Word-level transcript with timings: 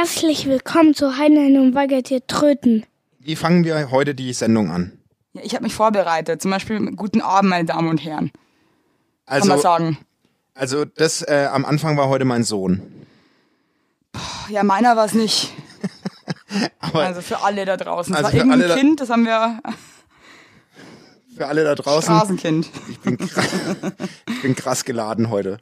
Herzlich 0.00 0.46
willkommen 0.46 0.94
zu 0.94 1.18
Heinlein 1.18 1.58
und 1.58 1.74
Weigert 1.74 2.26
Tröten. 2.26 2.86
Wie 3.18 3.36
fangen 3.36 3.64
wir 3.64 3.90
heute 3.90 4.14
die 4.14 4.32
Sendung 4.32 4.70
an? 4.70 4.98
Ja, 5.34 5.42
ich 5.44 5.52
habe 5.52 5.62
mich 5.64 5.74
vorbereitet. 5.74 6.40
Zum 6.40 6.50
Beispiel 6.50 6.80
Guten 6.96 7.20
Abend, 7.20 7.50
meine 7.50 7.66
Damen 7.66 7.90
und 7.90 7.98
Herren. 8.02 8.32
Also, 9.26 9.48
Kann 9.48 9.56
man 9.56 9.60
sagen. 9.60 9.98
also 10.54 10.86
das 10.86 11.20
äh, 11.20 11.50
am 11.52 11.66
Anfang 11.66 11.98
war 11.98 12.08
heute 12.08 12.24
mein 12.24 12.44
Sohn. 12.44 12.80
Ja, 14.48 14.62
meiner 14.62 14.96
war 14.96 15.04
es 15.04 15.12
nicht. 15.12 15.52
Aber 16.78 17.04
Also 17.04 17.20
für 17.20 17.42
alle 17.42 17.66
da 17.66 17.76
draußen. 17.76 18.14
Das 18.14 18.24
Also 18.24 18.38
war 18.38 18.42
für 18.46 18.50
alle 18.50 18.62
irgendein 18.62 18.78
Kind, 18.78 19.00
das 19.02 19.10
haben 19.10 19.26
wir 19.26 19.60
für 21.36 21.46
alle 21.46 21.62
da 21.62 21.74
draußen, 21.74 22.14
Straßenkind. 22.16 22.70
ich 22.88 23.00
bin, 23.00 23.18
krass, 23.18 23.48
ich 24.30 24.40
bin 24.40 24.56
krass 24.56 24.86
geladen 24.86 25.28
heute. 25.28 25.58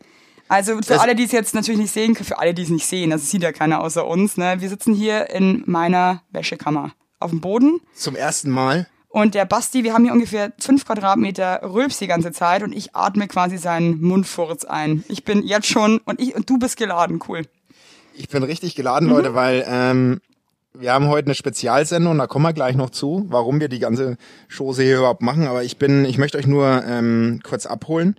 Also 0.49 0.77
für 0.77 0.81
Das- 0.83 0.99
alle, 1.01 1.15
die 1.15 1.25
es 1.25 1.33
jetzt 1.33 1.55
natürlich 1.55 1.81
nicht 1.81 1.93
sehen, 1.93 2.15
für 2.15 2.39
alle, 2.39 2.55
die 2.55 2.63
es 2.63 2.69
nicht 2.71 2.87
sehen, 2.87 3.11
das 3.11 3.31
sieht 3.31 3.43
ja 3.43 3.53
keiner 3.53 3.81
außer 3.81 4.07
uns. 4.07 4.37
Ne? 4.37 4.57
Wir 4.61 4.69
sitzen 4.69 4.95
hier 4.95 5.31
in 5.31 5.63
meiner 5.67 6.23
Wäschekammer 6.31 6.93
auf 7.21 7.31
dem 7.31 7.41
Boden 7.41 7.81
Zum 7.95 8.17
ersten 8.17 8.51
Mal. 8.51 8.87
und 9.09 9.35
der 9.35 9.45
Basti, 9.45 9.85
wir 9.85 9.93
haben 9.93 10.05
hier 10.05 10.13
ungefähr 10.13 10.53
fünf 10.59 10.85
Quadratmeter 10.87 11.61
Rülps 11.63 11.99
die 11.99 12.07
ganze 12.07 12.33
Zeit 12.33 12.63
und 12.63 12.73
ich 12.73 12.95
atme 12.95 13.27
quasi 13.29 13.59
seinen 13.59 14.01
Mundfurz 14.01 14.65
ein. 14.65 15.05
Ich 15.09 15.25
bin 15.25 15.43
jetzt 15.43 15.67
schon 15.67 15.99
und 16.05 16.21
ich 16.21 16.35
und 16.35 16.49
du 16.49 16.59
bist 16.59 16.77
geladen, 16.77 17.21
cool. 17.29 17.43
Ich 18.15 18.29
bin 18.29 18.43
richtig 18.43 18.75
geladen, 18.75 19.09
Leute, 19.09 19.35
weil 19.35 19.65
ähm, 19.69 20.21
wir 20.75 20.93
haben 20.93 21.09
heute 21.09 21.27
eine 21.27 21.35
Spezialsendung, 21.35 22.19
da 22.19 22.27
kommen 22.27 22.45
wir 22.45 22.53
gleich 22.53 22.77
noch 22.77 22.91
zu, 22.91 23.27
warum 23.29 23.61
wir 23.61 23.69
die 23.69 23.79
ganze 23.81 24.17
Chose 24.57 24.83
hier 24.83 24.99
überhaupt 24.99 25.23
machen. 25.23 25.47
Aber 25.47 25.63
ich 25.65 25.77
bin, 25.79 26.05
ich 26.05 26.19
möchte 26.19 26.39
euch 26.39 26.47
nur 26.47 26.85
ähm, 26.87 27.41
kurz 27.43 27.67
abholen. 27.67 28.17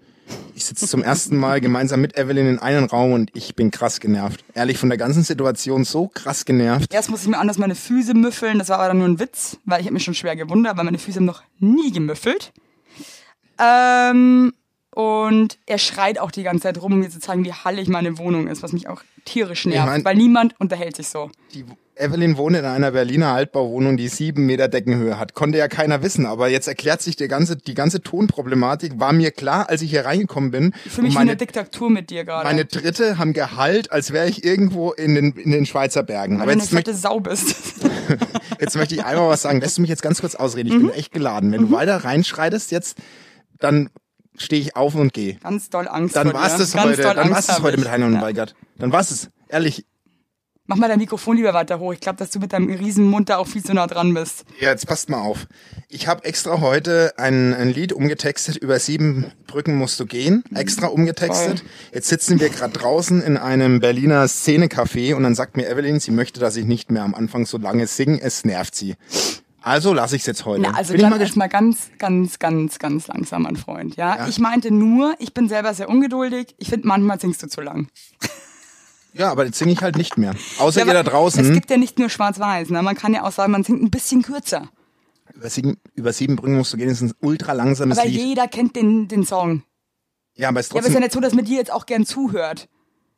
Ich 0.56 0.66
sitze 0.66 0.88
zum 0.88 1.02
ersten 1.04 1.38
Mal 1.38 1.62
gemeinsam 1.62 2.02
mit 2.02 2.18
Evelyn 2.18 2.48
in 2.48 2.60
einem 2.60 2.86
Raum 2.86 3.14
und 3.14 3.32
ich 3.34 3.56
bin 3.56 3.72
krass 3.72 4.00
genervt. 4.00 4.44
Ehrlich, 4.54 4.78
von 4.78 4.90
der 4.90 4.98
ganzen 4.98 5.24
Situation 5.24 5.86
so 5.86 6.08
krass 6.08 6.44
genervt. 6.46 6.94
Erst 6.94 7.10
muss 7.10 7.22
ich 7.24 7.28
mir 7.30 7.38
anders 7.38 7.58
meine 7.58 7.76
Füße 7.76 8.14
müffeln, 8.14 8.60
das 8.60 8.70
war 8.70 8.80
aber 8.80 8.90
dann 8.90 8.98
nur 9.00 9.08
ein 9.08 9.20
Witz, 9.20 9.58
weil 9.66 9.80
ich 9.80 9.86
habe 9.88 9.94
mich 9.94 10.04
schon 10.04 10.14
schwer 10.16 10.36
gewundert, 10.36 10.76
weil 10.78 10.84
meine 10.86 11.00
Füße 11.00 11.18
haben 11.18 11.26
noch 11.26 11.44
nie 11.60 11.92
gemüffelt. 11.92 12.52
Ähm, 13.58 14.54
und 14.92 15.58
er 15.66 15.78
schreit 15.78 16.20
auch 16.20 16.32
die 16.32 16.44
ganze 16.44 16.64
Zeit 16.64 16.82
rum, 16.82 16.94
um 16.94 17.00
mir 17.00 17.10
zu 17.10 17.20
zeigen, 17.20 17.46
wie 17.46 17.54
hallig 17.54 17.88
meine 17.88 18.18
Wohnung 18.18 18.48
ist, 18.48 18.64
was 18.64 18.74
mich 18.74 18.88
auch 18.88 19.02
tierisch 19.26 19.66
nervt, 19.66 19.88
mein- 19.88 20.06
weil 20.06 20.16
niemand 20.16 20.60
unterhält 20.60 20.96
sich 20.96 21.08
so. 21.10 21.30
Die 21.54 21.66
Evelyn 22.00 22.38
wohnt 22.38 22.56
in 22.56 22.66
einer 22.66 22.92
Berliner 22.92 23.34
Altbauwohnung, 23.34 23.98
die 23.98 24.08
sieben 24.08 24.46
Meter 24.46 24.68
Deckenhöhe 24.68 25.20
hat. 25.20 25.34
Konnte 25.34 25.58
ja 25.58 25.68
keiner 25.68 26.02
wissen, 26.02 26.26
aber 26.26 26.48
jetzt 26.48 26.68
erklärt 26.68 27.02
sich 27.02 27.16
die 27.16 27.28
ganze, 27.28 27.58
die 27.58 27.74
ganze 27.74 28.02
Tonproblematik. 28.02 29.00
War 29.00 29.12
mir 29.14 29.32
klar, 29.32 29.70
als 29.70 29.82
ich 29.82 29.90
hier 29.92 30.06
reingekommen 30.06 30.52
bin. 30.52 30.72
Fühle 30.74 30.84
mich 30.84 30.98
Und 30.98 31.06
wie 31.06 31.14
meine, 31.16 31.32
eine 31.32 31.38
Diktatur 31.38 31.90
mit 31.90 32.10
dir 32.10 32.24
gerade. 32.26 32.46
meine 32.48 32.66
Dritte 32.66 33.18
haben 33.18 33.34
Gehalt, 33.34 33.92
als 33.92 34.12
wäre 34.14 34.28
ich 34.30 34.44
irgendwo 34.44 34.92
in 34.92 35.16
den, 35.16 35.34
in 35.34 35.52
den 35.52 35.66
Schweizer 35.66 36.04
Bergen. 36.04 36.36
weil 36.36 36.44
Aber 36.44 36.52
du 36.52 36.54
eine 36.54 36.62
jetzt, 36.64 36.74
fette 36.74 36.94
Sau 36.96 37.20
bist. 37.20 37.56
jetzt 38.60 38.76
möchte 38.76 38.96
ich 38.96 39.04
einmal 39.04 39.30
was 39.30 39.42
sagen. 39.44 39.60
Lässt 39.62 39.78
du 39.78 39.82
mich 39.82 39.90
jetzt 39.90 40.02
ganz 40.02 40.22
kurz 40.22 40.36
ausreden? 40.36 40.68
Ich 40.70 40.76
Mhm. 40.76 40.88
bin 40.88 40.90
echt 40.92 41.12
geladen. 41.12 41.52
Wenn 41.52 41.62
du 41.70 41.72
weiter 41.72 41.98
reinschreitest 41.98 42.72
jetzt, 42.72 42.98
dann 43.60 43.90
stehe 44.38 44.62
ich 44.62 44.76
auf 44.76 44.96
und 44.96 45.14
gehe. 45.14 45.36
Ganz 45.44 45.70
doll 45.70 45.88
Angst 45.88 46.16
Dann 46.16 46.34
war's 46.34 46.54
dir. 46.54 46.60
das 46.60 46.72
Ganz 46.74 46.86
heute. 46.98 47.02
Dann 47.02 47.30
das 47.30 47.50
hab 47.50 47.62
heute 47.62 47.78
mit 47.78 47.90
Heiner 47.92 48.06
und 48.06 48.14
Ja. 48.16 48.22
Weigert. 48.22 48.56
Dann 48.78 48.92
war's 48.92 49.12
es. 49.12 49.30
Ehrlich. 49.50 49.86
Mach 50.70 50.76
mal 50.76 50.88
dein 50.88 51.00
Mikrofon 51.00 51.36
lieber 51.36 51.56
weiter 51.56 51.80
hoch. 51.80 51.94
Ich 51.94 52.00
glaube, 52.00 52.18
dass 52.18 52.30
du 52.30 52.38
mit 52.38 52.54
deinem 52.54 52.70
riesen 52.72 53.10
Mund 53.10 53.28
da 53.30 53.38
auch 53.38 53.48
viel 53.48 53.64
zu 53.64 53.74
nah 53.74 53.88
dran 53.88 54.14
bist. 54.14 54.46
Ja, 54.60 54.70
jetzt 54.70 54.86
passt 54.86 55.10
mal 55.10 55.20
auf. 55.20 55.48
Ich 55.88 56.08
habe 56.08 56.24
extra 56.26 56.62
heute 56.62 57.14
ein, 57.18 57.56
ein 57.56 57.70
Lied 57.70 57.92
umgetextet, 57.92 58.56
über 58.58 58.78
sieben 58.78 59.32
Brücken 59.48 59.78
musst 59.78 60.00
du 60.00 60.06
gehen, 60.06 60.44
extra 60.54 60.86
umgetextet. 60.86 61.64
Jetzt 61.92 62.10
sitzen 62.10 62.40
wir 62.40 62.50
gerade 62.50 62.74
draußen 62.74 63.20
in 63.24 63.38
einem 63.38 63.80
Berliner 63.80 64.26
Szenecafé 64.26 65.16
und 65.16 65.24
dann 65.24 65.34
sagt 65.34 65.58
mir 65.58 65.68
Evelyn, 65.68 66.00
sie 66.00 66.12
möchte, 66.12 66.40
dass 66.40 66.56
ich 66.56 66.66
nicht 66.66 66.92
mehr 66.92 67.02
am 67.02 67.16
Anfang 67.16 67.48
so 67.48 67.58
lange 67.58 67.88
singe, 67.88 68.22
es 68.22 68.46
nervt 68.46 68.76
sie. 68.76 68.94
Also 69.64 69.92
lasse 69.92 70.18
ich 70.18 70.22
es 70.22 70.28
jetzt 70.28 70.46
heute. 70.46 70.62
Na, 70.62 70.76
also 70.76 70.90
Bin 70.94 70.98
ich 70.98 71.02
dann 71.02 71.10
mal 71.10 71.20
erstmal 71.20 71.50
ganz, 71.50 71.90
ganz, 71.98 72.38
ganz, 72.38 72.78
ganz 72.78 73.08
langsam, 73.08 73.42
mein 73.42 73.56
Freund. 73.56 73.96
Ja? 73.96 74.18
Ja. 74.18 74.28
ich 74.28 74.38
meinte 74.38 74.70
nur, 74.70 75.16
ich 75.18 75.34
bin 75.34 75.50
selber 75.50 75.74
sehr 75.74 75.90
ungeduldig. 75.90 76.54
Ich 76.60 76.70
finde, 76.70 76.88
manchmal 76.88 77.20
singst 77.20 77.42
du 77.42 77.48
zu 77.48 77.62
lang. 77.62 77.88
Ja, 79.14 79.32
aber 79.32 79.46
jetzt 79.46 79.58
singe 79.58 79.72
ich 79.72 79.82
halt 79.82 79.98
nicht 79.98 80.18
mehr. 80.18 80.34
Außer 80.60 80.82
Ja, 80.82 80.86
ihr 80.86 80.94
da 80.94 81.00
aber 81.02 81.10
draußen. 81.12 81.44
Es 81.44 81.52
gibt 81.52 81.70
ja 81.72 81.78
nicht 81.78 81.98
nur 82.00 82.10
Schwarz-Weiß. 82.10 82.70
Ne? 82.70 82.82
Man 82.82 82.96
kann 82.96 83.14
ja 83.14 83.24
auch 83.24 83.32
sagen, 83.32 83.52
man 83.52 83.64
singt 83.64 83.82
ein 83.82 83.90
bisschen 83.92 84.22
kürzer. 84.22 84.70
über, 85.34 85.50
sieben, 85.50 85.78
über 85.96 86.14
sieben 86.14 86.36
Brücken 86.36 86.58
musst 86.58 86.74
du 86.74 86.78
gehen, 86.78 86.90
ist 86.90 87.02
ein 87.02 87.14
ultra 87.22 87.54
langsames 87.54 87.98
Aber 87.98 88.08
Lied. 88.08 88.22
jeder 88.22 88.48
kennt 88.48 88.76
den, 88.76 89.08
den 89.08 89.26
Song. 89.26 89.64
Ja, 90.36 90.50
aber 90.50 90.60
es 90.60 90.68
ist 90.68 90.74
Ja, 90.74 90.80
aber 90.80 90.82
es 90.82 90.88
ist 90.88 90.94
trotzdem. 90.94 90.94
ja 90.94 91.00
nicht 91.02 91.14
so, 91.14 91.20
dass 91.20 91.34
man 91.34 91.46
dir 91.46 91.58
jetzt 91.58 91.72
auch 91.72 91.86
gern 91.86 92.06
zuhört. 92.06 92.70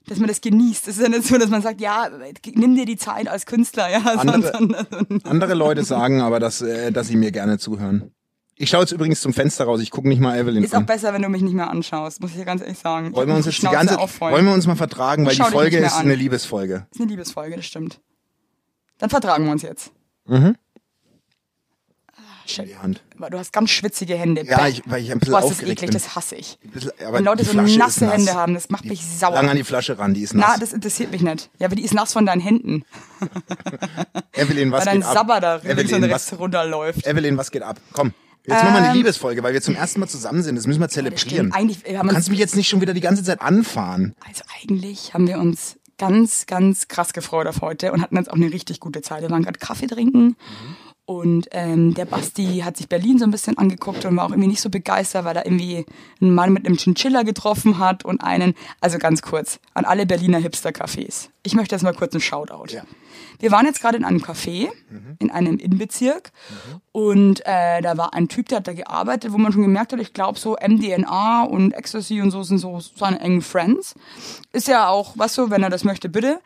Dass 0.07 0.18
man 0.18 0.28
das 0.29 0.41
genießt. 0.41 0.88
Es 0.88 0.97
ist 0.97 1.03
ja 1.03 1.09
nicht 1.09 1.25
so, 1.28 1.38
dass 1.38 1.50
man 1.52 1.62
sagt, 1.62 1.79
ja, 1.79 2.09
nimm 2.56 2.75
dir 2.75 2.85
die 2.85 2.97
Zeit 2.97 3.28
als 3.28 3.46
Künstler. 3.46 3.88
Ja, 3.91 4.00
Andere- 4.00 4.78
Andere 5.25 5.53
Leute 5.53 5.84
sagen 5.84 6.22
aber, 6.22 6.40
dass, 6.40 6.62
äh, 6.62 6.91
dass 6.91 7.08
sie 7.08 7.16
mir 7.18 7.31
gerne 7.31 7.59
zuhören. 7.59 8.12
Ich 8.61 8.69
schaue 8.69 8.81
jetzt 8.81 8.91
übrigens 8.91 9.22
zum 9.22 9.33
Fenster 9.33 9.66
raus, 9.66 9.81
ich 9.81 9.89
gucke 9.89 10.07
nicht 10.07 10.22
mal 10.22 10.38
Evelyn 10.38 10.63
ist 10.63 10.73
auch 10.73 10.79
an. 10.79 10.85
besser, 10.85 11.13
wenn 11.13 11.22
du 11.23 11.29
mich 11.29 11.41
nicht 11.41 11.55
mehr 11.55 11.69
anschaust, 11.69 12.22
muss 12.22 12.29
ich 12.31 12.38
dir 12.38 12.45
ganz 12.45 12.61
ehrlich 12.61 12.77
sagen. 12.77 13.11
Wollen 13.16 13.27
wir 13.27 13.35
uns 13.35 13.45
die 13.45 13.51
jetzt 13.51 13.63
die 13.63 13.67
ganze, 13.67 13.97
auch 13.99 14.09
wollen 14.19 14.45
wir 14.45 14.53
uns 14.53 14.67
mal 14.67 14.75
vertragen, 14.75 15.25
weil 15.25 15.35
die 15.35 15.41
Folge 15.41 15.77
ist 15.79 15.94
an. 15.94 16.01
eine 16.01 16.13
Liebesfolge. 16.16 16.85
ist 16.91 17.01
eine 17.01 17.09
Liebesfolge, 17.09 17.55
das 17.55 17.66
stimmt. 17.66 17.99
Dann 18.99 19.09
vertragen 19.09 19.45
wir 19.45 19.51
uns 19.51 19.63
jetzt. 19.63 19.91
Mhm. 20.27 20.55
Ah, 22.16 22.22
shit. 22.45 22.67
Die 22.69 22.77
Hand. 22.77 23.03
Du 23.31 23.38
hast 23.38 23.51
ganz 23.51 23.72
schwitzige 23.72 24.16
Hände. 24.16 24.45
Ja, 24.45 24.67
ich, 24.67 24.83
weil 24.85 25.01
ich 25.01 25.11
ein 25.11 25.17
bisschen 25.19 25.31
Boah, 25.31 25.39
ist 25.39 25.45
das 25.45 25.51
aufgeregt 25.53 25.79
eklig, 25.81 25.89
bin. 25.91 25.99
das 25.99 26.16
hasse 26.16 26.35
ich. 26.35 26.59
Bisschen- 26.72 26.91
Wenn 27.09 27.23
Leute 27.23 27.43
die 27.43 27.49
so 27.49 27.59
ist 27.59 27.78
nasse 27.78 28.05
nass. 28.05 28.13
Hände 28.13 28.33
haben, 28.35 28.53
das 28.53 28.69
macht 28.69 28.85
mich 28.85 29.03
sauer. 29.03 29.33
Lang 29.33 29.49
an 29.49 29.57
die 29.57 29.63
Flasche 29.63 29.97
ran, 29.97 30.13
die 30.13 30.22
ist 30.22 30.35
nass. 30.35 30.51
Na, 30.53 30.57
das 30.59 30.72
interessiert 30.73 31.11
mich 31.11 31.22
nicht. 31.23 31.49
Ja, 31.57 31.66
aber 31.66 31.75
die 31.75 31.83
ist 31.83 31.95
nass 31.95 32.13
von 32.13 32.28
deinen 32.28 32.41
Händen. 32.41 32.83
Evelyn, 34.33 34.72
was 34.72 34.81
weil 34.81 34.85
dein 34.85 34.97
geht 34.99 35.05
ab? 35.05 35.13
Sabber 35.13 35.39
da 35.39 35.55
links 35.55 35.72
und 35.73 35.79
Evelyn, 35.79 36.03
rechts 36.05 36.31
was, 36.31 36.39
runterläuft. 36.39 37.07
Evelyn, 37.07 37.38
was 37.38 37.49
geht 37.49 37.63
ab? 37.63 37.79
Komm. 37.93 38.13
Jetzt 38.46 38.63
machen 38.63 38.74
wir 38.74 38.79
eine 38.79 38.88
Ähm, 38.90 38.96
Liebesfolge, 38.96 39.44
weil 39.44 39.53
wir 39.53 39.62
zum 39.62 39.75
ersten 39.75 40.00
Mal 40.00 40.07
zusammen 40.07 40.41
sind. 40.41 40.56
Das 40.56 40.66
müssen 40.66 40.79
wir 40.79 40.90
zelebrieren. 40.90 41.52
Eigentlich, 41.52 41.97
haben 41.97 42.07
du 42.07 42.13
kannst 42.13 42.29
mich 42.29 42.40
jetzt 42.40 42.56
nicht 42.56 42.68
schon 42.68 42.81
wieder 42.81 42.94
die 42.94 43.02
ganze 43.02 43.24
Zeit 43.24 43.41
anfahren. 43.41 44.16
also 44.28 44.44
eigentlich 44.62 45.13
haben 45.13 45.28
wir 45.28 45.38
uns 45.40 45.78
ganz, 45.97 46.47
ganz 46.47 46.88
krass 46.88 47.13
gefreut 47.13 47.46
auf 47.46 47.62
heute 47.62 47.91
und 47.91 48.02
hatten 48.02 48.16
jetzt 48.18 48.31
auch 48.31 48.35
eine 48.35 48.52
richtig 48.52 48.79
gute 48.79 49.02
Zeit. 49.03 49.22
Wir 49.22 49.29
waren 49.29 49.44
gerade 49.44 49.59
Kaffee 49.59 49.85
trinken 49.85 50.35
und 51.11 51.49
ähm, 51.51 51.94
der 51.94 52.05
Basti 52.05 52.61
hat 52.63 52.77
sich 52.77 52.88
Berlin 52.88 53.19
so 53.19 53.25
ein 53.25 53.31
bisschen 53.31 53.57
angeguckt 53.57 54.05
und 54.05 54.16
war 54.16 54.25
auch 54.25 54.29
irgendwie 54.29 54.47
nicht 54.47 54.61
so 54.61 54.69
begeistert, 54.69 55.25
weil 55.25 55.35
er 55.35 55.45
irgendwie 55.45 55.85
einen 56.22 56.33
Mann 56.33 56.53
mit 56.53 56.66
einem 56.66 56.77
Chinchilla 56.77 57.23
getroffen 57.23 57.79
hat 57.79 58.05
und 58.05 58.22
einen, 58.22 58.55
also 58.79 58.97
ganz 58.97 59.22
kurz, 59.22 59.59
an 59.73 59.83
alle 59.83 60.05
Berliner 60.05 60.39
Hipster-Cafés. 60.39 61.27
Ich 61.44 61.53
möchte 61.53 61.75
jetzt 61.75 61.83
mal 61.83 61.94
kurz 61.94 62.13
einen 62.13 62.22
Shoutout. 62.22 62.73
Ja. 62.73 62.83
Wir 63.39 63.51
waren 63.51 63.66
jetzt 63.66 63.81
gerade 63.81 63.97
in 63.97 64.05
einem 64.05 64.19
Café, 64.19 64.69
in 65.19 65.31
einem 65.31 65.57
Innenbezirk 65.57 66.31
und 66.94 67.41
äh, 67.45 67.81
da 67.81 67.97
war 67.97 68.13
ein 68.13 68.29
Typ, 68.29 68.47
der 68.47 68.59
hat 68.59 68.67
da 68.67 68.73
gearbeitet, 68.73 69.33
wo 69.33 69.38
man 69.38 69.51
schon 69.51 69.63
gemerkt 69.63 69.91
hat, 69.91 69.99
ich 69.99 70.13
glaube 70.13 70.39
so 70.39 70.55
MDNA 70.55 71.43
und 71.43 71.73
Ecstasy 71.73 72.22
und 72.22 72.31
so 72.31 72.43
sind 72.43 72.59
so 72.59 72.79
seine 72.79 73.19
engen 73.19 73.41
Friends. 73.41 73.95
Ist 74.53 74.69
ja 74.69 74.88
auch, 74.88 75.13
was 75.17 75.33
so, 75.33 75.49
wenn 75.49 75.63
er 75.63 75.69
das 75.69 75.83
möchte, 75.83 76.07
bitte. 76.07 76.39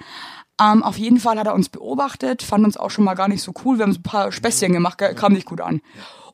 Ähm, 0.61 0.83
auf 0.83 0.97
jeden 0.97 1.19
Fall 1.19 1.37
hat 1.37 1.47
er 1.47 1.53
uns 1.53 1.69
beobachtet, 1.69 2.41
fand 2.41 2.63
uns 2.65 2.77
auch 2.77 2.89
schon 2.89 3.03
mal 3.03 3.15
gar 3.15 3.27
nicht 3.27 3.41
so 3.41 3.53
cool. 3.65 3.77
Wir 3.77 3.83
haben 3.83 3.91
so 3.93 3.99
ein 3.99 4.03
paar 4.03 4.31
Späßchen 4.31 4.71
gemacht, 4.71 4.97
ge- 4.97 5.13
kam 5.13 5.33
nicht 5.33 5.45
gut 5.45 5.59
an. 5.61 5.81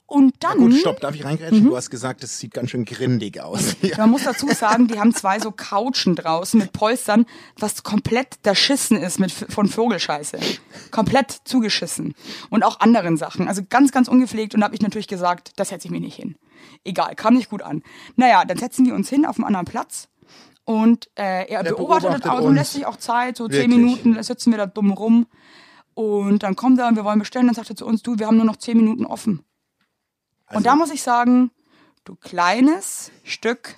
Und 0.06 0.36
dann, 0.42 0.58
Gut, 0.58 0.74
stopp, 0.76 1.00
darf 1.00 1.16
ich 1.16 1.24
reingrätschen? 1.24 1.64
Mhm. 1.64 1.68
Du 1.70 1.78
hast 1.78 1.90
gesagt, 1.90 2.22
es 2.24 2.38
sieht 2.38 2.54
ganz 2.54 2.70
schön 2.70 2.84
grindig 2.84 3.40
aus. 3.42 3.78
man 3.98 4.10
muss 4.10 4.26
dazu 4.26 4.46
sagen, 4.50 4.90
die 4.90 5.00
haben 5.00 5.14
zwei 5.16 5.40
so 5.40 5.52
Couchen 5.52 6.16
draußen 6.18 6.60
mit 6.60 6.74
Polstern, 6.74 7.26
was 7.58 7.84
komplett 7.84 8.28
erschissen 8.44 8.98
ist 8.98 9.20
mit, 9.22 9.32
von 9.32 9.68
Vogelscheiße. 9.70 10.38
Komplett 10.92 11.32
zugeschissen. 11.46 12.14
Und 12.50 12.64
auch 12.64 12.82
anderen 12.82 13.16
Sachen. 13.16 13.48
Also 13.48 13.62
ganz, 13.70 13.94
ganz 13.94 14.10
ungepflegt. 14.10 14.54
Und 14.54 14.60
da 14.60 14.66
habe 14.66 14.76
ich 14.76 14.82
natürlich 14.82 15.08
gesagt, 15.08 15.54
das 15.56 15.70
setze 15.70 15.88
ich 15.88 15.92
mir 15.92 16.02
nicht 16.02 16.18
hin. 16.18 16.36
Egal, 16.84 17.16
kam 17.16 17.36
nicht 17.36 17.50
gut 17.50 17.62
an. 17.62 17.82
Naja, 18.18 18.44
dann 18.46 18.58
setzen 18.58 18.86
wir 18.86 18.94
uns 18.96 19.08
hin 19.10 19.26
auf 19.26 19.38
einem 19.38 19.46
anderen 19.46 19.66
Platz. 19.66 20.10
Und 20.64 21.10
äh, 21.16 21.48
er 21.48 21.64
Der 21.64 21.72
beobachtet, 21.72 22.04
beobachtet 22.04 22.26
das 22.26 22.32
auch 22.32 22.42
und 22.42 22.56
lässt 22.56 22.74
sich 22.74 22.86
auch 22.86 22.98
Zeit, 22.98 23.38
so 23.38 23.48
zehn 23.48 23.72
Wirklich? 23.72 23.78
Minuten, 23.78 24.14
da 24.16 24.24
sitzen 24.24 24.52
wir 24.52 24.58
da 24.58 24.68
dumm 24.68 24.92
rum. 24.92 25.28
Und 25.94 26.44
dann 26.44 26.56
kommt 26.56 26.80
er 26.80 26.88
und 26.88 26.96
wir 26.96 27.04
wollen 27.04 27.20
bestellen. 27.20 27.48
Dann 27.48 27.56
sagt 27.56 27.70
er 27.70 27.76
zu 27.76 27.86
uns, 27.86 28.02
du, 28.02 28.20
wir 28.20 28.28
haben 28.28 28.38
nur 28.38 28.46
noch 28.46 28.58
zehn 28.58 28.78
Minuten 28.78 29.06
offen. 29.06 29.44
Also 30.46 30.58
und 30.58 30.66
da 30.66 30.76
muss 30.76 30.92
ich 30.92 31.02
sagen, 31.02 31.52
du 32.06 32.16
kleines 32.16 33.12
Stück. 33.24 33.76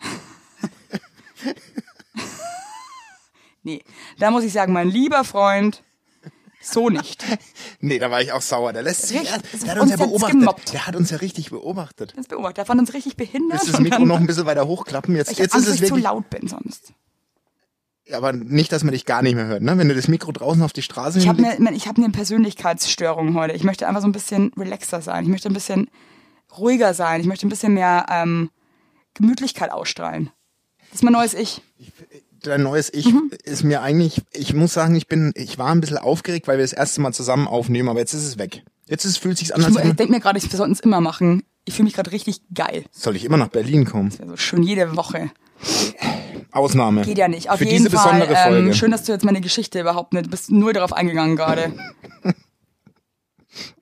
nee, 3.62 3.82
da 4.18 4.30
muss 4.30 4.44
ich 4.44 4.52
sagen, 4.52 4.72
mein 4.72 4.88
lieber 4.88 5.24
Freund, 5.24 5.82
so 6.72 6.88
nicht. 6.90 7.24
Nee, 7.80 7.98
da 7.98 8.10
war 8.10 8.20
ich 8.22 8.32
auch 8.32 8.40
sauer. 8.40 8.72
Der 8.72 8.82
lässt 8.82 9.08
sich, 9.08 9.20
Richtig, 9.20 9.32
der, 9.32 9.36
hat 9.36 9.52
uns 9.52 9.64
ja 9.66 9.80
uns 9.82 9.90
jetzt 9.90 9.98
beobachtet. 10.00 10.40
gemobbt. 10.40 10.72
Der 10.72 10.86
hat 10.86 10.96
uns 10.96 11.10
ja 11.10 11.18
richtig 11.18 11.50
beobachtet. 11.50 12.14
Das 12.16 12.26
beobachtet. 12.26 12.56
Der 12.58 12.66
fand 12.66 12.80
uns 12.80 12.94
richtig 12.94 13.16
behindert. 13.16 13.52
Willst 13.60 13.68
du 13.68 13.72
das 13.72 13.80
Mikro 13.80 14.04
noch 14.06 14.16
ein 14.18 14.26
bisschen 14.26 14.46
weiter 14.46 14.66
hochklappen? 14.66 15.14
Jetzt, 15.14 15.30
ich 15.32 15.38
jetzt 15.38 15.54
Angst, 15.54 15.66
ist 15.68 15.72
dass 15.72 15.76
es 15.76 15.82
ich 15.82 15.88
zu 15.88 15.94
wirklich. 15.94 16.04
laut 16.04 16.30
bin 16.30 16.48
sonst. 16.48 16.92
Aber 18.12 18.32
nicht, 18.32 18.72
dass 18.72 18.84
man 18.84 18.92
dich 18.92 19.04
gar 19.04 19.22
nicht 19.22 19.34
mehr 19.34 19.46
hört, 19.46 19.62
ne? 19.62 19.76
Wenn 19.78 19.88
du 19.88 19.94
das 19.94 20.08
Mikro 20.08 20.30
draußen 20.32 20.62
auf 20.62 20.72
die 20.72 20.82
Straße 20.82 21.18
Ich 21.18 21.28
habe 21.28 21.44
eine 21.44 21.74
ich 21.74 21.88
hab 21.88 21.98
ne 21.98 22.08
Persönlichkeitsstörung 22.10 23.34
heute. 23.34 23.54
Ich 23.54 23.64
möchte 23.64 23.86
einfach 23.88 24.00
so 24.00 24.06
ein 24.08 24.12
bisschen 24.12 24.52
relaxer 24.56 25.02
sein. 25.02 25.24
Ich 25.24 25.30
möchte 25.30 25.48
ein 25.48 25.54
bisschen 25.54 25.90
ruhiger 26.56 26.94
sein. 26.94 27.20
Ich 27.20 27.26
möchte 27.26 27.46
ein 27.46 27.50
bisschen 27.50 27.74
mehr 27.74 28.06
ähm, 28.08 28.50
Gemütlichkeit 29.14 29.72
ausstrahlen. 29.72 30.30
Das 30.90 31.00
ist 31.00 31.02
mein 31.02 31.12
neues 31.12 31.34
Ich. 31.34 31.62
Dein 32.50 32.62
neues 32.62 32.92
Ich 32.92 33.06
Mhm. 33.06 33.30
ist 33.44 33.64
mir 33.64 33.82
eigentlich, 33.82 34.22
ich 34.32 34.54
muss 34.54 34.72
sagen, 34.72 34.94
ich 34.94 35.06
bin, 35.08 35.32
ich 35.34 35.58
war 35.58 35.68
ein 35.70 35.80
bisschen 35.80 35.98
aufgeregt, 35.98 36.48
weil 36.48 36.58
wir 36.58 36.64
das 36.64 36.72
erste 36.72 37.00
Mal 37.00 37.12
zusammen 37.12 37.46
aufnehmen, 37.48 37.88
aber 37.88 38.00
jetzt 38.00 38.14
ist 38.14 38.24
es 38.26 38.38
weg. 38.38 38.62
Jetzt 38.88 39.04
ist, 39.04 39.18
fühlt 39.18 39.38
sich's 39.38 39.50
an, 39.52 39.60
Ich, 39.60 39.74
denke 39.94 40.10
mir 40.10 40.20
gerade, 40.20 40.40
wir 40.40 40.48
sollten 40.56 40.72
es 40.72 40.80
immer 40.80 41.00
machen. 41.00 41.42
Ich 41.64 41.74
fühle 41.74 41.84
mich 41.86 41.94
gerade 41.94 42.12
richtig 42.12 42.40
geil. 42.54 42.84
soll 42.92 43.16
ich 43.16 43.24
immer 43.24 43.36
nach 43.36 43.48
Berlin 43.48 43.84
kommen. 43.84 44.12
Also 44.20 44.36
schön 44.36 44.62
jede 44.62 44.96
Woche. 44.96 45.30
Ausnahme. 46.52 47.02
Geht 47.02 47.18
ja 47.18 47.28
nicht. 47.28 47.50
Auf 47.50 47.58
Für 47.58 47.64
jeden 47.64 47.84
diese 47.84 47.90
Fall. 47.96 48.12
besondere 48.20 48.36
Folge. 48.36 48.68
Ähm, 48.68 48.74
schön, 48.74 48.90
dass 48.90 49.02
du 49.02 49.12
jetzt 49.12 49.24
meine 49.24 49.40
Geschichte 49.40 49.80
überhaupt 49.80 50.12
nicht, 50.12 50.26
du 50.26 50.30
bist 50.30 50.50
nur 50.50 50.72
darauf 50.72 50.92
eingegangen 50.92 51.36
gerade. 51.36 51.72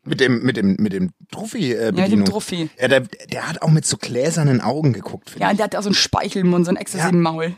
Mit 0.07 0.21
dem, 0.21 0.43
mit 0.43 0.57
dem, 0.59 0.77
mit 0.79 0.93
dem 0.93 1.13
Trophy, 1.31 1.73
äh, 1.73 1.85
Ja, 1.87 1.91
Bedienung. 1.91 2.11
dem 2.11 2.25
Trophy. 2.27 2.69
Ja, 2.79 2.89
der, 2.89 3.01
der 3.01 3.49
hat 3.49 3.63
auch 3.63 3.71
mit 3.71 3.87
so 3.87 3.97
gläsernen 3.97 4.61
Augen 4.61 4.93
geguckt. 4.93 5.31
finde 5.31 5.45
Ja, 5.45 5.51
und 5.51 5.57
der 5.59 5.65
hat 5.65 5.77
auch 5.77 5.83
so 5.83 5.89
einen 5.89 5.95
Speichelmund, 5.95 6.67
so 6.67 6.71
ein 6.73 6.77
Ecstasy-Maul. 6.77 7.55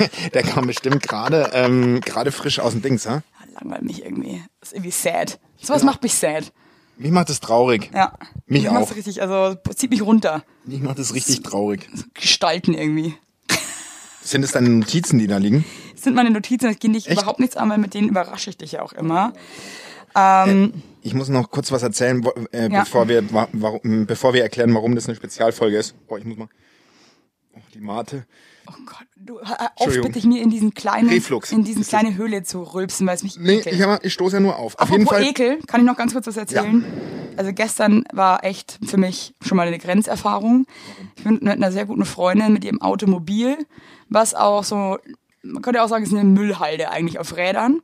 ich. 0.00 0.30
Der 0.34 0.42
kam 0.42 0.66
bestimmt 0.66 1.02
gerade, 1.02 1.50
ähm, 1.54 2.00
gerade 2.00 2.32
frisch 2.32 2.58
aus 2.58 2.72
dem 2.72 2.82
Dings, 2.82 3.06
ha? 3.06 3.22
Ja, 3.40 3.60
langweilt 3.60 3.82
mich 3.82 4.04
irgendwie. 4.04 4.42
Das 4.60 4.70
ist 4.70 4.74
irgendwie 4.74 4.90
sad. 4.90 5.38
Sowas 5.60 5.84
macht 5.84 6.02
mich 6.02 6.14
sad. 6.14 6.52
Mich 6.96 7.12
macht 7.12 7.28
das 7.28 7.38
traurig. 7.38 7.90
Ja. 7.94 8.12
Mich 8.46 8.64
Mich 8.64 8.72
macht's 8.72 8.90
auch. 8.90 8.96
richtig, 8.96 9.22
also 9.22 9.56
zieht 9.76 9.90
mich 9.90 10.02
runter. 10.02 10.42
Mich 10.64 10.80
macht 10.80 10.98
das 10.98 11.14
richtig 11.14 11.42
traurig. 11.42 11.88
Gestalten 12.14 12.74
irgendwie. 12.74 13.14
Sind 14.22 14.42
es 14.42 14.50
deine 14.52 14.68
Notizen, 14.68 15.18
die 15.20 15.28
da 15.28 15.36
liegen? 15.38 15.64
Das 15.94 16.02
sind 16.04 16.14
meine 16.14 16.30
Notizen, 16.30 16.66
das 16.66 16.78
geht 16.80 16.94
dich 16.94 17.06
Echt? 17.08 17.18
überhaupt 17.20 17.38
nichts 17.40 17.56
an, 17.56 17.70
weil 17.70 17.78
mit 17.78 17.94
denen 17.94 18.08
überrasche 18.08 18.50
ich 18.50 18.56
dich 18.58 18.72
ja 18.72 18.82
auch 18.82 18.92
immer. 18.92 19.32
Ähm, 20.16 20.82
Ich 21.08 21.14
muss 21.14 21.28
noch 21.30 21.50
kurz 21.50 21.72
was 21.72 21.82
erzählen, 21.82 22.22
äh, 22.52 22.68
Ja. 22.70 22.80
bevor 22.80 23.08
wir, 23.08 23.32
wa 23.32 23.48
warum, 23.52 24.04
bevor 24.06 24.34
wir 24.34 24.42
erklären, 24.42 24.74
warum 24.74 24.94
das 24.94 25.06
eine 25.06 25.16
Spezialfolge 25.16 25.78
ist. 25.78 25.94
Boah, 26.06 26.18
ich 26.18 26.24
muss 26.26 26.36
mal. 26.36 26.48
Oh, 27.54 27.60
die 27.74 27.80
Mate. 27.80 28.26
oh 28.68 28.72
Gott, 28.84 29.06
du 29.16 29.40
hör 29.40 29.60
auf 29.62 29.70
Entschuldigung. 29.80 30.12
bitte 30.12 30.28
mir 30.28 30.42
in 30.42 30.50
diesen 30.50 30.74
kleinen, 30.74 31.08
Reflux. 31.08 31.50
in 31.50 31.64
diesen 31.64 31.82
kleine 31.82 32.14
Höhle 32.16 32.42
zu 32.42 32.62
rülpsen, 32.62 33.06
weil 33.06 33.14
es 33.16 33.22
mich 33.22 33.38
Nee, 33.38 33.56
ekelt. 33.60 33.74
ich, 33.74 33.82
hab, 33.82 34.04
ich 34.04 34.12
stoße 34.12 34.36
ja 34.36 34.40
nur 34.40 34.56
auf. 34.56 34.78
Auf 34.78 34.90
jeden 34.90 35.02
Apropos 35.04 35.18
Fall. 35.24 35.30
Ekel, 35.30 35.58
kann 35.66 35.80
ich 35.80 35.86
noch 35.86 35.96
ganz 35.96 36.12
kurz 36.12 36.26
was 36.26 36.36
erzählen? 36.36 36.84
Also 37.38 37.52
gestern 37.52 38.04
war 38.12 38.44
echt 38.44 38.78
für 38.84 38.98
mich 38.98 39.34
schon 39.40 39.56
mal 39.56 39.66
eine 39.66 39.78
Grenzerfahrung. 39.78 40.66
Ich 41.16 41.24
bin 41.24 41.34
mit 41.34 41.46
einer 41.48 41.72
sehr 41.72 41.86
guten 41.86 42.04
Freundin 42.04 42.52
mit 42.52 42.64
ihrem 42.64 42.82
Automobil, 42.82 43.56
was 44.08 44.34
auch 44.34 44.62
so, 44.64 44.98
man 45.42 45.62
könnte 45.62 45.82
auch 45.82 45.88
sagen, 45.88 46.02
es 46.04 46.10
ist 46.10 46.16
eine 46.18 46.28
Müllhalde 46.28 46.90
eigentlich 46.90 47.18
auf 47.18 47.36
Rädern. 47.36 47.80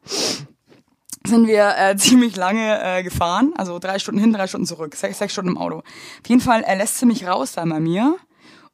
Sind 1.27 1.47
wir 1.47 1.75
äh, 1.77 1.97
ziemlich 1.99 2.37
lange 2.37 2.81
äh, 2.83 3.03
gefahren, 3.03 3.53
also 3.57 3.79
drei 3.79 3.99
Stunden 3.99 4.21
hin, 4.21 4.33
drei 4.33 4.47
Stunden 4.47 4.67
zurück, 4.67 4.95
sechs, 4.95 5.19
sechs 5.19 5.33
Stunden 5.33 5.53
im 5.53 5.59
Auto. 5.59 5.79
Auf 5.79 6.29
jeden 6.29 6.41
Fall 6.41 6.63
äh, 6.65 6.77
lässt 6.77 6.99
sie 6.99 7.07
mich 7.07 7.27
raus 7.27 7.53
da 7.53 7.65
bei 7.65 7.81
mir 7.81 8.17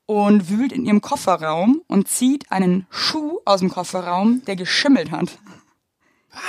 und 0.07 0.51
wühlt 0.51 0.73
in 0.73 0.85
ihrem 0.85 1.01
Kofferraum 1.01 1.83
und 1.87 2.09
zieht 2.09 2.51
einen 2.51 2.87
Schuh 2.91 3.39
aus 3.45 3.61
dem 3.61 3.71
Kofferraum, 3.71 4.43
der 4.45 4.57
geschimmelt 4.57 5.13
hat. 5.13 5.39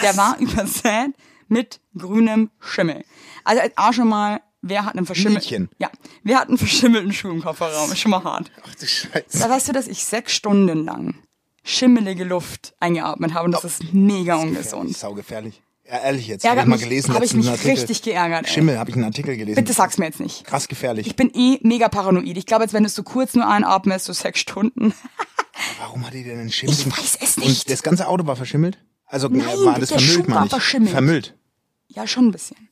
Der 0.01 0.17
war 0.17 0.37
übersät 0.39 1.13
mit 1.47 1.79
grünem 1.95 2.49
Schimmel. 2.59 3.03
Also 3.43 3.61
als 3.61 3.77
A 3.77 3.93
schon 3.93 4.07
mal, 4.07 4.41
wer 4.61 4.85
hat 4.85 4.95
einen 4.95 5.05
verschimmelten... 5.05 5.69
Ja, 5.77 5.91
wer 6.23 6.39
hat 6.39 6.47
einen 6.47 6.57
verschimmelten 6.57 7.13
Schuh 7.13 7.29
im 7.29 7.43
Kofferraum? 7.43 7.91
Ist 7.91 7.99
schon 7.99 8.11
mal 8.11 8.23
hart. 8.23 8.49
Ach 8.65 8.73
du 8.73 8.87
Scheiße. 8.87 9.37
Da 9.39 9.49
weißt 9.49 9.67
du, 9.67 9.73
dass 9.73 9.87
ich 9.87 10.03
sechs 10.05 10.33
Stunden 10.33 10.85
lang 10.85 11.15
schimmelige 11.63 12.23
Luft 12.23 12.73
eingeatmet 12.79 13.35
habe 13.35 13.45
und 13.45 13.51
das 13.51 13.63
ist 13.63 13.93
mega 13.93 14.35
ungesund. 14.35 14.97
Saugefährlich. 14.97 15.61
Ja, 15.91 15.97
ehrlich 15.99 16.27
jetzt. 16.27 16.45
Ärgert 16.45 16.59
hab 16.61 16.65
ich 16.67 16.69
mal 16.69 16.79
gelesen. 16.79 17.13
habe 17.13 17.25
ich 17.25 17.33
mich 17.33 17.49
Artikel. 17.49 17.71
richtig 17.71 18.01
geärgert. 18.01 18.45
Ey. 18.47 18.53
Schimmel, 18.53 18.79
habe 18.79 18.89
ich 18.89 18.95
einen 18.95 19.03
Artikel 19.05 19.35
gelesen. 19.35 19.55
Bitte 19.61 19.73
sag's 19.73 19.97
mir 19.97 20.05
jetzt 20.05 20.21
nicht. 20.21 20.45
Krass 20.45 20.69
gefährlich. 20.69 21.05
Ich 21.05 21.17
bin 21.17 21.29
eh 21.33 21.59
mega 21.63 21.89
paranoid. 21.89 22.37
Ich 22.37 22.45
glaube, 22.45 22.63
jetzt 22.63 22.73
wenn 22.73 22.83
du 22.83 22.89
so 22.89 23.03
kurz 23.03 23.33
nur 23.33 23.45
einatmest, 23.47 24.05
so 24.05 24.13
sechs 24.13 24.39
Stunden. 24.39 24.93
Warum 25.79 26.05
hat 26.07 26.13
die 26.13 26.23
denn 26.23 26.39
einen 26.39 26.51
Schimmel? 26.51 26.73
Ich 26.75 26.85
weiß 26.85 27.17
es 27.21 27.37
Und 27.37 27.45
nicht. 27.45 27.69
das 27.69 27.83
ganze 27.83 28.07
Auto 28.07 28.25
war 28.25 28.37
verschimmelt? 28.37 28.77
Also 29.05 29.27
Nein, 29.27 29.45
war 29.65 29.77
das 29.77 29.89
der 29.89 29.99
vermüllt, 29.99 30.25
Schuh 30.27 30.33
war 30.33 30.47
verschimmelt. 30.47 30.91
Vermüllt. 30.91 31.37
Ja, 31.89 32.07
schon 32.07 32.27
ein 32.27 32.31
bisschen. 32.31 32.69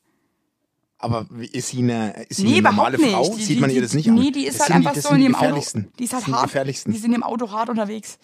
Aber 0.98 1.27
ist 1.51 1.68
sie 1.69 1.80
eine, 1.80 2.25
ist 2.30 2.38
sie 2.38 2.44
Nee, 2.44 2.54
eine 2.60 2.62
normale 2.63 2.98
nicht. 2.98 3.12
Frau? 3.12 3.36
Die, 3.36 3.44
Sieht 3.44 3.60
man 3.60 3.69
die, 3.69 3.75
ihr 3.77 3.81
das 3.81 3.94
nicht 3.94 4.07
an? 4.10 4.16
Nee, 4.16 4.31
die 4.31 4.45
ist 4.45 4.60
Das 4.60 4.68
halt 4.68 4.75
einfach 4.77 4.94
das 4.94 5.04
so 5.04 5.10
in 5.10 5.18
die 5.18 5.24
ihrem 5.24 5.36
Auto. 5.36 5.56
Die 5.98 6.04
ist 6.06 6.13
halt 6.13 6.27
die 6.27 6.31
hart. 6.33 6.54
Die 6.88 6.98
sind 6.98 7.13
im 7.13 7.24
Auto 7.24 7.51
hart 7.51 7.69
unterwegs. 7.69 8.18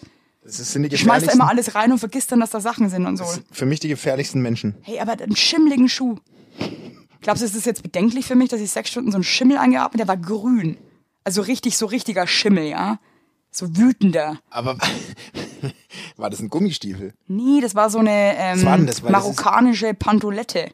Das 0.45 0.57
sind 0.71 0.83
die 0.91 0.97
Schmeißt 0.97 1.33
immer 1.33 1.49
alles 1.49 1.73
rein 1.75 1.91
und 1.91 1.97
vergisst 1.97 2.31
dann, 2.31 2.39
dass 2.39 2.51
da 2.51 2.61
Sachen 2.61 2.89
sind 2.89 3.05
und 3.07 3.17
so. 3.17 3.25
Für 3.51 3.65
mich 3.65 3.79
die 3.79 3.87
gefährlichsten 3.87 4.41
Menschen. 4.41 4.75
Hey, 4.81 4.99
aber 4.99 5.13
einen 5.13 5.35
schimmeligen 5.35 5.89
Schuh. 5.89 6.17
Glaubst 7.21 7.41
du, 7.41 7.45
ist 7.47 7.55
das 7.55 7.65
jetzt 7.65 7.81
bedenklich 7.81 8.25
für 8.27 8.35
mich, 8.35 8.49
dass 8.49 8.61
ich 8.61 8.69
sechs 8.69 8.89
Stunden 8.91 9.09
so 9.11 9.17
einen 9.17 9.23
Schimmel 9.23 9.57
eingeatmet 9.57 9.99
Der 9.99 10.07
war 10.07 10.17
grün. 10.17 10.77
Also 11.23 11.41
richtig, 11.41 11.75
so 11.77 11.87
richtiger 11.87 12.27
Schimmel, 12.27 12.65
ja? 12.65 12.99
So 13.49 13.75
wütender. 13.75 14.37
Aber 14.51 14.77
war 16.17 16.29
das 16.29 16.39
ein 16.39 16.49
Gummistiefel? 16.49 17.13
Nee, 17.27 17.61
das 17.61 17.73
war 17.73 17.89
so 17.89 17.97
eine 17.97 18.35
ähm, 18.37 18.63
war 18.63 18.77
das? 18.77 18.77
Weil 18.77 18.85
das 18.85 18.95
ist- 18.97 19.03
marokkanische 19.39 19.93
Pantolette. 19.95 20.69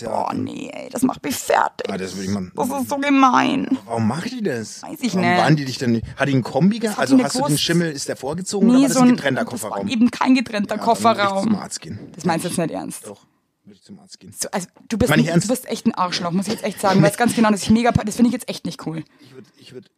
Ja, 0.00 0.28
Oh 0.30 0.34
nee, 0.34 0.70
ey, 0.72 0.88
das 0.90 1.02
macht 1.02 1.22
mich 1.22 1.36
fertig. 1.36 1.88
Ah, 1.90 1.96
das 1.96 2.16
will 2.16 2.24
ich 2.24 2.30
mal. 2.30 2.50
Das 2.54 2.68
ist 2.68 2.88
so 2.88 2.96
gemein. 2.98 3.78
Warum 3.86 4.08
macht 4.08 4.30
die 4.30 4.42
das? 4.42 4.82
Weiß 4.82 4.98
ich 5.00 5.14
Warum 5.14 5.28
nicht. 5.28 5.38
waren 5.40 5.56
die 5.56 5.64
dich 5.64 5.78
denn 5.78 5.92
nicht? 5.92 6.06
Hat 6.16 6.28
die 6.28 6.32
einen 6.32 6.42
Kombi 6.42 6.78
gehabt? 6.78 6.98
Also 6.98 7.22
hast 7.22 7.38
du 7.38 7.46
den 7.46 7.58
Schimmel, 7.58 7.90
ist 7.92 8.08
der 8.08 8.16
vorgezogen 8.16 8.68
oder 8.70 8.78
war 8.80 8.84
das 8.88 8.94
so 8.94 9.00
ein 9.00 9.08
ein 9.08 9.16
getrennter 9.16 9.42
das 9.44 9.50
Kofferraum? 9.50 9.88
eben 9.88 10.10
kein 10.10 10.34
getrennter 10.34 10.76
Ja, 10.76 10.80
ich 10.80 10.80
zum 10.82 10.88
Kofferraum. 10.94 11.54
Arzt 11.56 11.80
gehen. 11.80 11.98
Das 12.14 12.24
meinst 12.24 12.44
du 12.44 12.48
jetzt 12.48 12.58
nicht 12.58 12.70
ernst? 12.70 13.06
Doch, 13.06 13.20
würde 13.64 13.76
ich 13.76 13.82
zum 13.82 13.98
Arzt 14.00 14.18
gehen. 14.20 14.32
So, 14.38 14.48
also, 14.50 14.68
du 14.88 14.98
bist, 14.98 15.12
ein, 15.12 15.24
du 15.24 15.48
bist 15.48 15.66
echt 15.68 15.86
ein 15.86 15.94
Arschloch, 15.94 16.30
muss 16.32 16.46
ich 16.46 16.54
jetzt 16.54 16.64
echt 16.64 16.80
sagen. 16.80 17.00
Du 17.00 17.06
weißt 17.06 17.18
ganz 17.18 17.34
genau, 17.34 17.50
dass 17.50 17.62
ich 17.62 17.70
mega, 17.70 17.90
das 17.92 18.16
finde 18.16 18.28
ich 18.28 18.32
jetzt 18.34 18.48
echt 18.48 18.64
nicht 18.66 18.86
cool. 18.86 19.04
Ich 19.20 19.34
würde, 19.34 19.48
ich 19.58 19.72
würde, 19.74 19.88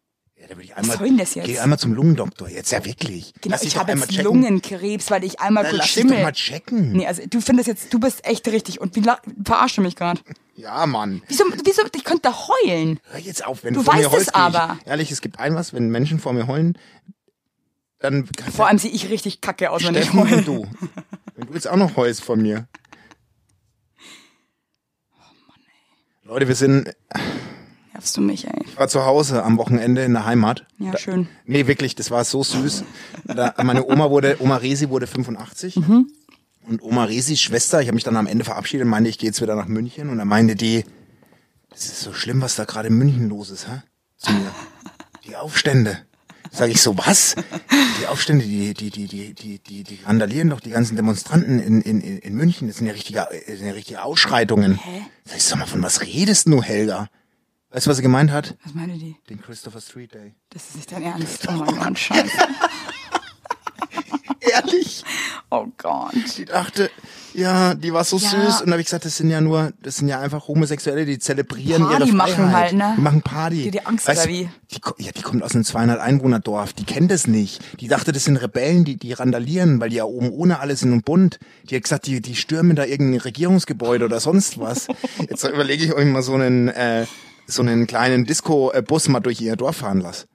ja, 0.47 0.51
da 0.51 0.57
würde 0.57 0.65
ich 0.65 0.77
einmal, 0.77 0.97
soll 0.99 1.09
denn 1.09 1.19
das 1.19 1.35
jetzt? 1.35 1.47
Geh 1.47 1.59
einmal 1.59 1.79
zum 1.79 1.93
Lungendoktor. 1.93 2.49
Jetzt 2.49 2.71
ja 2.71 2.85
wirklich. 2.85 3.33
Genau, 3.41 3.55
Lass 3.55 3.63
ich 3.63 3.75
doch 3.75 3.81
habe 3.81 3.93
jetzt. 3.93 4.23
Lungenkrebs, 4.23 5.11
weil 5.11 5.25
ich 5.25 5.41
einmal 5.41 5.65
Dann 5.65 5.73
kurz 5.73 5.83
lass 5.83 5.95
dich 5.95 6.03
doch 6.05 6.09
schimmel. 6.11 6.23
mal 6.25 6.33
checken. 6.33 6.93
Nee, 6.93 7.07
also 7.07 7.23
du 7.29 7.41
findest 7.41 7.67
jetzt, 7.69 7.93
du 7.93 7.99
bist 7.99 8.25
echt 8.27 8.47
richtig. 8.49 8.81
Und 8.81 8.95
wie 8.97 9.01
du 9.79 9.83
mich 9.83 9.97
gerade? 9.97 10.21
Ja, 10.59 10.87
Mann. 10.87 11.21
Wieso, 11.29 11.45
wieso, 11.67 11.83
ich 11.95 12.03
könnte 12.05 12.23
da 12.31 12.35
heulen. 12.49 12.99
Hör 13.11 13.21
jetzt 13.21 13.45
auf, 13.45 13.63
wenn 13.63 13.75
Du 13.75 13.81
du, 13.81 13.85
vor 13.85 13.95
mir 13.95 14.05
weißt 14.05 14.09
es 14.09 14.13
heulst. 14.15 14.29
ich- 14.31 14.35
aber. 14.37 14.79
Ehrlich, 14.87 15.11
es 15.13 15.21
gibt 15.21 15.39
ein 15.39 15.55
was, 15.55 15.75
wenn 15.75 15.91
Menschen 15.91 16.19
vor 16.19 16.33
mir 16.33 16.47
heulen, 16.47 16.79
dann 17.99 18.27
Vor 18.55 18.67
allem 18.67 18.79
sehe 18.79 18.91
ich 18.91 19.11
richtig 19.11 19.43
kacke 19.43 19.71
aus, 19.71 19.85
wenn 19.85 19.95
ich 19.97 20.15
heule. 20.15 20.41
du. 20.41 20.67
Wenn 21.37 21.49
du 21.49 21.53
jetzt 21.53 21.69
auch 21.69 21.77
noch 21.77 21.95
heulst 21.97 22.25
von 22.25 22.41
mir. 22.41 22.67
Leute, 26.25 26.49
wir 26.49 26.55
sind, 26.55 26.95
Nervst 27.97 28.15
du 28.19 28.21
mich, 28.21 28.47
ey. 28.47 28.61
ich 28.67 28.77
war 28.77 28.89
zu 28.89 29.07
Hause 29.07 29.43
am 29.43 29.57
Wochenende 29.57 30.05
in 30.05 30.13
der 30.13 30.27
Heimat. 30.27 30.67
Ja, 30.79 30.91
Da- 30.91 30.99
schön. 30.99 31.29
Nee, 31.47 31.67
wirklich, 31.67 31.95
das 31.95 32.11
war 32.11 32.25
so 32.25 32.43
süß. 32.43 32.85
Da, 33.25 33.55
meine 33.65 33.87
Oma 33.87 34.11
wurde, 34.11 34.37
Oma 34.41 34.57
Resi 34.57 34.91
wurde 34.91 35.07
85. 35.07 35.77
Mhm. 35.77 36.11
Und 36.69 36.83
Oma 36.83 37.05
Resis 37.05 37.41
Schwester, 37.41 37.81
ich 37.81 37.89
habe 37.89 37.95
mich 37.95 38.05
dann 38.05 38.17
am 38.19 38.27
Ende 38.27 38.45
verabschiedet 38.45 38.85
und 38.85 38.91
meinte, 38.91 39.09
ich 39.09 39.17
gehe 39.19 39.29
jetzt 39.31 39.41
wieder 39.41 39.57
nach 39.57 39.67
München. 39.67 40.11
Und 40.11 40.19
dann 40.19 40.29
meinte 40.29 40.57
die, 40.57 40.85
das 41.71 41.87
ist 41.87 42.03
so 42.03 42.13
schlimm, 42.13 42.43
was 42.43 42.57
da 42.57 42.65
gerade 42.65 42.89
in 42.89 42.95
München 42.99 43.31
los 43.31 43.49
ist, 43.51 43.67
hä? 43.67 43.81
Zu 44.19 44.33
mir. 44.33 44.51
Die 45.27 45.35
Aufstände. 45.37 45.99
Sag 46.53 46.69
ich 46.71 46.83
so, 46.83 46.99
was? 46.99 47.35
Die 48.03 48.07
Aufstände, 48.09 48.45
die, 48.45 48.75
die, 48.75 48.91
die, 48.91 49.07
die, 49.07 49.33
die, 49.35 49.59
die, 49.59 49.83
die 49.85 49.99
randalieren 50.05 50.51
doch 50.51 50.61
die 50.61 50.71
ganzen 50.71 50.97
Demonstranten 50.97 51.59
in, 51.61 51.81
in, 51.81 52.01
in 52.03 52.19
in 52.19 52.35
München. 52.35 52.69
Das 52.69 52.77
sind 52.77 52.87
ja 52.89 52.93
richtige, 52.93 53.27
das 53.47 53.57
sind 53.59 53.67
ja 53.67 53.73
richtige 53.73 54.03
Ausschreitungen. 54.03 54.75
Hä? 54.77 55.01
Sag 55.25 55.37
ich, 55.39 55.45
sag 55.45 55.59
mal, 55.59 55.67
von 55.67 55.83
was 55.83 56.03
redest 56.03 56.47
du, 56.49 56.63
Helga? 56.63 57.09
Weißt 57.71 57.87
du, 57.87 57.91
was 57.91 57.97
sie 57.99 58.03
gemeint 58.03 58.31
hat? 58.31 58.57
Was 58.65 58.75
meine 58.75 58.95
die? 58.95 59.17
Den 59.29 59.41
Christopher 59.43 59.81
Street 59.81 60.15
Day. 60.15 60.35
Das 60.51 60.69
ist 60.69 60.77
nicht 60.77 60.93
dein 60.93 61.03
Ernst. 61.03 61.47
Oh 61.49 61.53
mein 61.53 61.77
Gott, 61.77 61.99
scheiße. 61.99 62.31
Ehrlich? 64.41 65.05
Oh 65.51 65.67
Gott. 65.77 66.15
Die 66.39 66.45
dachte, 66.45 66.91
ja, 67.35 67.75
die 67.75 67.93
war 67.93 68.05
so 68.05 68.17
Ja. 68.19 68.29
süß. 68.31 68.61
Und 68.61 68.67
da 68.69 68.73
habe 68.73 68.81
ich 68.81 68.87
gesagt, 68.87 69.05
das 69.05 69.17
sind 69.17 69.31
ja 69.31 69.41
nur, 69.41 69.73
das 69.83 69.97
sind 69.97 70.09
ja 70.09 70.21
einfach 70.21 70.47
Homosexuelle, 70.49 71.05
die 71.05 71.19
zelebrieren 71.19 71.83
Party 71.83 72.05
ihre 72.07 72.17
machen 72.17 72.35
Freiheit. 72.35 72.55
halt, 72.55 72.73
ne? 72.75 72.95
Die 72.97 73.01
machen 73.01 73.23
Party. 73.23 73.63
Die- 73.65 73.71
die 73.73 73.85
Angst, 73.87 74.07
Weißt 74.07 74.23
oder 74.25 74.31
wie? 74.33 74.49
Die, 74.71 75.05
ja, 75.05 75.13
die 75.13 75.23
kommt 75.23 75.43
aus 75.43 75.55
einem 75.55 75.65
200 75.65 76.01
Einwohner 76.01 76.39
Dorf. 76.41 76.73
Die 76.73 76.85
kennt 76.85 77.11
das 77.11 77.27
nicht. 77.27 77.61
Die 77.81 77.89
dachte, 77.89 78.13
das 78.13 78.25
sind 78.25 78.37
Rebellen, 78.37 78.85
die, 78.85 78.97
die 78.97 79.13
randalieren, 79.13 79.81
weil 79.81 79.91
die 79.91 79.97
ja 79.97 80.05
oben 80.05 80.31
ohne 80.31 80.61
alle 80.61 80.77
sind 80.77 80.93
und 80.93 81.05
bunt. 81.05 81.39
Die 81.65 81.75
hat 81.77 81.83
gesagt, 81.83 82.07
die, 82.07 82.21
die 82.23 82.37
stürmen 82.37 82.77
da 82.77 82.85
irgendein 82.85 83.21
Regierungsgebäude 83.21 84.05
oder 84.05 84.21
sonst 84.21 84.59
was. 84.59 84.87
Jetzt 85.29 85.45
überlege 85.45 85.85
ich 85.85 85.93
euch 85.93 86.07
mal 86.07 86.23
so 86.23 86.35
einen, 86.35 86.69
äh, 86.69 87.07
so 87.47 87.63
einen 87.63 87.87
kleinen 87.87 88.25
Disco-Bus 88.25 89.09
mal 89.09 89.21
durch 89.21 89.41
ihr 89.41 89.57
Dorf 89.57 89.77
fahren 89.77 90.01
lassen. 90.01 90.27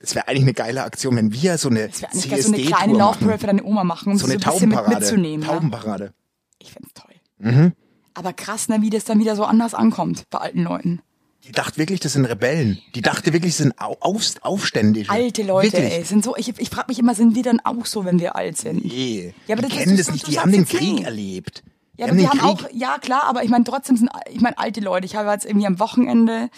Das 0.00 0.14
wäre 0.14 0.28
eigentlich 0.28 0.42
eine 0.42 0.52
geile 0.54 0.82
Aktion, 0.84 1.16
wenn 1.16 1.32
wir 1.32 1.56
so 1.56 1.68
eine 1.70 1.88
Das 1.88 2.02
wäre 2.02 2.12
eigentlich 2.12 2.24
so 2.24 2.48
eine 2.48 2.56
CSD-Tour 2.58 2.76
kleine 2.76 2.98
machen. 2.98 3.18
Parade 3.20 3.38
für 3.38 3.46
deine 3.46 3.64
Oma 3.64 3.84
machen, 3.84 4.12
um 4.12 4.18
So 4.18 4.26
sie 4.26 4.32
eine 4.34 4.42
so 4.42 4.50
ein 4.50 4.52
bisschen 4.54 4.68
mit 4.68 4.76
Taubenparade. 4.76 5.00
mitzunehmen. 5.04 5.46
Ja? 5.46 5.52
Taubenparade. 5.54 6.12
Ich 6.58 6.72
find's 6.72 6.92
toll. 6.94 7.14
Mhm. 7.38 7.72
Aber 8.14 8.32
krass, 8.32 8.68
ne, 8.68 8.82
wie 8.82 8.90
das 8.90 9.04
dann 9.04 9.18
wieder 9.18 9.34
so 9.36 9.44
anders 9.44 9.74
ankommt 9.74 10.24
bei 10.30 10.38
alten 10.38 10.62
Leuten. 10.62 11.00
Die 11.46 11.52
dachte 11.52 11.76
wirklich, 11.78 12.00
das 12.00 12.14
sind 12.14 12.24
Rebellen. 12.26 12.78
Die 12.94 13.02
dachte 13.02 13.32
wirklich, 13.32 13.52
das 13.52 13.58
sind 13.58 13.78
Au- 13.80 13.96
Auf 14.00 14.22
Aufständische. 14.40 15.10
Alte 15.10 15.42
Leute, 15.42 15.72
wirklich. 15.74 15.92
ey, 15.92 16.04
sind 16.04 16.24
so, 16.24 16.36
ich, 16.36 16.58
ich 16.58 16.70
frage 16.70 16.86
mich 16.88 16.98
immer, 16.98 17.14
sind 17.14 17.34
wir 17.34 17.42
dann 17.42 17.60
auch 17.64 17.84
so, 17.86 18.04
wenn 18.06 18.18
wir 18.18 18.34
alt 18.36 18.56
sind? 18.56 18.84
Nee. 18.84 19.34
Ja, 19.46 19.54
aber 19.56 19.62
die 19.62 19.68
das- 19.68 19.78
kennen 19.78 19.96
das- 19.96 20.06
das 20.06 20.14
nicht, 20.14 20.26
du 20.26 20.30
die 20.30 20.38
haben 20.40 20.52
den 20.52 20.60
jetzt 20.62 20.70
Krieg 20.70 20.94
nee. 21.00 21.02
erlebt. 21.04 21.62
Die 21.96 22.00
Ja, 22.02 22.08
haben 22.08 22.16
wir 22.18 22.28
den 22.28 22.40
haben 22.42 22.48
auch, 22.48 22.62
ja 22.72 22.98
klar, 22.98 23.24
aber 23.24 23.42
ich 23.44 23.50
meine 23.50 23.64
trotzdem 23.64 23.96
sind, 23.96 24.10
ich 24.30 24.40
meine 24.40 24.58
alte 24.58 24.80
Leute. 24.80 25.06
Ich 25.06 25.16
habe 25.16 25.30
jetzt 25.30 25.44
irgendwie 25.44 25.66
am 25.66 25.78
Wochenende 25.78 26.50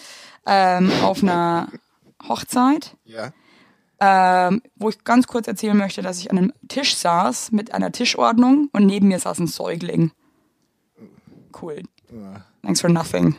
ähm, 0.45 0.91
auf 1.03 1.21
einer 1.23 1.67
Hochzeit 2.27 2.95
Ja. 3.05 3.31
ähm, 3.99 4.61
wo 4.75 4.89
ich 4.89 5.03
ganz 5.03 5.27
kurz 5.27 5.47
erzählen 5.47 5.77
möchte, 5.77 6.01
dass 6.01 6.19
ich 6.19 6.31
an 6.31 6.37
einem 6.37 6.53
Tisch 6.67 6.95
saß 6.95 7.51
mit 7.51 7.73
einer 7.73 7.91
Tischordnung 7.91 8.69
und 8.73 8.85
neben 8.85 9.07
mir 9.09 9.19
saß 9.19 9.39
ein 9.39 9.47
Säugling. 9.47 10.11
Cool. 11.59 11.83
Thanks 12.63 12.81
for 12.81 12.89
nothing. 12.89 13.35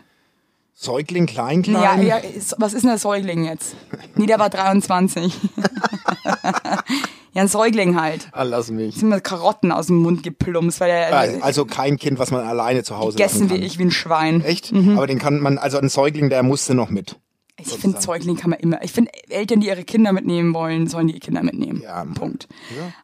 Säugling, 0.80 1.26
klein, 1.26 1.64
Ja, 1.64 1.94
klein. 1.94 2.06
ja, 2.06 2.16
ist, 2.18 2.54
was 2.58 2.72
ist 2.72 2.82
denn 2.82 2.90
der 2.90 2.98
Säugling 2.98 3.44
jetzt? 3.44 3.74
Nee, 4.14 4.26
der 4.26 4.38
war 4.38 4.48
23. 4.48 5.34
ja, 7.32 7.42
ein 7.42 7.48
Säugling 7.48 8.00
halt. 8.00 8.28
Ah, 8.30 8.44
lass 8.44 8.70
mich. 8.70 8.94
Sind 8.94 9.08
mir 9.08 9.20
Karotten 9.20 9.72
aus 9.72 9.88
dem 9.88 9.96
Mund 9.96 10.22
geplumpst, 10.22 10.78
weil 10.78 10.90
er 10.90 11.12
Ah, 11.12 11.24
Also 11.40 11.64
kein 11.64 11.96
Kind, 11.96 12.20
was 12.20 12.30
man 12.30 12.46
alleine 12.46 12.84
zu 12.84 12.96
Hause 12.96 13.16
gegessen 13.16 13.50
wie 13.50 13.56
ich, 13.56 13.78
wie 13.80 13.86
ein 13.86 13.90
Schwein. 13.90 14.40
Echt? 14.44 14.72
Aber 14.72 15.08
den 15.08 15.18
kann 15.18 15.40
man, 15.40 15.58
also 15.58 15.78
ein 15.78 15.88
Säugling, 15.88 16.30
der 16.30 16.44
musste 16.44 16.74
noch 16.76 16.90
mit. 16.90 17.16
Ich 17.60 17.68
finde, 17.74 18.00
Säugling 18.00 18.36
kann 18.36 18.50
man 18.50 18.58
immer. 18.60 18.82
Ich 18.84 18.92
finde, 18.92 19.10
Eltern, 19.28 19.60
die 19.60 19.66
ihre 19.66 19.84
Kinder 19.84 20.12
mitnehmen 20.12 20.54
wollen, 20.54 20.86
sollen 20.86 21.08
die 21.08 21.14
ihre 21.14 21.20
Kinder 21.20 21.42
mitnehmen. 21.42 21.80
Ja. 21.82 22.04
Punkt. 22.04 22.48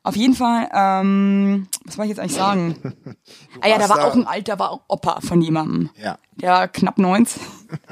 Auf 0.03 0.15
jeden 0.17 0.35
Fall, 0.35 0.69
ähm, 0.73 1.67
was 1.85 1.99
wollte 1.99 2.13
ich 2.13 2.17
jetzt 2.17 2.21
eigentlich 2.21 2.37
sagen? 2.37 2.77
ah 3.61 3.69
ja, 3.69 3.79
da 3.79 3.89
war 3.89 3.97
da- 3.97 4.05
auch 4.05 4.15
ein 4.15 4.27
alter, 4.27 4.59
war 4.59 4.71
auch 4.71 4.83
Opa 4.89 5.21
von 5.21 5.43
jemandem. 5.43 5.91
Ja. 6.01 6.19
Der 6.37 6.51
war 6.53 6.69
knapp 6.69 6.99
90. 6.99 7.43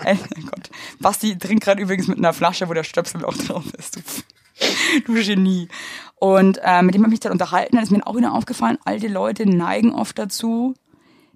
Ey, 0.04 0.16
mein 0.36 0.46
Gott. 0.46 0.70
Basti 1.00 1.36
trinkt 1.38 1.64
gerade 1.64 1.82
übrigens 1.82 2.06
mit 2.08 2.18
einer 2.18 2.32
Flasche, 2.32 2.68
wo 2.68 2.74
der 2.74 2.84
Stöpsel 2.84 3.24
auch 3.24 3.36
drauf 3.36 3.64
ist. 3.76 3.96
Du, 3.96 4.00
du 5.06 5.14
Genie. 5.14 5.68
Und 6.16 6.58
äh, 6.62 6.82
mit 6.82 6.94
dem 6.94 7.02
habe 7.02 7.08
ich 7.08 7.14
mich 7.14 7.20
dann 7.20 7.32
unterhalten. 7.32 7.74
Dann 7.74 7.82
ist 7.84 7.90
mir 7.90 8.06
auch 8.06 8.16
wieder 8.16 8.32
aufgefallen, 8.32 8.78
alte 8.84 9.08
Leute 9.08 9.44
neigen 9.48 9.92
oft 9.92 10.16
dazu, 10.18 10.74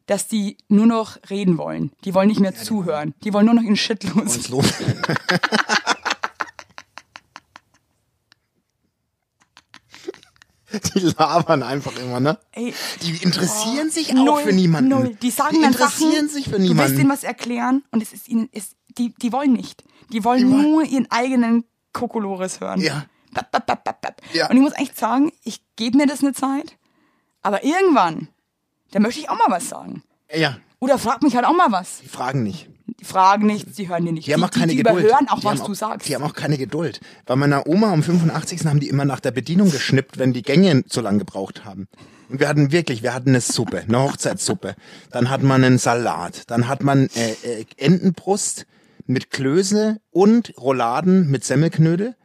dass 0.06 0.28
die 0.28 0.56
nur 0.68 0.86
noch 0.86 1.18
reden 1.30 1.58
wollen. 1.58 1.90
Die 2.04 2.14
wollen 2.14 2.28
nicht 2.28 2.40
mehr 2.40 2.54
zuhören. 2.54 3.14
Die 3.24 3.32
wollen 3.32 3.46
nur 3.46 3.54
noch 3.54 3.62
ihren 3.62 3.76
Shit 3.76 4.04
los. 4.14 4.48
Los. 4.48 4.66
Die 10.94 10.98
labern 11.16 11.62
einfach 11.62 11.96
immer, 11.96 12.18
ne? 12.18 12.38
Ey, 12.52 12.74
Die 13.02 13.16
interessieren 13.22 13.88
sich 13.90 14.10
auch 14.10 14.14
null, 14.24 14.42
für 14.42 14.52
niemanden. 14.52 14.90
Null. 14.90 15.14
Die 15.22 15.30
sagen 15.30 15.54
die 15.56 15.62
dann 15.62 15.72
interessieren 15.72 16.12
Sachen, 16.12 16.28
sich 16.28 16.44
für 16.46 16.50
Du 16.52 16.58
willst 16.58 16.68
niemanden. 16.70 16.96
denen 16.98 17.10
was 17.10 17.22
erklären 17.22 17.84
und 17.92 18.02
es 18.02 18.12
ist 18.12 18.28
ihnen, 18.28 18.48
ist, 18.50 18.72
die, 18.98 19.14
die 19.14 19.32
wollen 19.32 19.52
nicht. 19.52 19.84
Die 20.12 20.24
wollen 20.24 20.40
Die 20.48 20.50
wollen- 20.52 20.62
nur 20.62 20.82
ihren 20.84 21.08
eigenen 21.10 21.64
Kokolores 21.92 22.60
hören. 22.60 22.80
Ja. 22.80 23.06
Bap, 23.32 23.52
bap, 23.52 23.66
bap. 23.84 24.22
Ja. 24.32 24.50
Und 24.50 24.56
ich 24.56 24.62
muss 24.62 24.72
echt 24.76 24.98
sagen, 24.98 25.30
ich 25.44 25.60
gebe 25.76 25.98
mir 25.98 26.06
das 26.06 26.20
eine 26.22 26.32
Zeit, 26.32 26.76
aber 27.42 27.62
irgendwann, 27.64 28.28
da 28.96 29.00
möchte 29.02 29.20
ich 29.20 29.28
auch 29.28 29.36
mal 29.36 29.54
was 29.54 29.68
sagen. 29.68 30.02
Ja, 30.34 30.56
Oder 30.80 30.98
frag 30.98 31.22
mich 31.22 31.36
halt 31.36 31.44
auch 31.44 31.54
mal 31.54 31.70
was. 31.70 32.00
die 32.02 32.08
fragen 32.08 32.42
nicht. 32.42 32.70
Die 32.98 33.04
fragen 33.04 33.44
nichts, 33.46 33.74
die 33.76 33.90
hören 33.90 34.06
dir 34.06 34.12
nicht. 34.12 34.26
Die 34.26 34.32
haben 34.32 34.42
auch 34.42 34.50
keine 34.50 34.68
die, 34.68 34.78
die 34.78 34.82
Geduld. 34.82 35.04
überhören 35.04 35.28
auch, 35.28 35.40
die 35.40 35.44
was 35.44 35.60
haben 35.60 35.66
du 35.66 35.74
sagst. 35.74 36.08
Die 36.08 36.14
haben 36.14 36.22
auch 36.24 36.32
keine 36.32 36.56
Geduld. 36.56 37.00
Bei 37.26 37.36
meiner 37.36 37.66
Oma 37.66 37.92
am 37.92 38.02
85. 38.02 38.64
haben 38.64 38.80
die 38.80 38.88
immer 38.88 39.04
nach 39.04 39.20
der 39.20 39.32
Bedienung 39.32 39.70
geschnippt, 39.70 40.16
wenn 40.16 40.32
die 40.32 40.40
Gänge 40.40 40.86
zu 40.86 41.02
lang 41.02 41.18
gebraucht 41.18 41.66
haben. 41.66 41.88
Und 42.30 42.40
wir 42.40 42.48
hatten 42.48 42.72
wirklich, 42.72 43.02
wir 43.02 43.12
hatten 43.12 43.28
eine 43.28 43.42
Suppe, 43.42 43.82
eine 43.86 44.00
Hochzeitssuppe. 44.00 44.76
Dann 45.10 45.28
hat 45.28 45.42
man 45.42 45.62
einen 45.62 45.76
Salat. 45.76 46.44
Dann 46.46 46.68
hat 46.68 46.82
man 46.82 47.10
äh, 47.14 47.32
äh, 47.42 47.66
Entenbrust 47.76 48.64
mit 49.04 49.30
Klöße 49.30 49.98
und 50.10 50.54
Rouladen 50.58 51.30
mit 51.30 51.44
Semmelknödel. 51.44 52.16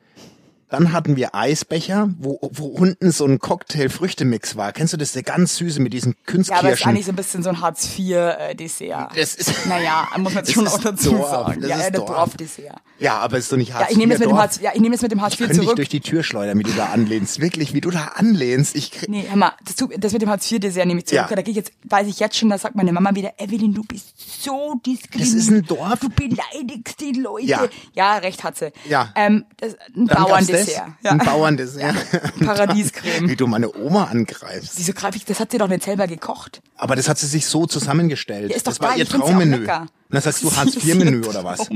Dann 0.72 0.92
hatten 0.94 1.16
wir 1.18 1.36
Eisbecher, 1.36 2.10
wo, 2.18 2.40
wo 2.52 2.66
unten 2.66 3.12
so 3.12 3.26
ein 3.26 3.40
Cocktail-Früchtemix 3.40 4.56
war. 4.56 4.72
Kennst 4.72 4.94
du 4.94 4.98
das? 4.98 5.12
Der 5.12 5.22
ganz 5.24 5.58
süße 5.58 5.82
mit 5.82 5.94
diesen 5.94 6.14
ja, 6.14 6.18
aber 6.18 6.40
ist 6.40 6.48
Kunstkirschen. 6.50 6.90
eigentlich 6.90 7.06
so 7.06 7.12
ein 7.12 7.16
bisschen 7.18 7.44
so 7.44 7.50
ein 7.50 7.62
Hartz-IV-Dessert. 7.62 9.12
das 9.16 9.36
ist, 9.36 9.66
Naja, 9.68 10.08
muss 10.18 10.34
man 10.34 10.46
schon 10.48 10.68
auch 10.68 10.80
dazu 10.80 11.12
Dorf, 11.12 11.30
sagen. 11.30 11.62
das 11.62 11.70
Ja, 11.70 11.78
ist 11.82 11.98
Dorf. 11.98 12.08
Dorfdessert. 12.10 12.76
ja, 13.00 13.18
aber 13.18 13.38
ist 13.38 13.52
doch 13.52 13.58
nicht 13.58 13.74
Hartz 13.74 13.84
Ja, 13.86 13.92
ich 13.92 13.98
nehme 13.98 14.14
das 14.14 14.20
mit 14.20 14.28
dem 14.28 14.32
Dorf. 14.32 14.42
Hartz, 14.42 14.60
ja, 14.62 14.72
ich 14.74 14.82
nehme 14.82 14.96
das 14.96 15.02
mit 15.02 15.12
dem 15.12 15.22
Hartz 15.22 15.34
Ich 15.34 15.42
IV 15.42 15.48
dich 15.50 15.58
zurück. 15.60 15.76
durch 15.76 15.90
die 15.90 16.00
Tür 16.00 16.24
schleudern, 16.24 16.58
wie 16.60 16.64
du 16.64 16.72
da 16.72 16.86
anlehnst. 16.88 17.40
Wirklich, 17.42 17.74
wie 17.74 17.82
du 17.82 17.92
da 17.92 18.12
anlehnst. 18.16 18.76
Ich 18.76 18.92
krieg, 18.92 19.10
Nee, 19.10 19.26
hör 19.28 19.36
mal, 19.38 19.54
das, 19.66 19.76
das 19.98 20.14
mit 20.14 20.22
dem 20.22 20.30
Hartz 20.30 20.50
IV-Dessert 20.52 20.86
nehme 20.88 21.00
ich 21.02 21.08
zurück. 21.08 21.26
Ja. 21.30 21.36
Da 21.36 21.42
gehe 21.42 21.52
ich 21.52 21.58
jetzt, 21.58 21.72
weiß 21.84 22.08
ich 22.08 22.20
jetzt 22.20 22.38
schon, 22.38 22.50
da 22.50 22.58
sagt 22.58 22.76
meine 22.76 22.92
Mama 22.94 23.14
wieder, 23.16 23.34
Evelyn, 23.38 23.74
du 23.74 23.84
bist 23.84 24.14
so 24.44 24.76
diskriminierend. 24.86 25.36
Das 25.38 25.44
ist 25.44 25.50
ein 25.52 25.66
Dorf. 25.66 26.00
Du 26.00 26.10
beleidigst 26.10 27.00
die 27.02 27.14
Leute. 27.14 27.48
Ja. 27.48 27.68
ja 27.94 28.18
recht 28.18 28.44
hat 28.44 28.58
sie. 28.58 28.72
Ja. 28.90 29.12
Ähm, 29.16 29.46
das, 29.58 29.76
ein 29.96 30.08
gab's 30.08 30.48
Bauerndessert. 30.66 30.88
Ja. 31.04 31.12
Ein 31.12 31.18
Bauerndessert. 31.20 31.96
Paradiescreme. 32.46 33.30
Wie 33.30 33.36
du 33.36 33.48
meine 33.48 33.74
Oma 33.76 34.06
angreifst. 34.06 34.74
Wieso 34.78 34.94
greife 34.94 35.18
ich, 35.18 35.26
das 35.26 35.40
hat 35.40 35.52
sie 35.52 35.58
doch 35.58 35.68
nicht 35.68 35.84
selber 35.84 36.08
gekocht. 36.08 36.62
Aber 36.76 36.96
das 36.96 37.08
hat 37.10 37.18
sie 37.20 37.28
sich 37.28 37.46
so 37.46 37.66
zusammengestellt. 37.66 38.50
Ja, 38.52 38.56
ist 38.58 38.68
doch 38.68 38.72
das 38.74 38.80
war 38.82 38.90
geil, 38.90 39.00
ihr 39.00 39.06
ja 39.06 39.16
auch 39.20 39.26
Traummenü. 39.26 39.68
Und 39.68 39.90
das 40.10 40.24
sagst 40.26 40.44
du 40.44 40.52
Hartz 40.56 40.76
ist 40.76 40.86
IV 40.86 40.96
Menü 40.96 41.22
ihr 41.22 41.30
oder 41.30 41.44
was? 41.44 41.70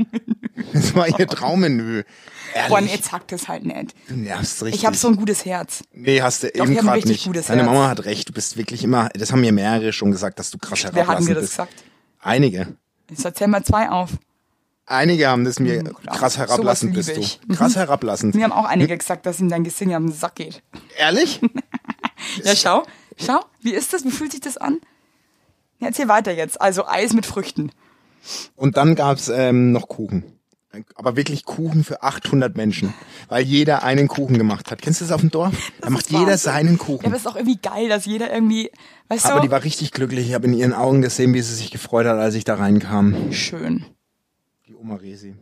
Das 0.72 0.94
war 0.94 1.08
ihr 1.18 1.26
Traummenü. 1.26 2.02
Boah, 2.68 2.78
Ehrlich. 2.78 2.92
jetzt 2.92 3.10
sagt 3.10 3.32
das 3.32 3.48
halt 3.48 3.66
nicht. 3.66 3.94
Du 4.08 4.16
nervst 4.16 4.62
richtig. 4.62 4.80
Ich 4.80 4.86
habe 4.86 4.96
so 4.96 5.08
ein 5.08 5.16
gutes 5.16 5.44
Herz. 5.44 5.82
Nee, 5.92 6.22
hast 6.22 6.42
du 6.42 6.48
Doch, 6.48 6.64
eben 6.64 6.72
ich 6.72 6.78
hab 6.78 6.84
ein 6.84 6.86
gerade 6.86 6.96
richtig 6.96 7.10
nicht. 7.12 7.26
gutes 7.26 7.46
Deine 7.48 7.62
Herz. 7.62 7.70
Mama 7.72 7.88
hat 7.88 8.04
recht. 8.06 8.28
Du 8.28 8.32
bist 8.32 8.56
wirklich 8.56 8.82
immer, 8.82 9.10
das 9.10 9.32
haben 9.32 9.40
mir 9.42 9.52
mehrere 9.52 9.92
schon 9.92 10.10
gesagt, 10.10 10.38
dass 10.38 10.50
du 10.50 10.58
krass 10.58 10.84
Wer 10.84 10.92
herablassend 10.92 11.18
hat 11.20 11.28
mir 11.28 11.34
das 11.34 11.42
bist. 11.42 11.52
gesagt? 11.52 11.84
Einige. 12.20 12.68
Jetzt 13.10 13.24
erzähl 13.24 13.46
mal 13.48 13.62
zwei 13.62 13.90
auf. 13.90 14.10
Einige 14.88 15.26
haben 15.28 15.44
das 15.44 15.58
mir 15.58 15.82
klar. 15.82 16.16
krass 16.16 16.38
herablassend 16.38 16.94
bist 16.94 17.16
du. 17.16 17.54
Krass 17.54 17.74
herablassend. 17.74 18.34
Mir 18.36 18.44
haben 18.44 18.52
auch 18.52 18.64
einige 18.66 18.96
gesagt, 18.96 19.26
dass 19.26 19.40
ihm 19.40 19.48
dein 19.48 19.64
Gesing 19.64 19.92
am 19.94 20.10
Sack 20.12 20.36
geht. 20.36 20.62
Ehrlich? 20.96 21.40
Ja, 22.42 22.56
schau, 22.56 22.82
schau, 23.18 23.40
wie 23.60 23.72
ist 23.74 23.92
das? 23.92 24.04
Wie 24.04 24.10
fühlt 24.10 24.32
sich 24.32 24.40
das 24.40 24.56
an? 24.56 24.80
Ja, 25.78 25.88
erzähl 25.88 26.08
weiter 26.08 26.32
jetzt. 26.32 26.60
Also 26.60 26.86
Eis 26.86 27.12
mit 27.12 27.26
Früchten. 27.26 27.70
Und 28.56 28.76
dann 28.78 28.94
gab's 28.94 29.28
ähm, 29.28 29.70
noch 29.70 29.86
Kuchen. 29.88 30.24
Aber 30.94 31.14
wirklich 31.16 31.44
Kuchen 31.44 31.84
für 31.84 32.02
800 32.02 32.56
Menschen. 32.56 32.92
Weil 33.28 33.42
jeder 33.44 33.82
einen 33.82 34.08
Kuchen 34.08 34.38
gemacht 34.38 34.70
hat. 34.70 34.82
Kennst 34.82 35.00
du 35.00 35.04
das 35.04 35.12
auf 35.12 35.20
dem 35.20 35.30
Dorf? 35.30 35.54
Da 35.80 35.90
macht 35.90 36.10
jeder 36.10 36.22
Wahnsinn. 36.22 36.38
seinen 36.38 36.76
Ja, 36.78 36.84
Kuchen. 36.84 37.06
aber 37.06 37.14
es 37.14 37.20
ist 37.22 37.26
auch 37.28 37.36
irgendwie 37.36 37.58
geil, 37.62 37.88
dass 37.88 38.06
jeder 38.06 38.32
irgendwie, 38.32 38.70
weißt 39.08 39.26
Aber 39.26 39.36
du? 39.40 39.46
die 39.46 39.50
war 39.52 39.62
richtig 39.62 39.92
glücklich. 39.92 40.26
Ich 40.28 40.34
habe 40.34 40.46
in 40.46 40.54
ihren 40.54 40.72
Augen 40.72 41.02
gesehen, 41.02 41.32
wie 41.34 41.42
sie 41.42 41.54
sich 41.54 41.70
gefreut 41.70 42.06
hat, 42.06 42.18
als 42.18 42.34
ich 42.34 42.44
da 42.44 42.54
reinkam. 42.56 43.30
Schön. 43.32 43.84
Oma 44.78 44.96
Resi. 44.96 45.34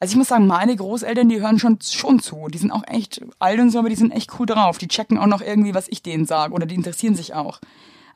Also 0.00 0.12
ich 0.12 0.16
muss 0.16 0.28
sagen, 0.28 0.46
meine 0.46 0.76
Großeltern, 0.76 1.28
die 1.28 1.40
hören 1.40 1.58
schon, 1.58 1.78
schon 1.82 2.20
zu. 2.20 2.48
Die 2.48 2.58
sind 2.58 2.70
auch 2.70 2.84
echt 2.86 3.20
alt 3.38 3.58
und 3.58 3.70
so, 3.70 3.80
aber 3.80 3.88
die 3.88 3.96
sind 3.96 4.12
echt 4.12 4.38
cool 4.38 4.46
drauf. 4.46 4.78
Die 4.78 4.86
checken 4.86 5.18
auch 5.18 5.26
noch 5.26 5.40
irgendwie, 5.40 5.74
was 5.74 5.88
ich 5.88 6.02
denen 6.02 6.24
sage. 6.24 6.54
Oder 6.54 6.66
die 6.66 6.76
interessieren 6.76 7.16
sich 7.16 7.34
auch. 7.34 7.60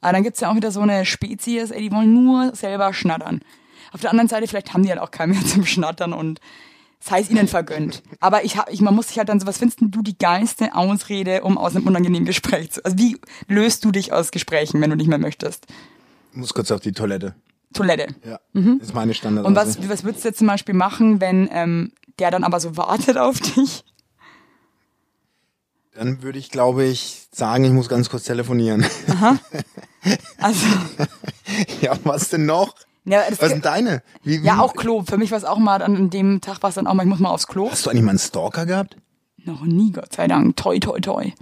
Aber 0.00 0.12
dann 0.12 0.22
gibt's 0.22 0.40
ja 0.40 0.50
auch 0.50 0.56
wieder 0.56 0.70
so 0.70 0.80
eine 0.80 1.04
Spezies, 1.04 1.70
ey, 1.70 1.80
die 1.80 1.92
wollen 1.92 2.12
nur 2.12 2.54
selber 2.54 2.92
schnattern. 2.92 3.40
Auf 3.92 4.00
der 4.00 4.10
anderen 4.10 4.28
Seite, 4.28 4.46
vielleicht 4.46 4.72
haben 4.74 4.82
die 4.82 4.90
halt 4.90 5.00
auch 5.00 5.10
keinen 5.10 5.32
mehr 5.32 5.44
zum 5.46 5.64
Schnattern 5.64 6.12
und 6.12 6.40
sei 7.00 7.20
es 7.20 7.30
ihnen 7.30 7.48
vergönnt. 7.48 8.02
Aber 8.20 8.44
ich 8.44 8.56
hab, 8.56 8.70
ich, 8.72 8.80
man 8.80 8.94
muss 8.94 9.08
sich 9.08 9.18
halt 9.18 9.28
dann 9.28 9.40
so, 9.40 9.46
was 9.46 9.58
findest 9.58 9.80
du 9.80 10.02
die 10.02 10.16
geilste 10.16 10.74
Ausrede, 10.74 11.42
um 11.42 11.58
aus 11.58 11.74
einem 11.74 11.86
unangenehmen 11.86 12.26
Gespräch 12.26 12.70
zu, 12.70 12.84
also 12.84 12.96
wie 12.98 13.16
löst 13.48 13.84
du 13.84 13.90
dich 13.90 14.12
aus 14.12 14.30
Gesprächen, 14.30 14.80
wenn 14.80 14.90
du 14.90 14.96
nicht 14.96 15.08
mehr 15.08 15.18
möchtest? 15.18 15.66
Ich 16.30 16.36
muss 16.36 16.54
kurz 16.54 16.70
auf 16.70 16.80
die 16.80 16.92
Toilette. 16.92 17.34
Toilette. 17.72 18.14
Ja, 18.24 18.38
das 18.54 18.88
ist 18.88 18.94
meine 18.94 19.14
Standard. 19.14 19.46
Und 19.46 19.54
was, 19.56 19.78
was 19.88 20.04
würdest 20.04 20.24
du 20.24 20.28
jetzt 20.28 20.38
zum 20.38 20.46
Beispiel 20.46 20.74
machen, 20.74 21.20
wenn 21.20 21.48
ähm, 21.52 21.92
der 22.18 22.30
dann 22.30 22.44
aber 22.44 22.60
so 22.60 22.76
wartet 22.76 23.16
auf 23.18 23.40
dich? 23.40 23.84
Dann 25.94 26.22
würde 26.22 26.38
ich, 26.38 26.50
glaube 26.50 26.84
ich, 26.84 27.28
sagen, 27.32 27.64
ich 27.64 27.72
muss 27.72 27.88
ganz 27.88 28.08
kurz 28.10 28.24
telefonieren. 28.24 28.84
Also, 30.38 30.66
ja, 31.80 31.96
was 32.02 32.28
denn 32.28 32.44
noch? 32.44 32.74
ja, 33.04 33.22
Was 33.38 33.50
sind 33.50 33.64
deine? 33.64 34.02
Wie, 34.24 34.42
wie, 34.42 34.46
ja, 34.46 34.58
auch 34.58 34.74
Klo. 34.74 35.04
Für 35.06 35.16
mich 35.16 35.30
war 35.30 35.38
es 35.38 35.44
auch 35.44 35.58
mal 35.58 35.80
an 35.80 36.10
dem 36.10 36.40
Tag, 36.40 36.60
war 36.64 36.70
es 36.70 36.74
dann 36.74 36.88
auch 36.88 36.94
mal, 36.94 37.04
ich 37.04 37.08
muss 37.08 37.20
mal 37.20 37.30
aufs 37.30 37.46
Klo. 37.46 37.70
Hast 37.70 37.86
du 37.86 37.90
eigentlich 37.90 38.02
mal 38.02 38.10
einen 38.10 38.18
Stalker 38.18 38.66
gehabt? 38.66 38.96
Noch 39.44 39.62
nie, 39.62 39.92
Gott 39.92 40.12
sei 40.12 40.26
Dank. 40.26 40.56
Toi, 40.56 40.80
toi, 40.80 40.98
toi. 40.98 41.32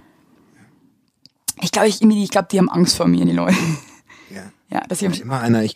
Ich 1.59 1.71
glaube, 1.71 1.87
ich, 1.87 2.01
ich 2.03 2.29
glaube, 2.29 2.49
die 2.51 2.59
haben 2.59 2.69
Angst 2.69 2.97
vor 2.97 3.07
mir, 3.07 3.25
die 3.25 3.31
Leute. 3.31 3.57
Ja. 4.71 4.81
Dass 4.87 5.01
ich, 5.01 5.21
Immer 5.21 5.41
einer, 5.41 5.63
ich 5.63 5.75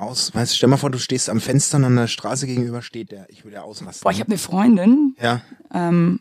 raus, 0.00 0.30
weißt 0.34 0.56
stell 0.56 0.68
mal 0.68 0.78
vor, 0.78 0.90
du 0.90 0.98
stehst 0.98 1.28
am 1.28 1.40
Fenster 1.40 1.76
und 1.76 1.84
an 1.84 1.96
der 1.96 2.06
Straße 2.06 2.46
gegenüber 2.46 2.80
steht 2.80 3.10
der. 3.12 3.28
Ich 3.28 3.44
würde 3.44 3.56
ja 3.56 3.62
ausrasten. 3.62 4.02
boah, 4.04 4.10
ich 4.10 4.20
habe 4.20 4.30
eine 4.30 4.38
Freundin, 4.38 5.14
ja. 5.20 5.42
ähm, 5.72 6.20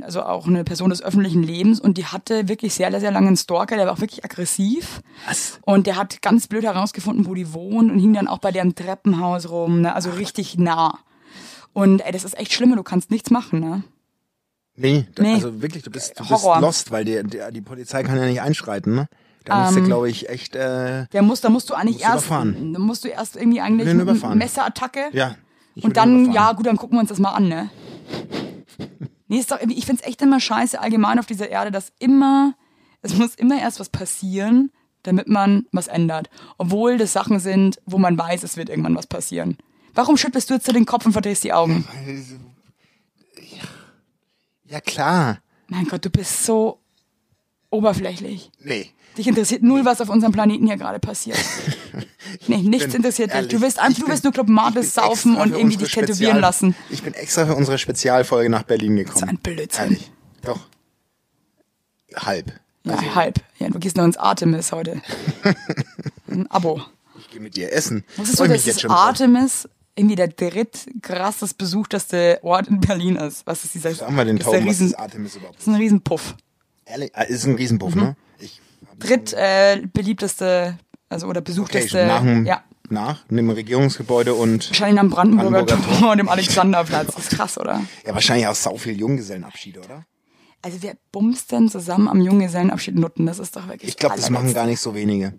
also 0.00 0.22
auch 0.22 0.46
eine 0.46 0.64
Person 0.64 0.90
des 0.90 1.02
öffentlichen 1.02 1.42
Lebens 1.42 1.78
und 1.78 1.98
die 1.98 2.06
hatte 2.06 2.48
wirklich 2.48 2.74
sehr, 2.74 2.98
sehr 3.00 3.10
lange 3.10 3.28
einen 3.28 3.36
Stalker, 3.36 3.76
der 3.76 3.86
war 3.86 3.94
auch 3.94 4.00
wirklich 4.00 4.24
aggressiv. 4.24 5.02
Was? 5.26 5.58
Und 5.62 5.86
der 5.86 5.96
hat 5.96 6.22
ganz 6.22 6.46
blöd 6.48 6.64
herausgefunden, 6.64 7.26
wo 7.26 7.34
die 7.34 7.52
wohnt 7.52 7.90
und 7.90 7.98
hing 7.98 8.14
dann 8.14 8.28
auch 8.28 8.38
bei 8.38 8.50
deren 8.50 8.74
Treppenhaus 8.74 9.50
rum, 9.50 9.82
ne? 9.82 9.94
also 9.94 10.10
richtig 10.10 10.56
nah. 10.58 10.98
Und 11.72 12.00
ey, 12.00 12.12
das 12.12 12.24
ist 12.24 12.38
echt 12.38 12.52
schlimm, 12.52 12.74
du 12.74 12.82
kannst 12.82 13.10
nichts 13.10 13.30
machen, 13.30 13.60
ne? 13.60 13.82
Nee, 14.76 15.06
Nee. 15.18 15.34
also 15.34 15.60
wirklich, 15.60 15.82
du 15.82 15.90
bist, 15.90 16.18
du 16.18 16.26
bist 16.26 16.44
lost, 16.44 16.90
weil 16.90 17.04
die, 17.04 17.22
die, 17.24 17.40
die 17.52 17.60
Polizei 17.60 18.02
kann 18.02 18.16
ja 18.16 18.24
nicht 18.24 18.40
einschreiten, 18.40 18.94
ne? 18.94 19.08
Da 19.44 19.64
musst 19.64 19.76
du, 19.76 19.82
glaube 19.82 20.10
ich, 20.10 20.28
echt, 20.28 20.54
äh, 20.54 21.06
Der 21.12 21.22
muss, 21.22 21.40
da 21.40 21.48
musst 21.48 21.70
du 21.70 21.74
eigentlich 21.74 21.96
Musst 21.96 22.04
erst, 22.06 22.26
überfahren. 22.26 22.72
da 22.74 22.78
musst 22.78 23.04
du 23.04 23.08
erst 23.08 23.36
irgendwie 23.36 23.60
eigentlich 23.60 23.86
mit 23.92 24.02
überfahren. 24.02 24.38
Messerattacke. 24.38 25.08
ja. 25.12 25.36
Und 25.82 25.96
dann, 25.96 26.32
ja 26.32 26.52
gut, 26.52 26.66
dann 26.66 26.76
gucken 26.76 26.96
wir 26.96 27.00
uns 27.00 27.08
das 27.08 27.18
mal 27.20 27.30
an, 27.30 27.48
ne? 27.48 27.70
Nee, 29.28 29.38
ist 29.38 29.50
doch 29.52 29.60
ich 29.60 29.86
find's 29.86 30.02
echt 30.02 30.20
immer 30.20 30.40
scheiße 30.40 30.78
allgemein 30.80 31.18
auf 31.18 31.26
dieser 31.26 31.48
Erde, 31.48 31.70
dass 31.70 31.92
immer, 32.00 32.54
es 33.02 33.14
muss 33.16 33.34
immer 33.36 33.58
erst 33.58 33.78
was 33.80 33.88
passieren, 33.88 34.72
damit 35.04 35.28
man 35.28 35.66
was 35.72 35.86
ändert. 35.86 36.28
Obwohl 36.58 36.98
das 36.98 37.12
Sachen 37.12 37.38
sind, 37.38 37.80
wo 37.86 37.96
man 37.98 38.18
weiß, 38.18 38.42
es 38.42 38.56
wird 38.56 38.68
irgendwann 38.68 38.96
was 38.96 39.06
passieren. 39.06 39.56
Warum 39.94 40.16
schüttelst 40.16 40.50
du 40.50 40.54
jetzt 40.54 40.66
so 40.66 40.72
den 40.72 40.84
Kopf 40.86 41.06
und 41.06 41.12
verdrehst 41.12 41.44
die 41.44 41.52
Augen? 41.52 41.86
Ja, 44.66 44.80
klar. 44.80 45.38
Mein 45.68 45.86
Gott, 45.86 46.04
du 46.04 46.10
bist 46.10 46.44
so 46.44 46.80
oberflächlich. 47.70 48.50
Nee. 48.60 48.90
Dich 49.20 49.26
interessiert 49.28 49.62
null, 49.62 49.84
was 49.84 50.00
auf 50.00 50.08
unserem 50.08 50.32
Planeten 50.32 50.66
hier 50.66 50.76
gerade 50.78 50.98
passiert. 50.98 51.38
Nee, 52.46 52.58
nichts 52.58 52.94
interessiert 52.94 53.30
dich. 53.30 53.34
ehrlich, 53.36 53.50
Du 53.50 53.60
willst, 53.60 53.78
einfach, 53.78 53.98
ich 53.98 54.04
du 54.04 54.08
willst 54.10 54.24
nur 54.24 54.32
Club 54.32 54.48
Martes 54.48 54.94
saufen 54.94 55.36
und 55.36 55.52
irgendwie 55.52 55.76
dich 55.76 55.90
tätowieren 55.92 56.36
Spezial- 56.36 56.40
lassen. 56.40 56.74
Ich 56.88 57.02
bin 57.02 57.12
extra 57.14 57.44
für 57.44 57.54
unsere 57.56 57.76
Spezialfolge 57.76 58.48
nach 58.48 58.62
Berlin 58.62 58.96
gekommen. 58.96 59.18
So 59.18 59.26
ein 59.26 59.36
Blödsinn. 59.38 59.84
Ehrlich. 59.84 60.10
Doch. 60.42 60.60
Halb. 62.16 62.52
Ja, 62.84 62.92
Also, 62.94 63.14
halb. 63.14 63.40
Ja, 63.58 63.68
du 63.68 63.78
gehst 63.78 63.96
noch 63.96 64.04
ins 64.04 64.16
Artemis 64.16 64.72
heute. 64.72 65.00
Ein 66.30 66.46
Abo. 66.50 66.80
Ich 67.18 67.28
gehe 67.30 67.40
mit 67.40 67.56
dir 67.56 67.72
essen. 67.72 68.04
Freu 68.16 68.46
du, 68.46 68.52
mich 68.52 68.64
dass 68.64 68.76
das. 68.76 68.90
Artemis 68.90 69.68
irgendwie 69.96 70.16
der 70.16 70.28
drittkrassest 70.28 71.58
besuchteste 71.58 72.38
Ort 72.42 72.68
in 72.68 72.80
Berlin 72.80 73.16
ist? 73.16 73.46
Was 73.46 73.64
ist 73.64 73.74
dieser? 73.74 73.90
Was 73.90 74.02
haben 74.02 74.16
wir 74.16 74.24
den 74.24 74.38
das 74.38 74.46
ist, 74.46 74.52
Tauben? 74.52 74.66
Was 74.66 74.70
Riesen, 74.70 74.86
ist 74.86 74.94
Artemis 74.94 75.36
überhaupt? 75.36 75.56
das 75.58 75.62
ist 75.66 75.68
ein 75.68 75.74
Riesenpuff. 75.74 76.34
Ehrlich? 76.86 77.10
Ah, 77.14 77.22
Ist 77.22 77.44
ein 77.44 77.54
Riesenpuff, 77.56 77.94
Mhm. 77.94 78.00
ne? 78.02 78.16
Ich, 78.38 78.60
Dritt 79.00 79.32
äh, 79.32 79.82
beliebteste, 79.92 80.78
also 81.08 81.26
oder 81.26 81.40
okay, 81.40 81.50
besuchteste. 81.50 82.06
nach 82.06 82.22
dem, 82.22 82.46
ja. 82.46 82.62
nach 82.88 83.24
dem 83.28 83.50
Regierungsgebäude 83.50 84.34
und 84.34 84.68
Wahrscheinlich 84.68 85.00
am 85.00 85.10
Brandenburger, 85.10 85.64
Brandenburger 85.64 85.98
Tor 85.98 86.12
und 86.12 86.18
dem 86.18 86.28
Alexanderplatz. 86.28 87.14
Das 87.14 87.24
ist 87.24 87.30
krass, 87.30 87.58
oder? 87.58 87.82
ja, 88.06 88.14
wahrscheinlich 88.14 88.46
auch 88.46 88.54
sau 88.54 88.76
viel 88.76 88.98
Junggesellenabschiede, 88.98 89.80
oder? 89.80 90.06
Also 90.62 90.78
wer 90.82 90.96
bumst 91.10 91.52
denn 91.52 91.68
zusammen 91.68 92.08
am 92.08 92.20
Junggesellenabschied 92.20 92.94
nutten? 92.94 93.26
Das 93.26 93.38
ist 93.38 93.56
doch 93.56 93.66
wirklich 93.66 93.88
Ich 93.88 93.96
glaube, 93.96 94.16
das 94.16 94.28
machen 94.30 94.52
gar 94.52 94.66
nicht 94.66 94.80
so 94.80 94.94
wenige. 94.94 95.38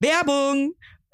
Werbung! 0.00 0.74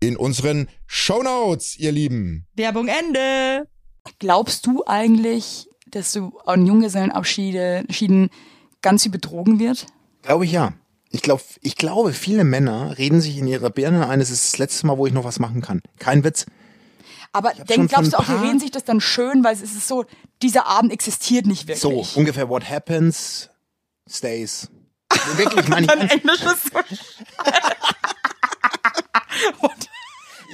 in 0.00 0.16
unseren 0.16 0.68
Shownotes, 0.86 1.76
ihr 1.78 1.92
Lieben. 1.92 2.46
Werbung 2.54 2.88
Ende. 2.88 3.66
Glaubst 4.18 4.66
du 4.66 4.84
eigentlich, 4.86 5.68
dass 5.86 6.12
du 6.12 6.38
an 6.44 6.66
Junggesellenabschieden 6.66 7.90
Schieden 7.92 8.30
ganz 8.82 9.02
viel 9.02 9.12
betrogen 9.12 9.58
wird? 9.58 9.86
Glaube 10.22 10.44
ich 10.44 10.52
ja. 10.52 10.72
Ich, 11.10 11.22
glaub, 11.22 11.40
ich 11.62 11.76
glaube, 11.76 12.12
viele 12.12 12.44
Männer 12.44 12.98
reden 12.98 13.20
sich 13.20 13.38
in 13.38 13.46
ihrer 13.46 13.70
Birne 13.70 14.08
ein, 14.08 14.20
es 14.20 14.30
ist 14.30 14.52
das 14.52 14.58
letzte 14.58 14.86
Mal, 14.86 14.98
wo 14.98 15.06
ich 15.06 15.12
noch 15.12 15.24
was 15.24 15.38
machen 15.38 15.62
kann. 15.62 15.80
Kein 15.98 16.24
Witz. 16.24 16.46
Aber 17.32 17.52
denk, 17.52 17.88
glaubst 17.90 18.12
du 18.12 18.18
auch, 18.18 18.24
die 18.24 18.32
reden 18.32 18.58
sich 18.60 18.70
das 18.70 18.84
dann 18.84 19.00
schön, 19.00 19.44
weil 19.44 19.54
es 19.54 19.62
ist 19.62 19.86
so, 19.88 20.04
dieser 20.42 20.66
Abend 20.66 20.92
existiert 20.92 21.46
nicht 21.46 21.68
So, 21.78 21.90
wirklich. 21.90 22.16
ungefähr 22.16 22.48
what 22.48 22.68
happens, 22.68 23.50
stays. 24.08 24.68
Wirklich, 25.36 25.68
meine 25.68 25.86
ich 25.86 25.92
Dein. 25.92 26.08
Englisch 26.08 26.42
ist 26.42 26.64
so 26.72 26.78
What? 29.60 29.85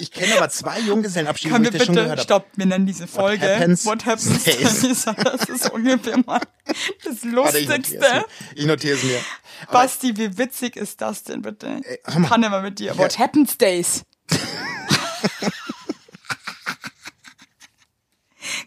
Ich 0.02 0.10
kenne 0.10 0.36
aber 0.36 0.48
zwei 0.48 0.80
Junggesellenabschiede, 0.80 1.52
Können 1.54 1.64
wo 1.64 1.68
ich 1.68 1.76
das 1.76 1.86
schon 1.86 1.94
bitte, 1.94 2.02
gehört 2.06 2.18
habe. 2.18 2.24
stopp, 2.26 2.46
wir 2.56 2.66
nennen 2.66 2.86
diese 2.86 3.06
Folge 3.06 3.46
happens 3.56 3.86
What 3.86 4.04
Happens 4.04 4.40
stays. 4.42 5.06
Das 5.22 5.48
ist 5.48 5.70
ungefähr 5.70 6.18
mal 6.26 6.40
das 7.04 7.24
Warte, 7.24 7.58
ich 7.58 7.68
notiere 7.68 7.76
Lustigste. 7.76 7.98
mir. 7.98 8.24
Ich 8.56 8.66
notiere 8.66 8.96
es 8.96 9.04
mir. 9.04 9.20
Aber 9.68 9.72
Basti, 9.74 10.16
wie 10.16 10.36
witzig 10.38 10.74
ist 10.74 11.00
das 11.00 11.22
denn 11.22 11.42
bitte? 11.42 11.68
mal. 11.68 12.22
Ich 12.22 12.28
kann 12.28 12.42
immer 12.42 12.62
mit 12.62 12.80
dir. 12.80 12.98
What 12.98 13.16
Happens 13.20 13.56
Days. 13.58 14.02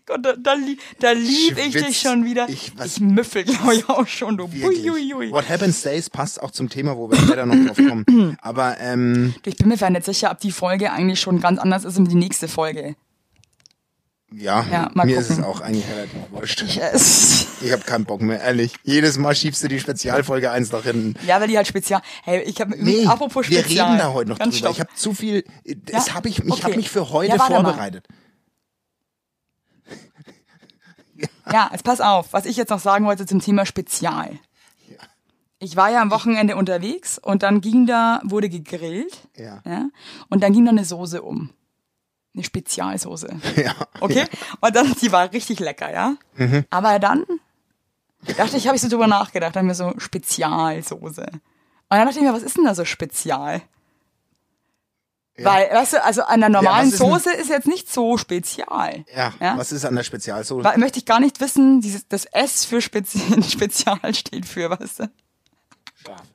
Gott, 0.08 0.24
da, 0.24 0.34
da, 0.36 0.56
da 1.00 1.12
lieb 1.14 1.58
ich 1.58 1.74
dich 1.74 2.00
schon 2.00 2.26
wieder. 2.26 2.48
Ich- 2.48 2.74
Ich, 2.86 3.00
müffel, 3.00 3.44
glaube 3.44 3.74
ich, 3.76 3.90
auch 3.90 4.06
schon. 4.08 4.38
Du. 4.38 4.46
Uiuiui. 4.46 5.32
What 5.32 5.50
happens 5.50 5.80
stays 5.80 6.10
passt 6.12 6.42
auch 6.44 6.52
zum 6.52 6.70
Thema, 6.70 6.96
wo 6.96 7.10
wir 7.10 7.18
später 7.18 7.46
noch 7.48 7.56
drauf 7.66 7.78
kommen. 7.78 8.38
Aber 8.42 8.78
ähm, 8.80 9.34
Ich 9.46 9.56
bin 9.58 9.68
mir 9.70 9.78
gar 9.78 9.90
nicht 9.90 10.06
sicher, 10.06 10.30
ob 10.32 10.40
die 10.40 10.52
Folge 10.52 10.92
eigentlich 10.92 11.20
schon 11.20 11.40
ganz 11.42 11.60
anders 11.60 11.86
ist 11.86 11.98
als 11.98 12.08
die 12.10 12.16
nächste 12.16 12.48
Folge. 12.48 12.96
ja, 14.32 14.64
Ja, 14.72 14.92
mal 14.94 15.06
mir 15.08 15.18
ist 15.20 15.30
gucken. 15.30 15.44
es 15.44 15.50
auch 15.50 15.62
eigentlich 15.62 15.86
relativ 15.90 16.20
wurscht. 16.32 16.62
Yes. 16.76 17.48
Ich 17.62 17.72
habe 17.72 17.82
keinen 17.84 18.06
Bock 18.06 18.22
mehr, 18.22 18.40
ehrlich. 18.42 18.74
Jedes 18.84 19.18
Mal 19.18 19.34
schiebst 19.34 19.64
du 19.64 19.68
die 19.70 19.80
Spezialfolge 19.80 20.52
eins 20.52 20.72
nach 20.72 20.84
hinten. 20.84 21.16
Ja, 21.26 21.42
weil 21.42 21.48
die 21.48 21.58
halt 21.58 21.66
spezial. 21.68 22.02
Hey, 22.24 22.42
ich 22.44 22.62
habe 22.62 22.76
Nee, 22.78 23.08
apropos 23.08 23.50
wir 23.50 23.60
spezial. 23.62 23.88
reden 23.88 23.98
da 24.00 24.14
heute 24.14 24.30
noch 24.30 24.38
Ganz 24.38 24.54
drüber. 24.58 24.68
stopp. 24.68 24.74
Ich 24.76 24.80
habe 24.82 24.90
zu 24.96 25.14
viel, 25.16 25.46
das 25.92 26.08
Ja? 26.10 26.14
hab 26.14 26.28
ich, 26.28 26.38
ich 26.44 26.52
Okay. 26.52 26.62
habe 26.64 26.76
mich 26.76 26.90
für 26.92 27.10
heute 27.10 27.34
Ja, 27.34 27.40
warte 27.40 27.54
mal. 27.54 27.64
vorbereitet. 27.64 28.06
Ja, 31.52 31.70
jetzt 31.72 31.84
pass 31.84 32.02
auf, 32.02 32.34
was 32.34 32.46
ich 32.46 32.58
jetzt 32.58 32.70
noch 32.70 32.80
sagen 32.80 33.06
wollte 33.06 33.26
zum 33.26 33.40
Thema 33.40 33.66
Spezial. 33.66 34.40
Ich 35.60 35.76
war 35.76 35.90
ja 35.90 36.02
am 36.02 36.12
Wochenende 36.12 36.56
unterwegs 36.58 37.18
und 37.18 37.42
dann 37.42 37.62
ging 37.62 37.86
da, 37.86 38.22
wurde 38.24 38.50
gegrillt. 38.50 39.28
Ja. 39.36 39.62
Ja, 39.66 39.86
und 40.30 40.44
dann 40.44 40.54
ging 40.54 40.66
da 40.66 40.72
eine 40.72 40.86
Soße 40.86 41.22
um. 41.22 41.52
Eine 42.34 42.44
Spezialsoße. 42.44 43.30
Ja. 43.56 43.74
Okay? 44.02 44.26
Und 44.60 44.76
dann, 44.76 44.94
die 45.02 45.12
war 45.12 45.32
richtig 45.32 45.60
lecker, 45.60 45.92
ja? 45.92 46.18
Mhm. 46.36 46.66
Aber 46.70 47.00
dann 47.00 47.26
dachte 48.38 48.58
ich, 48.58 48.68
habe 48.68 48.76
ich 48.76 48.82
so 48.82 48.90
drüber 48.90 49.08
nachgedacht, 49.08 49.56
dann 49.56 49.66
mir 49.66 49.76
so 49.76 49.94
Spezialsoße. 49.98 51.22
Und 51.24 51.42
dann 51.90 52.06
dachte 52.06 52.20
ich 52.20 52.26
mir, 52.26 52.34
was 52.34 52.44
ist 52.44 52.58
denn 52.58 52.66
da 52.66 52.76
so 52.76 52.84
spezial? 52.84 53.62
Weil, 55.38 55.70
weißt 55.70 55.94
du, 55.94 56.04
also 56.04 56.22
an 56.24 56.40
der 56.40 56.50
normalen 56.50 56.90
denn- 56.90 56.98
Soße 56.98 57.32
ist 57.34 57.50
jetzt 57.50 57.68
nicht 57.68 57.92
so 57.92 58.18
spezial. 58.18 59.04
Ja, 59.14 59.34
Ja? 59.42 59.58
was 59.58 59.72
ist 59.74 59.84
an 59.86 59.96
der 59.96 60.04
Spezialsoße? 60.04 60.64
Weil, 60.64 60.78
möchte 60.78 60.98
ich 61.00 61.06
gar 61.06 61.20
nicht 61.20 61.42
wissen, 61.42 61.82
dieses, 61.82 62.08
das 62.08 62.26
S 62.26 62.64
für 62.64 62.82
Spezi 62.82 63.20
Spezial 63.50 64.00
steht 64.16 64.46
für, 64.46 64.70
weißt 64.70 65.00
du? 65.00 65.10
Scharf. 66.06 66.22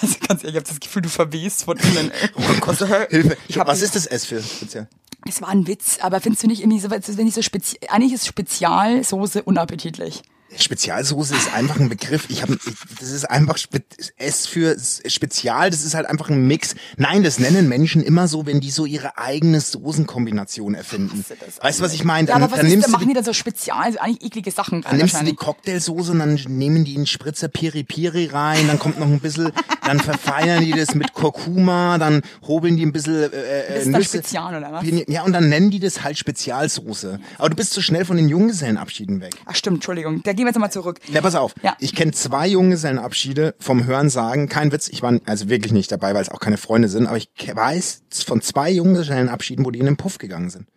Also 0.00 0.16
ganz 0.28 0.44
ehrlich, 0.44 0.56
ich 0.56 0.60
habe 0.60 0.68
das 0.68 0.80
Gefühl, 0.80 1.02
du 1.02 1.08
verwehst 1.08 1.64
von 1.64 1.76
innen. 1.78 2.12
Oh 2.36 2.42
Gott, 2.60 2.78
Hilfe. 3.08 3.36
Ich 3.48 3.58
hab 3.58 3.66
was 3.66 3.82
ist 3.82 3.96
das 3.96 4.06
S 4.06 4.26
für 4.26 4.42
speziell? 4.42 4.88
Es 5.26 5.40
war 5.40 5.48
ein 5.48 5.66
Witz, 5.66 5.98
aber 6.02 6.20
findest 6.20 6.42
du 6.42 6.48
nicht 6.48 6.60
irgendwie 6.60 6.80
so, 6.80 6.90
wenn 6.90 7.26
ich 7.26 7.34
so 7.34 7.40
spezi 7.42 7.78
eigentlich 7.88 8.12
ist 8.12 8.26
Spezialsoße 8.26 9.42
unappetitlich. 9.42 10.22
Spezialsoße 10.58 11.34
ist 11.34 11.52
einfach 11.54 11.78
ein 11.80 11.88
Begriff. 11.88 12.26
Ich 12.28 12.42
habe, 12.42 12.58
das 13.00 13.10
ist 13.10 13.24
einfach 13.30 13.58
Spe 13.58 13.82
S 14.16 14.46
für 14.46 14.76
Spezial. 15.06 15.70
Das 15.70 15.84
ist 15.84 15.94
halt 15.94 16.06
einfach 16.06 16.30
ein 16.30 16.46
Mix. 16.46 16.74
Nein, 16.96 17.22
das 17.22 17.38
nennen 17.38 17.68
Menschen 17.68 18.02
immer 18.02 18.28
so, 18.28 18.46
wenn 18.46 18.60
die 18.60 18.70
so 18.70 18.86
ihre 18.86 19.18
eigene 19.18 19.60
Soßenkombination 19.60 20.74
erfinden. 20.74 21.24
Weißt 21.60 21.78
du, 21.80 21.84
was 21.84 21.92
ich 21.92 22.04
meine? 22.04 22.28
Ja, 22.28 22.36
aber 22.36 22.50
was 22.50 22.58
dann 22.58 22.66
ist, 22.66 22.72
nimmst 22.72 22.86
da 22.86 22.88
du 22.88 22.92
machen 22.92 23.02
die, 23.02 23.08
die 23.08 23.14
dann 23.14 23.24
so 23.24 23.32
spezial, 23.32 23.84
also 23.84 23.98
eigentlich 23.98 24.24
eklige 24.24 24.50
Sachen 24.50 24.82
dann 24.82 24.96
nimmst 24.96 25.20
du 25.20 25.24
die. 25.24 25.34
Cocktailsoße 25.34 26.12
und 26.12 26.18
dann 26.20 26.34
nehmen 26.48 26.84
die 26.84 26.96
einen 26.96 27.06
Spritzer 27.06 27.48
Piri 27.48 27.84
Piri 27.84 28.26
rein, 28.26 28.66
dann 28.66 28.78
kommt 28.78 28.98
noch 28.98 29.06
ein 29.06 29.20
bisschen, 29.20 29.52
dann 29.84 30.00
verfeinern 30.00 30.64
die 30.64 30.72
das 30.72 30.94
mit 30.94 31.12
Kurkuma, 31.12 31.98
dann 31.98 32.22
hobeln 32.46 32.76
die 32.76 32.86
ein 32.86 32.92
bisschen 32.92 33.14
äh, 33.14 33.26
äh, 33.26 33.68
Das 33.68 33.78
ist 33.78 33.86
dann 33.86 33.92
Nüsse. 34.00 34.18
Spezial, 34.18 34.56
oder 34.56 34.72
was? 34.72 34.84
Ja, 35.06 35.22
und 35.22 35.32
dann 35.32 35.48
nennen 35.48 35.70
die 35.70 35.80
das 35.80 36.02
halt 36.02 36.18
Spezialsoße. 36.18 37.20
Aber 37.38 37.50
du 37.50 37.56
bist 37.56 37.72
zu 37.72 37.82
schnell 37.82 38.04
von 38.04 38.16
den 38.16 38.28
Junggesellenabschieden 38.28 39.20
weg. 39.20 39.34
Ach 39.46 39.54
stimmt, 39.54 39.76
Entschuldigung. 39.78 40.22
Da 40.22 40.32
gehen 40.44 40.46
wir 40.46 40.50
jetzt 40.50 40.60
mal 40.60 40.70
zurück. 40.70 41.00
Na, 41.08 41.20
pass 41.20 41.34
auf. 41.34 41.54
Ja. 41.62 41.76
Ich 41.80 41.94
kenne 41.94 42.12
zwei 42.12 42.46
Junggesellenabschiede 42.48 43.54
vom 43.58 43.86
Hören 43.86 44.10
sagen, 44.10 44.48
kein 44.48 44.72
Witz, 44.72 44.88
ich 44.88 45.02
war 45.02 45.18
also 45.26 45.48
wirklich 45.48 45.72
nicht 45.72 45.90
dabei, 45.90 46.14
weil 46.14 46.22
es 46.22 46.28
auch 46.28 46.40
keine 46.40 46.56
Freunde 46.56 46.88
sind, 46.88 47.06
aber 47.06 47.16
ich 47.16 47.30
weiß 47.52 48.02
von 48.26 48.40
zwei 48.40 48.70
Junggesellenabschieden, 48.70 49.64
wo 49.64 49.70
die 49.70 49.78
in 49.78 49.86
den 49.86 49.96
Puff 49.96 50.18
gegangen 50.18 50.50
sind. 50.50 50.68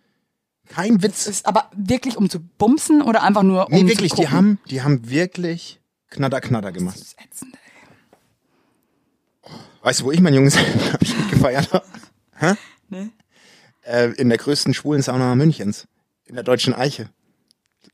Kein 0.68 1.02
Witz. 1.02 1.26
Ist 1.26 1.46
aber 1.46 1.70
wirklich 1.74 2.16
um 2.16 2.28
zu 2.28 2.40
bumsen 2.40 3.02
oder 3.02 3.22
einfach 3.22 3.42
nur 3.42 3.66
um 3.66 3.72
nee, 3.72 3.80
zu 3.80 3.88
wirklich, 3.88 4.12
die 4.12 4.22
gucken? 4.22 4.32
haben, 4.32 4.58
die 4.70 4.82
haben 4.82 5.10
wirklich 5.10 5.80
knatter, 6.10 6.40
knatter 6.40 6.72
gemacht. 6.72 6.96
Das 6.96 7.02
ist 7.02 7.16
ätzend, 7.20 7.54
ey. 7.54 7.60
Weißt 9.82 10.00
du, 10.00 10.04
wo 10.04 10.12
ich 10.12 10.20
meinen 10.20 10.34
Junggesellenabschied 10.34 11.30
gefeiert 11.30 11.72
habe? 11.72 11.86
Hä? 12.36 12.54
Nee. 12.88 13.10
Äh, 13.82 14.12
in 14.12 14.28
der 14.28 14.38
größten 14.38 14.74
schwulen 14.74 15.02
Sauna 15.02 15.34
Münchens. 15.34 15.86
In 16.26 16.34
der 16.34 16.44
Deutschen 16.44 16.74
Eiche. 16.74 17.08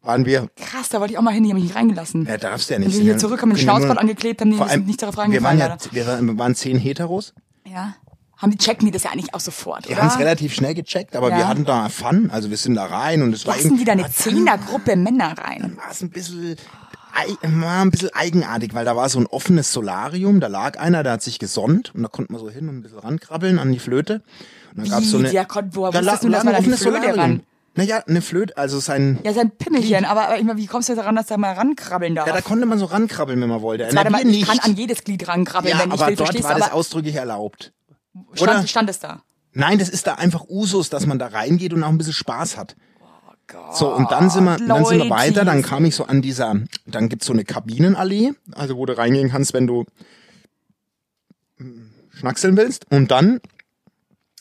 Waren 0.05 0.27
wir. 0.27 0.49
Krass, 0.57 0.89
da 0.91 1.01
wollte 1.01 1.13
ich 1.15 1.19
auch 1.19 1.23
mal 1.23 1.33
hin, 1.33 1.45
die 1.45 1.51
haben 1.51 1.57
mich 1.57 1.65
nicht 1.65 1.77
reingelassen. 1.77 2.27
Ja, 2.27 2.37
darfst 2.37 2.69
du 2.71 2.75
ja 2.75 2.81
Wenn 2.81 2.87
nicht. 2.87 2.97
wir 2.99 3.03
hier 3.05 3.19
zurück 3.19 3.41
haben 3.43 3.51
den 3.51 3.59
Schnauzbart 3.59 3.99
angeklebt, 3.99 4.41
haben 4.41 4.51
die 4.51 4.61
allem, 4.61 4.85
nicht 4.85 5.01
darauf 5.03 5.15
wir 5.17 5.19
waren 5.43 5.59
reingefallen. 5.61 5.79
ja, 5.93 6.21
wir 6.21 6.39
waren, 6.39 6.55
zehn 6.55 6.79
Heteros. 6.79 7.35
ja. 7.67 7.95
Haben 8.37 8.51
die 8.51 8.59
checken 8.59 8.85
die 8.85 8.91
das 8.91 9.05
ja 9.05 9.11
eigentlich 9.13 9.33
auch 9.33 9.41
sofort, 9.41 9.89
Wir 9.89 9.97
haben 9.97 10.09
es 10.09 10.19
relativ 10.19 10.53
schnell 10.53 10.75
gecheckt, 10.75 11.15
aber 11.17 11.31
Ja. 11.31 11.37
wir 11.39 11.49
hatten 11.49 11.65
da 11.65 11.89
Fun. 11.89 12.31
Also 12.31 12.51
wir 12.51 12.57
sind 12.57 12.75
da 12.75 12.85
rein 12.85 13.23
und 13.23 13.33
es 13.33 13.47
war 13.47 13.57
Lassen 13.57 13.79
die 13.79 13.85
da 13.85 13.93
eine 13.93 14.11
Zehnergruppe 14.11 14.97
Männer 14.97 15.35
rein? 15.39 15.61
Dann 15.63 15.77
war 15.77 15.91
es 15.93 16.03
ein 16.03 16.11
bisschen, 16.11 16.57
war 17.43 17.81
ein 17.81 17.91
bisschen 17.93 18.11
eigenartig, 18.13 18.75
weil 18.75 18.85
da 18.85 18.97
war 18.97 19.09
so 19.09 19.21
ein 19.21 19.27
offenes 19.29 19.73
Solarium, 19.73 20.41
da 20.41 20.49
lag 20.49 20.79
einer, 20.81 21.05
der 21.05 21.13
hat 21.13 21.23
sich 21.23 21.39
gesonnt 21.39 21.93
und 21.95 22.03
da 22.03 22.09
konnte 22.09 22.33
man 22.33 22.41
so 22.41 22.51
hin 22.51 22.69
und 22.69 22.79
ein 22.79 22.83
bisschen 22.83 22.99
rankrabbeln 22.99 23.59
an 23.61 23.73
die 23.73 23.79
Flöte. 23.79 24.23
Und 24.75 24.83
dann 24.83 24.91
gab's 24.91 25.11
so 25.11 25.19
eine, 25.19 25.31
der 25.31 25.45
konnte- 25.47 25.77
woher 25.77 25.93
da 25.93 26.01
wusstest 26.01 26.25
du, 26.25 26.29
dass 26.29 26.45
man 26.45 26.55
an 26.57 26.63
die 26.65 26.69
offenes 26.73 26.83
Flöte 26.83 26.97
Solarium. 26.99 27.21
ran? 27.21 27.41
Naja, 27.77 28.03
eine 28.07 28.23
Flöte, 28.23 28.57
also 28.57 28.79
sein, 28.79 29.19
Ja, 29.25 29.33
sein 29.33 29.51
Pimmelchen, 29.51 30.05
aber, 30.05 30.27
aber 30.29 30.39
ich 30.39 30.45
meine, 30.45 30.59
wie 30.59 30.67
kommst 30.67 30.89
du 30.89 30.95
daran, 30.95 31.17
dass 31.17 31.27
da 31.27 31.37
mal 31.37 31.55
rankrabbeln 31.55 32.15
darf? 32.15 32.27
ja, 32.27 32.33
da 32.33 32.41
konnte 32.41 32.67
man 32.67 32.79
so 32.79 32.85
rankrabbeln, 32.85 33.41
wenn 33.41 33.49
man 33.49 33.63
wollte. 33.63 33.85
Warte 33.85 33.97
Na, 33.97 34.11
mal, 34.11 34.21
ich 34.21 34.27
nicht. 34.27 34.47
kann 34.47 34.61
an 34.61 34.77
jedes 34.77 35.03
Glied 35.03 35.27
rankrabbeln, 35.27 35.73
ja, 35.77 35.83
wenn 35.83 35.89
ich 35.89 36.01
aber 36.01 36.07
will, 36.09 36.17
dort 36.17 36.43
war 36.45 36.59
das 36.59 36.71
ausdrücklich 36.71 37.17
erlaubt. 37.17 37.73
oder? 38.15 38.37
stand, 38.37 38.71
stand 38.71 38.91
es 38.91 39.01
da? 39.01 39.23
Nein, 39.53 39.79
das 39.79 39.89
ist 39.89 40.07
da 40.07 40.15
einfach 40.15 40.45
Usus, 40.49 40.89
dass 40.89 41.07
man 41.07 41.19
da 41.19 41.27
reingeht 41.29 41.73
und 41.73 41.83
auch 41.83 41.89
ein 41.89 41.99
bisschen 41.99 42.13
Spaß 42.13 42.57
hat. 42.57 42.77
So, 43.73 43.93
und 43.95 44.11
dann 44.11 44.31
sind 44.31 44.45
wir, 44.45 44.57
dann 44.57 44.85
sind 44.87 45.03
wir 45.03 45.11
weiter, 45.11 45.45
dann 45.45 45.63
kam 45.63 45.85
ich 45.85 45.95
so 45.95 46.05
an 46.07 46.23
dieser, 46.23 46.55
dann 46.87 47.09
gibt's 47.09 47.27
so 47.27 47.33
eine 47.33 47.45
Kabinenallee, 47.45 48.33
also 48.53 48.77
wo 48.77 48.87
du 48.87 48.97
reingehen 48.97 49.31
kannst, 49.31 49.53
wenn 49.53 49.67
du 49.67 49.85
hm, 51.59 51.91
schnackseln 52.19 52.57
willst. 52.57 52.87
Und 52.91 53.11
dann 53.11 53.41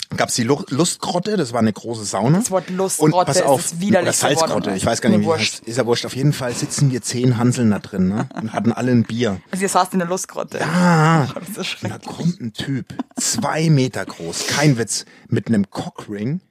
gab's 0.09 0.35
die 0.35 0.43
Lu- 0.43 0.63
Lustgrotte, 0.69 1.37
das 1.37 1.53
war 1.53 1.59
eine 1.59 1.73
große 1.73 2.03
Sauna. 2.05 2.39
Das 2.39 2.51
Wort 2.51 2.69
Lustgrotte 2.69 3.15
und 3.15 3.25
pass 3.25 3.37
ist 3.37 3.43
auf, 3.43 3.61
das 3.61 3.79
widerlichste 3.79 4.25
oder 4.27 4.35
Salzgrotte, 4.37 4.75
ich 4.75 4.85
weiß 4.85 5.01
gar 5.01 5.09
nicht, 5.09 5.21
wie 5.21 5.31
heißt. 5.31 5.59
Ist 5.61 5.77
ja 5.77 5.85
wurscht. 5.85 6.05
Auf 6.05 6.15
jeden 6.15 6.33
Fall 6.33 6.53
sitzen 6.53 6.91
wir 6.91 7.01
zehn 7.01 7.37
Hanseln 7.37 7.71
da 7.71 7.79
drin, 7.79 8.07
ne? 8.09 8.27
Und 8.35 8.53
hatten 8.53 8.71
alle 8.71 8.91
ein 8.91 9.03
Bier. 9.03 9.41
Also 9.51 9.63
ihr 9.63 9.69
saßt 9.69 9.93
in 9.93 9.99
der 9.99 10.07
Lustgrotte. 10.07 10.61
Ah, 10.65 11.27
Das 11.33 11.57
ist 11.57 11.83
und 11.83 11.89
da 11.89 11.97
kommt 11.99 12.39
ein 12.41 12.53
Typ, 12.53 12.93
zwei 13.19 13.69
Meter 13.69 14.05
groß, 14.05 14.47
kein 14.47 14.77
Witz, 14.77 15.05
mit 15.27 15.47
einem 15.47 15.69
Cockring 15.69 16.41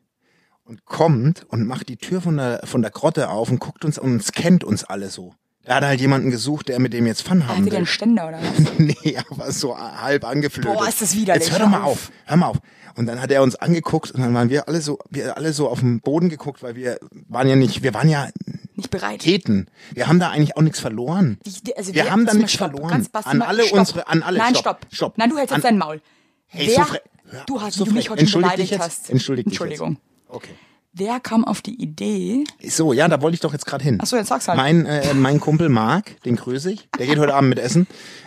und 0.65 0.85
kommt 0.85 1.45
und 1.49 1.67
macht 1.67 1.89
die 1.89 1.97
Tür 1.97 2.21
von 2.21 2.37
der, 2.37 2.61
von 2.65 2.83
der 2.83 2.91
Grotte 2.91 3.29
auf 3.31 3.51
und 3.51 3.59
guckt 3.61 3.85
uns 3.85 3.99
und 3.99 4.23
scannt 4.23 4.65
uns 4.65 4.85
alle 4.85 5.11
so. 5.11 5.35
Er 5.65 5.77
hat 5.77 5.85
halt 5.85 6.01
jemanden 6.01 6.31
gesucht, 6.31 6.69
der 6.69 6.81
mit 6.81 6.93
dem 6.93 7.07
jetzt 7.07 7.23
Fun 7.23 7.47
haben 7.47 7.59
Hatte 7.59 7.67
will. 7.67 7.77
einen 7.77 7.87
Ständer 7.87 8.29
oder 8.29 8.39
was? 8.43 8.73
nee, 8.79 9.17
aber 9.31 9.53
so 9.53 9.79
halb 9.79 10.25
angeflötet. 10.25 10.73
Boah, 10.75 10.89
ist 10.89 11.01
das 11.03 11.15
widerlich. 11.15 11.45
Jetzt 11.45 11.53
hör 11.53 11.61
doch 11.61 11.69
mal 11.69 11.83
auf. 11.83 12.11
Hör 12.27 12.37
mal 12.37 12.47
auf. 12.49 12.59
Und 12.97 13.07
dann 13.07 13.23
hat 13.23 13.31
er 13.31 13.43
uns 13.43 13.55
angeguckt 13.57 14.11
und 14.11 14.21
dann 14.21 14.35
waren 14.35 14.51
wir 14.51 14.69
alle 14.69 14.81
so, 14.81 14.99
wir 15.09 15.37
alle 15.37 15.53
so 15.53 15.69
auf 15.69 15.81
den 15.81 16.01
Boden 16.01 16.29
geguckt, 16.29 16.63
weil 16.63 16.75
wir 16.75 16.99
waren 17.29 17.49
ja 17.49 17.57
nicht, 17.57 17.83
wir 17.83 17.95
waren 17.95 18.09
ja 18.09 18.29
Nicht 18.75 18.91
bereit. 18.91 19.25
Heten. 19.25 19.67
Wir 19.95 20.09
haben 20.09 20.19
da 20.19 20.31
eigentlich 20.31 20.57
auch 20.57 20.63
nichts 20.63 20.81
verloren. 20.81 21.39
Wie- 21.45 21.77
also 21.77 21.95
wir 21.95 22.05
wer- 22.05 22.11
haben 22.11 22.27
da 22.27 22.35
nichts 22.35 22.53
stopp, 22.53 22.73
verloren. 22.73 23.07
an 23.25 23.43
alle 23.43 23.65
stopp. 23.65 23.79
unsere, 23.79 24.09
an 24.09 24.23
alle. 24.23 24.39
Nein, 24.39 24.55
stopp. 24.57 24.79
stopp. 24.81 24.87
stopp. 24.95 25.19
Nein, 25.19 25.31
du 25.31 25.39
hältst 25.39 25.55
jetzt 25.55 25.65
dein 25.65 25.79
Maul. 25.79 26.03
Hey, 26.49 26.67
wer, 26.67 26.75
so 26.75 26.83
frech- 26.83 27.45
du 27.47 27.61
hast, 27.63 27.75
so 27.77 27.85
du 27.85 27.93
mich 27.93 28.11
heute 28.11 28.27
beleidigt 28.27 28.79
hast. 28.79 29.09
Entschuldig 29.11 29.45
dich 29.45 29.53
Entschuldigung. 29.55 29.97
Okay. 30.29 30.51
Wer 30.95 31.21
kam 31.21 31.47
auf 31.47 31.63
die 31.63 31.81
Idee? 31.81 32.45
So, 32.69 32.93
ja, 32.93 33.09
da 33.09 33.23
wollte 33.23 33.35
ich 33.35 33.41
doch 33.41 33.55
jetzt 33.55 33.65
gerade 33.65 33.83
hin. 33.83 33.99
Ach 34.03 34.07
so, 34.07 34.17
jetzt 34.17 34.29
sag's 34.29 34.47
halt. 34.47 34.59
Mein, 34.59 34.85
äh, 34.85 35.15
mein 35.15 35.41
Kumpel 35.41 35.71
Marc, 35.71 36.21
den 36.25 36.37
grüße 36.37 36.71
ich, 36.71 36.87
der 36.99 37.07
geht 37.07 37.19
heute 37.19 37.33
Abend 37.33 37.49
mit 37.49 37.59
essen. 37.59 37.87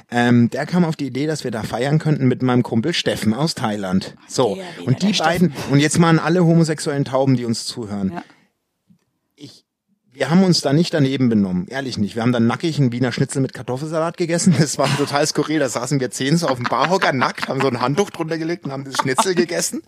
Ähm, 0.10 0.50
der 0.50 0.66
kam 0.66 0.84
auf 0.84 0.96
die 0.96 1.06
Idee, 1.06 1.28
dass 1.28 1.44
wir 1.44 1.52
da 1.52 1.62
feiern 1.62 2.00
könnten 2.00 2.28
mit 2.28 2.42
meinem 2.42 2.64
Kumpel 2.64 2.94
Steffen 2.94 3.36
aus 3.36 3.54
Thailand. 3.54 4.16
So, 4.28 4.56
der 4.56 4.66
wieder, 4.78 4.88
und 4.88 5.04
die 5.04 5.12
der 5.12 5.24
beiden, 5.24 5.54
und 5.70 5.80
jetzt 5.80 6.00
mal 6.00 6.10
an 6.10 6.18
alle 6.18 6.44
homosexuellen 6.44 7.06
Tauben, 7.06 7.38
die 7.38 7.46
uns 7.46 7.66
zuhören. 7.66 8.14
Ja. 8.16 8.24
Wir 10.16 10.30
haben 10.30 10.46
uns 10.46 10.62
da 10.62 10.72
nicht 10.72 10.94
daneben 10.94 11.28
benommen, 11.28 11.68
ehrlich 11.68 11.98
nicht. 11.98 12.16
Wir 12.16 12.22
haben 12.22 12.32
dann 12.32 12.48
nackig 12.48 12.80
einen 12.80 12.94
Wiener 12.94 13.12
Schnitzel 13.12 13.42
mit 13.42 13.54
Kartoffelsalat 13.54 14.16
gegessen. 14.16 14.56
Das 14.58 14.78
war 14.78 14.88
total 14.98 15.28
skurril. 15.28 15.60
Da 15.60 15.68
saßen 15.68 16.00
wir 16.00 16.10
zehn 16.10 16.38
so 16.38 16.48
auf 16.48 16.58
dem 16.58 16.64
Barhocker 16.64 17.12
nackt, 17.12 17.50
haben 17.50 17.60
so 17.60 17.68
ein 17.68 17.82
Handtuch 17.82 18.10
drunter 18.12 18.38
gelegt 18.38 18.64
und 18.64 18.72
haben 18.72 18.86
das 18.86 18.96
Schnitzel 18.96 19.36
gegessen. 19.36 19.84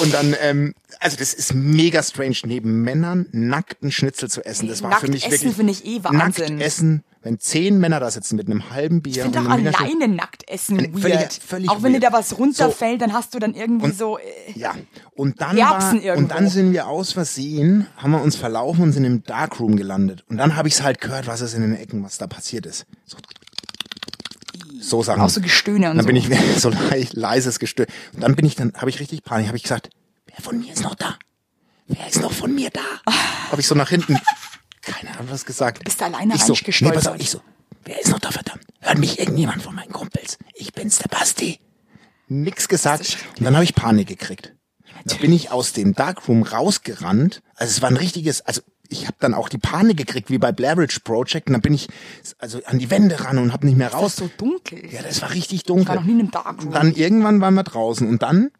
Und 0.00 0.12
dann, 0.12 0.34
ähm, 0.42 0.74
also 0.98 1.16
das 1.16 1.32
ist 1.32 1.54
mega 1.54 2.02
strange, 2.02 2.38
neben 2.44 2.82
Männern 2.82 3.26
nackten 3.30 3.92
Schnitzel 3.92 4.28
zu 4.28 4.44
essen. 4.44 4.68
Das 4.68 4.82
war 4.82 4.90
Nackt 4.90 5.02
für 5.02 5.10
mich 5.10 5.26
essen 5.26 5.32
wirklich 5.32 5.54
finde 5.54 5.72
ich 5.72 5.86
eh 5.86 6.02
Wahnsinn. 6.02 6.56
Nackt 6.56 6.62
essen, 6.62 7.04
wenn 7.22 7.38
zehn 7.38 7.78
Männer 7.78 8.00
da 8.00 8.10
sitzen 8.10 8.36
mit 8.36 8.46
einem 8.48 8.70
halben 8.70 9.00
Bier. 9.00 9.16
Ich 9.16 9.22
finde 9.22 9.38
und 9.40 9.46
auch 9.46 9.80
alleine 9.80 10.08
nackt 10.08 10.48
essen 10.50 10.78
weird. 10.78 11.00
völlig- 11.02 11.40
völlig 11.46 11.70
auch 11.70 11.82
wenn 11.82 11.92
dir 11.92 12.00
weird. 12.02 12.12
da 12.14 12.18
was 12.18 12.36
runterfällt, 12.38 13.00
dann 13.00 13.12
hast 13.12 13.32
du 13.34 13.38
dann 13.38 13.54
irgendwie 13.54 13.92
so. 13.92 14.18
Äh, 14.18 14.22
Ja, 14.56 14.74
und 15.14 15.40
dann 15.40 15.56
war, 15.56 16.16
und 16.16 16.28
dann 16.30 16.48
sind 16.48 16.72
wir 16.72 16.88
aus 16.88 17.12
Versehen, 17.12 17.86
haben 17.96 18.10
wir 18.10 18.20
uns 18.22 18.36
verlaufen 18.36 18.82
und 18.82 18.92
sind 18.92 19.04
im 19.04 19.22
Darkroom 19.22 19.76
gelandet. 19.76 20.24
Und 20.28 20.36
dann 20.38 20.56
habe 20.56 20.68
ich 20.68 20.74
es 20.74 20.82
halt 20.82 21.00
gehört, 21.00 21.26
was 21.26 21.40
ist 21.40 21.54
in 21.54 21.62
den 21.62 21.76
Ecken, 21.76 22.02
was 22.02 22.18
da 22.18 22.26
passiert 22.26 22.66
ist. 22.66 22.86
So, 23.06 23.16
so 24.80 25.02
Sachen. 25.02 25.20
auch 25.22 25.28
so 25.28 25.40
Gestöhne 25.40 25.90
und 25.90 25.96
dann 25.96 26.04
so. 26.04 26.06
bin 26.08 26.16
ich 26.16 26.28
so 26.60 26.70
le 26.70 27.06
leises 27.12 27.58
Gestöhn. 27.58 27.86
Und 28.14 28.20
dann 28.22 28.34
bin 28.34 28.44
ich 28.44 28.56
dann, 28.56 28.72
habe 28.76 28.90
ich 28.90 29.00
richtig 29.00 29.22
Panik, 29.22 29.46
habe 29.46 29.56
ich 29.56 29.62
gesagt, 29.62 29.90
wer 30.26 30.40
von 30.42 30.58
mir 30.58 30.72
ist 30.72 30.82
noch 30.82 30.94
da? 30.96 31.16
Wer 31.86 32.08
ist 32.08 32.20
noch 32.20 32.32
von 32.32 32.54
mir 32.54 32.70
da? 32.70 32.80
Habe 33.50 33.60
ich 33.60 33.66
so 33.66 33.74
nach 33.74 33.90
hinten, 33.90 34.16
hat 35.22 35.30
was 35.30 35.44
gesagt. 35.44 35.84
Bist 35.84 36.00
du 36.00 36.04
alleine 36.04 36.34
ich 36.34 36.42
so, 36.42 36.54
nee, 36.80 36.92
pass 36.92 37.06
auf, 37.06 37.16
ich 37.18 37.30
so, 37.30 37.40
wer 37.84 38.00
ist 38.00 38.10
noch 38.10 38.20
da, 38.20 38.30
verdammt? 38.30 38.64
Hört 38.80 38.98
mich 38.98 39.18
irgendjemand 39.18 39.62
von 39.62 39.74
meinen 39.74 39.92
Kumpels? 39.92 40.38
Ich 40.54 40.72
bin's, 40.72 40.98
der 40.98 41.08
Basti 41.08 41.60
nix 42.32 42.68
gesagt. 42.68 43.18
Und 43.38 43.44
dann 43.44 43.54
habe 43.54 43.64
ich 43.64 43.74
Panik 43.74 44.08
gekriegt. 44.08 44.54
Dann 45.04 45.18
bin 45.18 45.32
ich 45.32 45.50
aus 45.50 45.72
dem 45.72 45.94
Darkroom 45.94 46.42
rausgerannt. 46.42 47.42
Also 47.54 47.70
es 47.70 47.82
war 47.82 47.90
ein 47.90 47.96
richtiges, 47.96 48.40
also 48.42 48.60
ich 48.88 49.06
habe 49.06 49.16
dann 49.20 49.34
auch 49.34 49.48
die 49.48 49.58
Panik 49.58 49.96
gekriegt, 49.96 50.30
wie 50.30 50.38
bei 50.38 50.52
Blair 50.52 50.76
Witch 50.76 51.00
Project. 51.00 51.48
Und 51.48 51.54
dann 51.54 51.62
bin 51.62 51.74
ich 51.74 51.88
also 52.38 52.60
an 52.66 52.78
die 52.78 52.90
Wände 52.90 53.24
ran 53.24 53.38
und 53.38 53.52
habe 53.52 53.66
nicht 53.66 53.76
mehr 53.76 53.90
das 53.90 53.98
raus. 53.98 54.12
ist 54.12 54.18
so 54.18 54.30
dunkel. 54.36 54.92
Ja, 54.92 55.02
das 55.02 55.22
war 55.22 55.32
richtig 55.32 55.64
dunkel. 55.64 55.82
Ich 55.82 55.88
war 55.88 55.96
noch 55.96 56.04
nie 56.04 56.12
in 56.12 56.20
einem 56.20 56.30
Darkroom. 56.30 56.72
Dann 56.72 56.94
irgendwann 56.94 57.40
waren 57.40 57.54
wir 57.54 57.64
draußen 57.64 58.06
und 58.08 58.22
dann, 58.22 58.50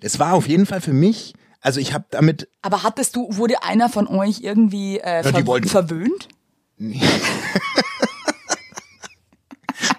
das 0.00 0.18
war 0.18 0.34
auf 0.34 0.48
jeden 0.48 0.66
Fall 0.66 0.80
für 0.80 0.92
mich, 0.92 1.34
also 1.64 1.80
ich 1.80 1.92
habe 1.92 2.04
damit, 2.10 2.48
Aber 2.62 2.82
hattest 2.84 3.16
du, 3.16 3.26
wurde 3.30 3.62
einer 3.64 3.88
von 3.88 4.06
euch 4.06 4.40
irgendwie 4.42 4.98
äh, 5.00 5.22
die 5.24 5.30
ver 5.30 5.46
wollten- 5.46 5.68
verwöhnt? 5.68 6.28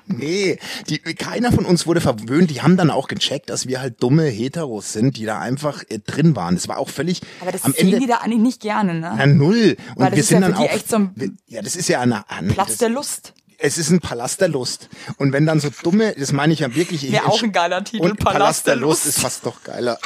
nee, 0.07 0.57
die, 0.89 0.99
keiner 0.99 1.51
von 1.51 1.65
uns 1.65 1.85
wurde 1.87 2.01
verwöhnt. 2.01 2.49
Die 2.51 2.61
haben 2.61 2.77
dann 2.77 2.89
auch 2.91 3.07
gecheckt, 3.07 3.49
dass 3.49 3.67
wir 3.67 3.81
halt 3.81 4.01
dumme 4.01 4.23
Heteros 4.25 4.93
sind, 4.93 5.17
die 5.17 5.25
da 5.25 5.39
einfach 5.39 5.83
äh, 5.89 5.99
drin 5.99 6.35
waren. 6.35 6.55
Das 6.55 6.67
war 6.67 6.77
auch 6.77 6.89
völlig 6.89 7.21
Aber 7.41 7.51
das 7.51 7.63
am 7.63 7.73
sehen 7.73 7.87
Ende. 7.87 7.99
die 7.99 8.07
da 8.07 8.17
eigentlich 8.17 8.41
nicht 8.41 8.61
gerne, 8.61 8.93
ne? 8.93 9.13
Na 9.17 9.25
null. 9.25 9.77
Und 9.95 10.03
Weil 10.03 10.11
das 10.11 10.13
wir 10.15 10.19
ist 10.21 10.27
sind 10.29 10.41
ja 10.43 10.49
dann 10.49 10.57
auch. 10.57 10.69
so 10.87 10.95
ein 10.97 11.11
wir- 11.15 11.31
ja, 11.47 11.61
das 11.61 11.75
ist 11.75 11.87
ja 11.89 11.99
eine 12.01 12.29
an. 12.29 12.47
Platz 12.49 12.67
das, 12.69 12.77
der 12.77 12.89
Lust. 12.89 13.33
Es 13.57 13.77
ist 13.77 13.89
ein 13.89 13.99
Palast 14.01 14.41
der 14.41 14.49
Lust. 14.49 14.89
Und 15.17 15.31
wenn 15.31 15.45
dann 15.45 15.59
so 15.61 15.69
dumme, 15.81 16.13
das 16.17 16.31
meine 16.33 16.51
ich 16.53 16.59
ja 16.59 16.75
wirklich. 16.75 17.05
ich 17.05 17.11
Wäre 17.13 17.25
auch 17.25 17.41
ein 17.41 17.51
geiler 17.53 17.83
Titel, 17.83 18.03
Und 18.03 18.19
Palast 18.19 18.67
der 18.67 18.75
Lust. 18.75 19.05
ist 19.05 19.19
fast 19.19 19.45
doch 19.45 19.63
geiler. 19.63 19.97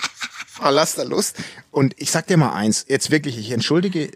Palast 0.60 0.98
der 0.98 1.06
Lust. 1.06 1.38
Und 1.72 1.94
ich 1.98 2.12
sag 2.12 2.28
dir 2.28 2.38
mal 2.38 2.54
eins, 2.54 2.86
jetzt 2.88 3.12
wirklich, 3.12 3.38
ich 3.38 3.52
entschuldige, 3.52 4.12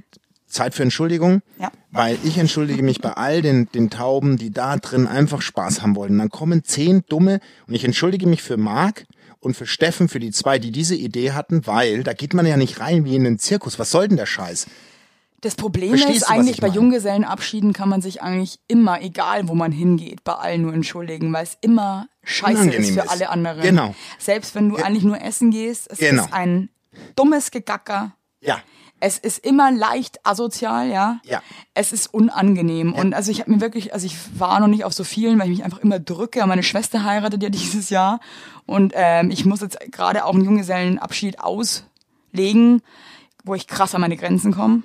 Zeit 0.47 0.75
für 0.75 0.83
Entschuldigung, 0.83 1.41
Ja. 1.59 1.71
weil 1.91 2.17
ich 2.23 2.37
entschuldige 2.37 2.83
mich 2.83 3.01
bei 3.01 3.11
all 3.13 3.41
den, 3.41 3.67
den 3.73 3.89
Tauben, 3.89 4.37
die 4.37 4.51
da 4.51 4.77
drin 4.77 5.07
einfach 5.07 5.41
Spaß 5.41 5.81
haben 5.81 5.95
wollten. 5.95 6.19
Dann 6.19 6.29
kommen 6.29 6.63
zehn 6.63 7.03
dumme 7.09 7.39
und 7.67 7.73
ich 7.73 7.83
entschuldige 7.83 8.27
mich 8.27 8.43
für 8.43 8.57
Marc 8.57 9.05
und 9.39 9.55
für 9.57 9.65
Steffen, 9.65 10.07
für 10.09 10.19
die 10.19 10.31
zwei, 10.31 10.59
die 10.59 10.71
diese 10.71 10.95
Idee 10.95 11.31
hatten, 11.31 11.65
weil 11.65 12.03
da 12.03 12.13
geht 12.13 12.35
man 12.35 12.45
ja 12.45 12.55
nicht 12.55 12.79
rein 12.79 13.03
wie 13.03 13.15
in 13.15 13.25
einen 13.25 13.39
Zirkus. 13.39 13.79
Was 13.79 13.89
soll 13.89 14.07
denn 14.07 14.17
der 14.17 14.27
Scheiß? 14.27 14.67
Das 15.43 15.55
Problem 15.55 15.89
Verstehst 15.89 16.21
ist 16.21 16.29
du, 16.29 16.33
eigentlich, 16.33 16.55
ich 16.55 16.61
bei? 16.61 16.69
Junggesellenabschieden 16.69 17.73
kann 17.73 17.89
man 17.89 18.01
sich 18.01 18.21
eigentlich 18.21 18.59
immer, 18.69 19.01
egal 19.01 19.49
wo 19.49 19.55
man 19.55 19.73
hingeht, 19.73 20.23
bei 20.23 20.33
allen 20.33 20.61
nur 20.61 20.73
entschuldigen, 20.73 21.33
weil 21.33 21.43
es 21.43 21.57
immer 21.59 22.07
scheiße 22.23 22.53
Unangenehm 22.61 22.81
ist 22.81 22.93
für 22.93 23.01
ist. 23.01 23.09
alle 23.11 23.29
anderen. 23.29 23.61
Genau. 23.61 23.93
Selbst 24.19 24.55
wenn 24.55 24.69
du 24.69 24.77
eigentlich 24.77 25.03
nur 25.03 25.19
essen 25.21 25.51
gehst, 25.51 25.91
es 25.91 25.99
Genau. 25.99 26.23
ist 26.23 26.33
ein 26.33 26.69
dummes 27.17 27.51
Gegacker. 27.51 28.13
Ja. 28.39 28.59
Es 29.01 29.17
ist 29.17 29.39
immer 29.45 29.69
leicht 29.69 30.25
asozial, 30.25 30.87
ja. 30.89 31.19
Ja. 31.25 31.41
Es 31.73 31.91
ist 31.91 32.13
unangenehm. 32.13 32.93
Und 32.93 33.13
also 33.13 33.29
ich 33.29 33.41
habe 33.41 33.51
mir 33.51 33.59
wirklich, 33.59 33.91
also 33.93 34.05
ich 34.05 34.15
war 34.39 34.61
noch 34.61 34.67
nicht 34.67 34.85
auf 34.85 34.93
so 34.93 35.03
vielen, 35.03 35.37
weil 35.39 35.51
ich 35.51 35.57
mich 35.57 35.65
einfach 35.65 35.79
immer 35.79 35.99
drücke. 35.99 36.45
Meine 36.47 36.63
Schwester 36.63 37.03
heiratet 37.03 37.43
ja 37.43 37.49
dieses 37.49 37.89
Jahr. 37.89 38.21
Und 38.65 38.93
ähm, 38.95 39.29
ich 39.29 39.43
muss 39.43 39.59
jetzt 39.59 39.77
gerade 39.91 40.23
auch 40.23 40.33
einen 40.33 40.45
Junggesellenabschied 40.45 41.39
auslegen, 41.41 42.81
wo 43.43 43.55
ich 43.55 43.67
krass 43.67 43.93
an 43.93 43.99
meine 43.99 44.15
Grenzen 44.15 44.53
komme. 44.53 44.83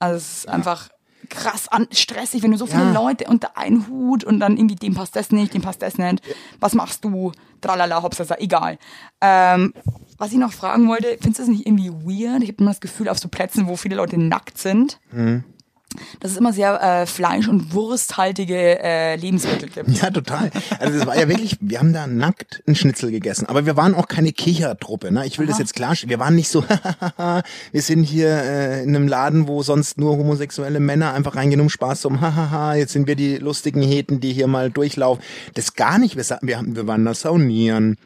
Also 0.00 0.16
es 0.16 0.38
ist 0.38 0.48
einfach. 0.48 0.88
krass 1.28 1.68
an, 1.68 1.86
stressig, 1.92 2.42
wenn 2.42 2.50
du 2.50 2.56
so 2.56 2.66
viele 2.66 2.82
Ja. 2.86 2.92
Leute 2.92 3.26
unter 3.28 3.56
einen 3.56 3.86
Hut 3.86 4.24
und 4.24 4.40
dann 4.40 4.56
irgendwie 4.56 4.74
dem 4.74 4.94
passt 4.94 5.14
das 5.14 5.30
nicht, 5.30 5.54
dem 5.54 5.62
passt 5.62 5.80
das 5.82 5.96
nicht. 5.98 6.22
Was 6.58 6.74
machst 6.74 7.04
du? 7.04 7.30
Tralala, 7.60 8.02
Hopsasa, 8.02 8.36
egal. 8.38 8.78
Ähm, 9.20 9.72
was 10.18 10.32
ich 10.32 10.38
noch 10.38 10.52
fragen 10.52 10.88
wollte, 10.88 11.18
findest 11.20 11.38
du 11.38 11.42
das 11.42 11.48
nicht 11.48 11.66
irgendwie 11.66 11.90
weird? 11.92 12.42
Ich 12.42 12.48
habe 12.48 12.58
immer 12.62 12.70
das 12.72 12.80
Gefühl, 12.80 13.08
auf 13.08 13.18
so 13.18 13.28
Plätzen, 13.28 13.68
wo 13.68 13.76
viele 13.76 13.94
Leute 13.96 14.18
nackt 14.18 14.58
sind, 14.58 14.98
Mhm. 15.12 15.44
Dass 16.20 16.32
es 16.32 16.36
immer 16.36 16.52
sehr 16.52 16.80
äh, 16.82 17.06
fleisch- 17.06 17.48
und 17.48 17.74
wursthaltige 17.74 18.82
äh, 18.82 19.16
Lebensmittel 19.16 19.68
gibt. 19.68 19.90
Ja, 19.90 20.10
total. 20.10 20.50
Also 20.78 20.98
das 20.98 21.06
war 21.06 21.18
ja 21.18 21.28
wirklich, 21.28 21.56
wir 21.60 21.78
haben 21.78 21.92
da 21.92 22.06
nackt 22.06 22.62
einen 22.66 22.76
Schnitzel 22.76 23.10
gegessen. 23.10 23.46
Aber 23.46 23.66
wir 23.66 23.76
waren 23.76 23.94
auch 23.94 24.06
keine 24.08 24.32
Kichertruppe. 24.32 25.10
Ne? 25.10 25.26
Ich 25.26 25.38
will 25.38 25.46
das 25.46 25.58
jetzt 25.58 25.74
klarstellen. 25.74 26.10
Wir 26.10 26.18
waren 26.18 26.36
nicht 26.36 26.48
so, 26.48 26.64
wir 27.72 27.82
sind 27.82 28.04
hier 28.04 28.28
äh, 28.28 28.82
in 28.82 28.94
einem 28.94 29.08
Laden, 29.08 29.48
wo 29.48 29.62
sonst 29.62 29.98
nur 29.98 30.16
homosexuelle 30.16 30.80
Männer 30.80 31.12
einfach 31.12 31.36
reingehen, 31.36 31.60
um 31.60 31.70
Spaß 31.70 32.02
zu 32.02 32.10
haben. 32.10 32.20
Hahaha, 32.20 32.74
jetzt 32.74 32.92
sind 32.92 33.06
wir 33.06 33.16
die 33.16 33.36
lustigen 33.36 33.82
Heten, 33.82 34.20
die 34.20 34.32
hier 34.32 34.46
mal 34.46 34.70
durchlaufen. 34.70 35.22
Das 35.54 35.74
gar 35.74 35.98
nicht. 35.98 36.16
Wir, 36.16 36.38
wir, 36.42 36.58
haben, 36.58 36.76
wir 36.76 36.86
waren 36.86 37.04
da 37.04 37.14
saunieren. 37.14 37.96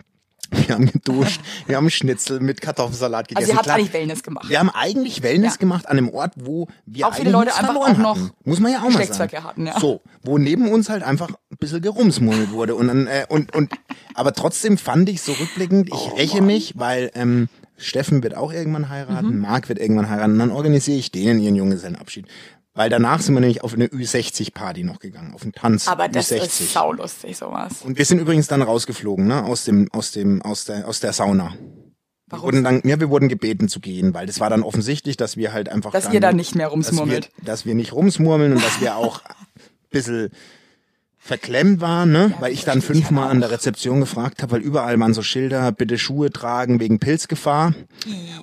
Wir 0.51 0.75
haben 0.75 0.87
geduscht, 0.87 1.41
wir 1.67 1.77
haben 1.77 1.91
Schnitzel 1.91 2.41
mit 2.41 2.61
Kartoffelsalat 2.61 3.29
gegessen. 3.29 3.43
Also 3.43 3.53
ihr 3.53 3.57
habt 3.57 3.65
Klar, 3.65 3.77
eigentlich 3.77 3.93
Wellness 3.93 4.23
gemacht. 4.23 4.49
wir 4.49 4.59
haben 4.59 4.71
eigentlich 4.71 5.23
Wellness 5.23 5.55
Ja. 5.55 5.59
gemacht 5.59 5.87
an 5.89 5.99
einem 5.99 6.09
Ort, 6.11 6.33
wo 6.37 6.69
wir 6.87 7.07
Auch 7.07 7.15
viele 7.15 7.31
Leute 7.31 7.55
einfach 7.57 7.75
auch 7.77 7.97
noch 7.97 8.17
hatten. 8.17 8.31
Muss 8.45 8.61
man 8.61 8.73
ja 8.73 8.79
auch 8.83 8.91
mal 8.91 9.05
sagen. 9.07 9.45
Hatten, 9.45 9.67
ja. 9.67 9.79
So, 9.81 10.01
wo 10.23 10.39
neben 10.39 10.71
uns 10.71 10.89
halt 10.89 11.03
einfach 11.03 11.29
ein 11.29 11.57
bisschen 11.59 11.81
gerumsmurmelt 11.83 12.51
wurde. 12.53 12.75
Und, 12.75 12.89
dann, 12.89 13.07
äh, 13.07 13.27
und, 13.29 13.55
und, 13.55 13.73
aber 14.15 14.33
trotzdem 14.33 14.79
fand 14.79 15.09
ich 15.09 15.23
so 15.23 15.33
rückblickend, 15.33 15.89
ich 15.89 15.95
Oh 15.95 16.15
räche 16.17 16.43
mich, 16.43 16.75
weil 16.77 17.11
ähm, 17.15 17.49
Steffen 17.77 18.23
wird 18.23 18.37
auch 18.37 18.53
irgendwann 18.53 18.89
heiraten, 18.89 19.35
Mhm. 19.35 19.41
Marc 19.41 19.69
wird 19.69 19.79
irgendwann 19.79 20.09
heiraten, 20.09 20.33
und 20.35 20.39
dann 20.39 20.51
organisiere 20.53 20.99
ich 20.99 21.11
denen 21.11 21.41
ihren 21.41 21.57
Junggesellenabschied. 21.57 22.27
Weil 22.75 22.91
danach 22.91 23.21
sind 23.21 23.35
wir 23.35 23.41
nämlich 23.41 23.63
auf 23.63 23.75
eine 23.75 23.87
Ü60-Party 23.87 24.83
noch 24.83 24.99
gegangen, 24.99 25.33
auf 25.33 25.43
einen 25.43 25.53
Tanz 25.53 25.87
Aber 25.87 26.09
das 26.09 26.33
Ü60. 26.33 26.37
ist 26.45 26.73
saulustig, 26.73 27.37
sowas. 27.37 27.83
und 27.83 27.97
wir 27.99 28.05
sind 28.05 28.19
übrigens 28.19 28.49
dann 28.49 28.63
rausgeflogen, 28.63 29.29
ne, 29.29 29.45
aus 29.45 29.65
dem, 29.65 29.91
aus 29.93 30.11
dem, 30.11 30.43
aus 30.43 30.65
der, 30.65 30.89
aus 30.89 30.99
der 30.99 31.13
Sauna. 31.13 31.55
Wir 31.55 32.39
Warum? 32.39 32.45
wurden 32.47 32.65
dann, 32.65 32.83
ja, 32.85 32.99
wir 32.99 33.11
wurden 33.11 33.29
gebeten 33.29 33.69
zu 33.69 33.79
gehen, 33.79 34.13
weil 34.13 34.27
das 34.27 34.41
war 34.41 34.51
dann 34.51 34.65
offensichtlich, 34.65 35.17
dass 35.17 35.37
wir 35.37 35.53
halt 35.53 35.69
einfach. 35.69 35.93
Dass 35.93 36.05
dann, 36.05 36.15
ihr 36.15 36.21
da 36.21 36.33
nicht 36.33 36.57
mehr 36.57 36.69
rumsmurmelt. 36.69 37.27
Dass 37.27 37.37
wir, 37.37 37.45
dass 37.45 37.67
wir 37.67 37.75
nicht 37.77 37.93
rumsmurmeln 37.93 38.55
und 38.55 38.65
dass 38.65 38.81
wir 38.81 38.97
auch 38.97 39.23
ein 39.25 39.35
bisschen 39.91 40.31
verklemmt 41.25 41.81
waren, 41.81 42.13
ne? 42.13 42.35
weil 42.39 42.53
ich 42.53 42.65
dann 42.65 42.83
fünfmal 42.83 43.31
an 43.31 43.41
der 43.41 43.51
Rezeption 43.51 43.99
gefragt 44.01 44.43
habe, 44.43 44.53
weil 44.53 44.61
überall 44.61 45.01
waren 45.01 45.15
so 45.15 45.23
Schilder, 45.23 45.73
bitte 45.73 45.97
Schuhe 45.97 46.31
tragen 46.31 46.81
wegen 46.81 46.99
Pilzgefahr. 46.99 47.73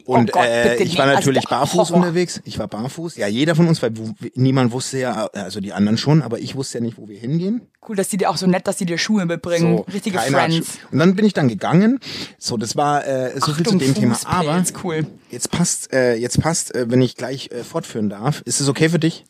Und 0.05 0.31
Oh 0.31 0.39
Gott, 0.39 0.45
äh, 0.47 0.81
ich 0.81 0.97
war 0.97 1.05
nicht. 1.05 1.15
natürlich 1.15 1.45
Also 1.47 1.49
barfuß 1.49 1.89
Horror. 1.91 1.97
unterwegs. 1.97 2.41
Ich 2.43 2.57
war 2.57 2.67
barfuß. 2.67 3.17
Ja, 3.17 3.27
jeder 3.27 3.53
von 3.53 3.67
uns, 3.67 3.83
weil 3.83 3.91
niemand 4.33 4.71
wusste 4.71 4.97
ja, 4.97 5.27
also 5.27 5.59
die 5.59 5.73
anderen 5.73 5.99
schon, 5.99 6.23
aber 6.23 6.39
ich 6.39 6.55
wusste 6.55 6.79
ja 6.79 6.83
nicht, 6.83 6.97
wo 6.97 7.07
wir 7.07 7.19
hingehen. 7.19 7.61
Cool, 7.87 7.95
dass 7.95 8.09
die 8.09 8.17
dir 8.17 8.31
auch 8.31 8.37
so 8.37 8.47
nett, 8.47 8.65
dass 8.65 8.77
die 8.77 8.87
dir 8.87 8.97
Schuhe 8.97 9.27
mitbringen. 9.27 9.77
So, 9.77 9.85
Richtige 9.93 10.17
Friends. 10.17 10.79
Und 10.91 10.97
dann 10.97 11.13
bin 11.15 11.25
ich 11.25 11.33
dann 11.33 11.49
gegangen. 11.49 11.99
So, 12.39 12.57
das 12.57 12.75
war 12.75 13.05
äh, 13.05 13.39
so 13.39 13.53
viel 13.53 13.63
zu 13.63 13.75
Achtung, 13.75 13.77
dem 13.77 13.93
Thema. 13.93 14.17
Aber 14.25 14.63
cool. 14.83 15.05
jetzt 15.29 15.51
passt, 15.51 15.93
äh, 15.93 16.15
jetzt 16.15 16.41
passt, 16.41 16.73
äh, 16.73 16.89
wenn 16.89 17.03
ich 17.03 17.15
gleich 17.15 17.51
äh, 17.51 17.63
fortführen 17.63 18.09
darf. 18.09 18.41
Ist 18.45 18.59
es 18.59 18.67
okay 18.67 18.89
für 18.89 18.99
dich? 18.99 19.23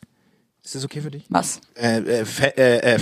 Ist 0.64 0.74
es 0.76 0.84
okay 0.84 1.00
für 1.00 1.10
dich? 1.10 1.24
Was? 1.28 1.60
Äh, 1.74 1.98
äh, 1.98 2.24
äh, 2.56 2.94
äh, 2.94 2.98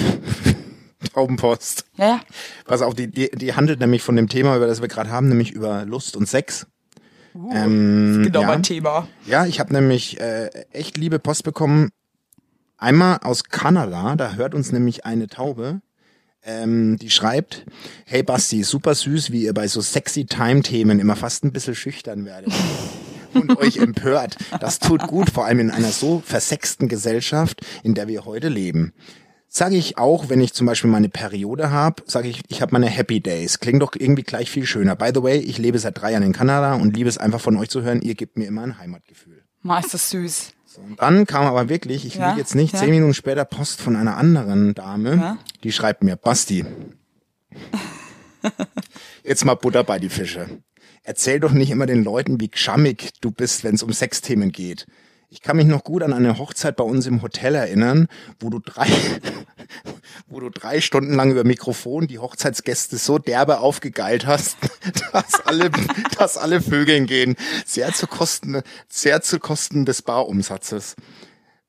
Taubenpost. 1.14 1.84
Ja, 1.96 2.06
ja. 2.06 2.20
Pass 2.64 2.82
auf, 2.82 2.94
die, 2.94 3.08
die, 3.08 3.30
die 3.30 3.54
handelt 3.54 3.80
nämlich 3.80 4.02
von 4.02 4.16
dem 4.16 4.28
Thema, 4.28 4.56
über 4.56 4.66
das 4.66 4.80
wir 4.80 4.88
gerade 4.88 5.10
haben, 5.10 5.28
nämlich 5.28 5.52
über 5.52 5.84
Lust 5.84 6.16
und 6.16 6.26
Sex. 6.28 6.66
ähm, 7.52 8.22
Genau 8.24 8.42
ja. 8.42 8.46
mein 8.46 8.62
Thema. 8.62 9.08
Ja, 9.26 9.44
ich 9.46 9.60
habe 9.60 9.72
nämlich 9.72 10.20
äh, 10.20 10.46
echt 10.72 10.96
liebe 10.96 11.18
Post 11.18 11.44
bekommen. 11.44 11.90
Einmal 12.78 13.18
aus 13.22 13.44
Kanada, 13.44 14.16
da 14.16 14.34
hört 14.34 14.54
uns 14.54 14.72
nämlich 14.72 15.04
eine 15.04 15.26
Taube. 15.26 15.82
Ähm, 16.42 16.96
die 16.96 17.10
schreibt, 17.10 17.66
hey 18.06 18.22
Basti, 18.22 18.62
super 18.62 18.94
süß, 18.94 19.30
wie 19.30 19.42
ihr 19.42 19.52
bei 19.52 19.68
so 19.68 19.82
sexy 19.82 20.24
Time-Themen 20.24 20.98
immer 20.98 21.14
fast 21.14 21.44
ein 21.44 21.52
bisschen 21.52 21.74
schüchtern 21.74 22.24
werdet. 22.24 22.50
Und 23.34 23.56
euch 23.58 23.76
empört. 23.78 24.36
Das 24.60 24.78
tut 24.78 25.06
gut, 25.06 25.30
vor 25.30 25.44
allem 25.46 25.60
in 25.60 25.70
einer 25.70 25.90
so 25.90 26.22
versexten 26.24 26.88
Gesellschaft, 26.88 27.60
in 27.82 27.94
der 27.94 28.08
wir 28.08 28.24
heute 28.24 28.48
leben. 28.48 28.92
Sage 29.52 29.74
ich 29.76 29.98
auch, 29.98 30.28
wenn 30.28 30.40
ich 30.40 30.52
zum 30.52 30.66
Beispiel 30.66 30.90
meine 30.90 31.08
Periode 31.08 31.70
habe, 31.72 32.02
sage 32.06 32.28
ich, 32.28 32.42
ich 32.48 32.62
habe 32.62 32.72
meine 32.72 32.86
Happy 32.86 33.20
Days. 33.20 33.58
Klingt 33.58 33.82
doch 33.82 33.92
irgendwie 33.98 34.22
gleich 34.22 34.48
viel 34.50 34.64
schöner. 34.64 34.94
By 34.94 35.10
the 35.12 35.22
way, 35.24 35.38
ich 35.38 35.58
lebe 35.58 35.78
seit 35.80 36.00
drei 36.00 36.12
Jahren 36.12 36.22
in 36.22 36.32
Kanada 36.32 36.74
und 36.74 36.94
liebe 36.96 37.08
es 37.08 37.18
einfach 37.18 37.40
von 37.40 37.56
euch 37.56 37.68
zu 37.68 37.82
hören. 37.82 38.00
Ihr 38.00 38.14
gebt 38.14 38.36
mir 38.38 38.46
immer 38.46 38.62
ein 38.62 38.78
Heimatgefühl. 38.78 39.42
Ma, 39.62 39.78
ist 39.80 39.92
das 39.92 40.08
süß. 40.10 40.52
So, 40.66 40.80
und 40.82 41.00
dann 41.02 41.26
kam 41.26 41.46
aber 41.46 41.68
wirklich, 41.68 42.06
ich 42.06 42.14
Ja, 42.14 42.28
lüge 42.28 42.40
jetzt 42.40 42.54
nicht, 42.54 42.74
ja. 42.74 42.78
zehn 42.78 42.90
Minuten 42.90 43.12
später 43.12 43.44
Post 43.44 43.80
von 43.80 43.96
einer 43.96 44.16
anderen 44.16 44.72
Dame, 44.74 45.16
Ja. 45.16 45.38
die 45.64 45.72
schreibt 45.72 46.04
mir, 46.04 46.14
Basti, 46.14 46.64
jetzt 49.24 49.44
mal 49.44 49.54
Butter 49.54 49.84
bei 49.84 49.98
die 49.98 50.08
Fische. 50.08 50.46
Erzähl 51.10 51.40
doch 51.40 51.50
nicht 51.50 51.70
immer 51.70 51.86
den 51.86 52.04
Leuten, 52.04 52.38
wie 52.38 52.52
geschammig 52.52 53.14
du 53.20 53.32
bist, 53.32 53.64
wenn 53.64 53.74
es 53.74 53.82
um 53.82 53.92
Sexthemen 53.92 54.52
geht. 54.52 54.86
Ich 55.28 55.42
kann 55.42 55.56
mich 55.56 55.66
noch 55.66 55.82
gut 55.82 56.04
an 56.04 56.12
eine 56.12 56.38
Hochzeit 56.38 56.76
bei 56.76 56.84
uns 56.84 57.04
im 57.06 57.20
Hotel 57.20 57.56
erinnern, 57.56 58.06
wo 58.38 58.48
du 58.48 58.60
drei, 58.60 58.86
wo 60.28 60.38
du 60.38 60.50
drei 60.50 60.80
Stunden 60.80 61.14
lang 61.14 61.32
über 61.32 61.42
Mikrofon 61.42 62.06
die 62.06 62.20
Hochzeitsgäste 62.20 62.96
so 62.96 63.18
derbe 63.18 63.58
aufgegeilt 63.58 64.28
hast, 64.28 64.56
dass 65.12 65.44
alle, 65.46 65.72
dass 66.16 66.38
alle 66.38 66.60
Vögeln 66.60 67.06
gehen. 67.06 67.34
Sehr 67.66 67.92
zu 67.92 68.06
Kosten, 68.06 68.62
sehr 68.88 69.20
zu 69.20 69.40
Kosten 69.40 69.86
des 69.86 70.02
Barumsatzes. 70.02 70.94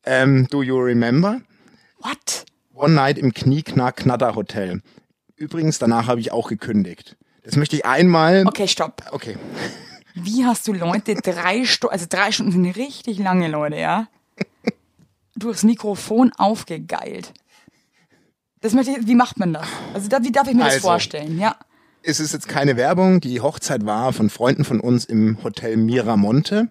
Ähm, 0.05 0.45
do 0.51 0.61
you 0.61 0.77
remember? 0.77 1.41
What? 1.97 2.45
One 2.75 2.93
Night 2.93 3.17
im 3.17 3.33
Knieknack-Knatter 3.33 4.35
Hotel. 4.35 4.83
Übrigens, 5.35 5.79
danach 5.79 6.05
habe 6.05 6.19
ich 6.19 6.31
auch 6.31 6.47
gekündigt. 6.47 7.17
Das 7.43 7.55
möchte 7.55 7.75
ich 7.75 7.85
einmal. 7.85 8.45
Okay, 8.47 8.67
stopp. 8.67 9.03
Okay. 9.11 9.37
Wie 10.13 10.45
hast 10.45 10.67
du 10.67 10.73
Leute 10.73 11.15
drei 11.15 11.65
Stunden, 11.65 11.93
also 11.93 12.05
drei 12.09 12.31
Stunden 12.31 12.51
sind 12.51 12.65
richtig 12.75 13.17
lange, 13.17 13.47
Leute, 13.47 13.77
ja? 13.77 14.07
Durchs 15.35 15.63
Mikrofon 15.63 16.31
aufgegeilt. 16.37 17.33
Das 18.59 18.73
möchte 18.73 18.91
ich, 18.91 19.07
wie 19.07 19.15
macht 19.15 19.39
man 19.39 19.53
das? 19.53 19.65
Also 19.93 20.07
da, 20.07 20.23
wie 20.23 20.31
darf 20.31 20.47
ich 20.47 20.53
mir 20.53 20.65
das 20.65 20.75
Also. 20.75 20.87
vorstellen? 20.87 21.39
Ja. 21.39 21.55
Es 22.03 22.19
ist 22.19 22.33
jetzt 22.33 22.47
keine 22.47 22.77
Werbung. 22.77 23.21
Die 23.21 23.41
Hochzeit 23.41 23.85
war 23.85 24.13
von 24.13 24.29
Freunden 24.29 24.65
von 24.65 24.79
uns 24.79 25.05
im 25.05 25.37
Hotel 25.43 25.77
Miramonte 25.77 26.69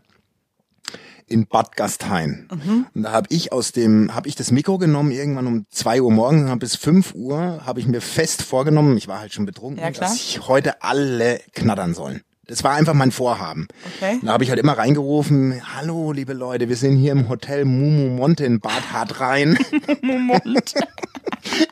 in 1.30 1.46
Bad 1.46 1.76
Gastein. 1.76 2.48
Mhm. 2.52 2.86
Und 2.94 3.02
da 3.02 3.12
habe 3.12 3.28
ich 3.30 3.52
aus 3.52 3.72
dem, 3.72 4.14
habe 4.14 4.28
ich 4.28 4.34
das 4.34 4.50
Mikro 4.50 4.78
genommen 4.78 5.12
irgendwann 5.12 5.46
um 5.46 5.66
zwei 5.70 6.02
Uhr 6.02 6.10
morgens, 6.10 6.42
und 6.42 6.50
hab 6.50 6.60
bis 6.60 6.76
fünf 6.76 7.14
Uhr 7.14 7.64
habe 7.64 7.80
ich 7.80 7.86
mir 7.86 8.00
fest 8.00 8.42
vorgenommen, 8.42 8.96
ich 8.96 9.08
war 9.08 9.20
halt 9.20 9.32
schon 9.32 9.46
betrunken, 9.46 9.82
Ja, 9.82 9.90
dass 9.90 10.16
ich 10.16 10.48
heute 10.48 10.82
alle 10.82 11.40
knattern 11.54 11.94
sollen. 11.94 12.22
Das 12.46 12.64
war 12.64 12.72
einfach 12.72 12.94
mein 12.94 13.12
Vorhaben. 13.12 13.68
Okay. 13.96 14.18
Da 14.22 14.32
habe 14.32 14.42
ich 14.42 14.50
halt 14.50 14.58
immer 14.58 14.76
reingerufen, 14.76 15.62
hallo 15.76 16.10
liebe 16.10 16.32
Leute, 16.32 16.68
wir 16.68 16.74
sind 16.74 16.96
hier 16.96 17.12
im 17.12 17.28
Hotel 17.28 17.64
Mumu 17.64 18.08
Monte 18.08 18.44
in 18.44 18.58
Bad 18.58 18.92
Hartrein. 18.92 19.56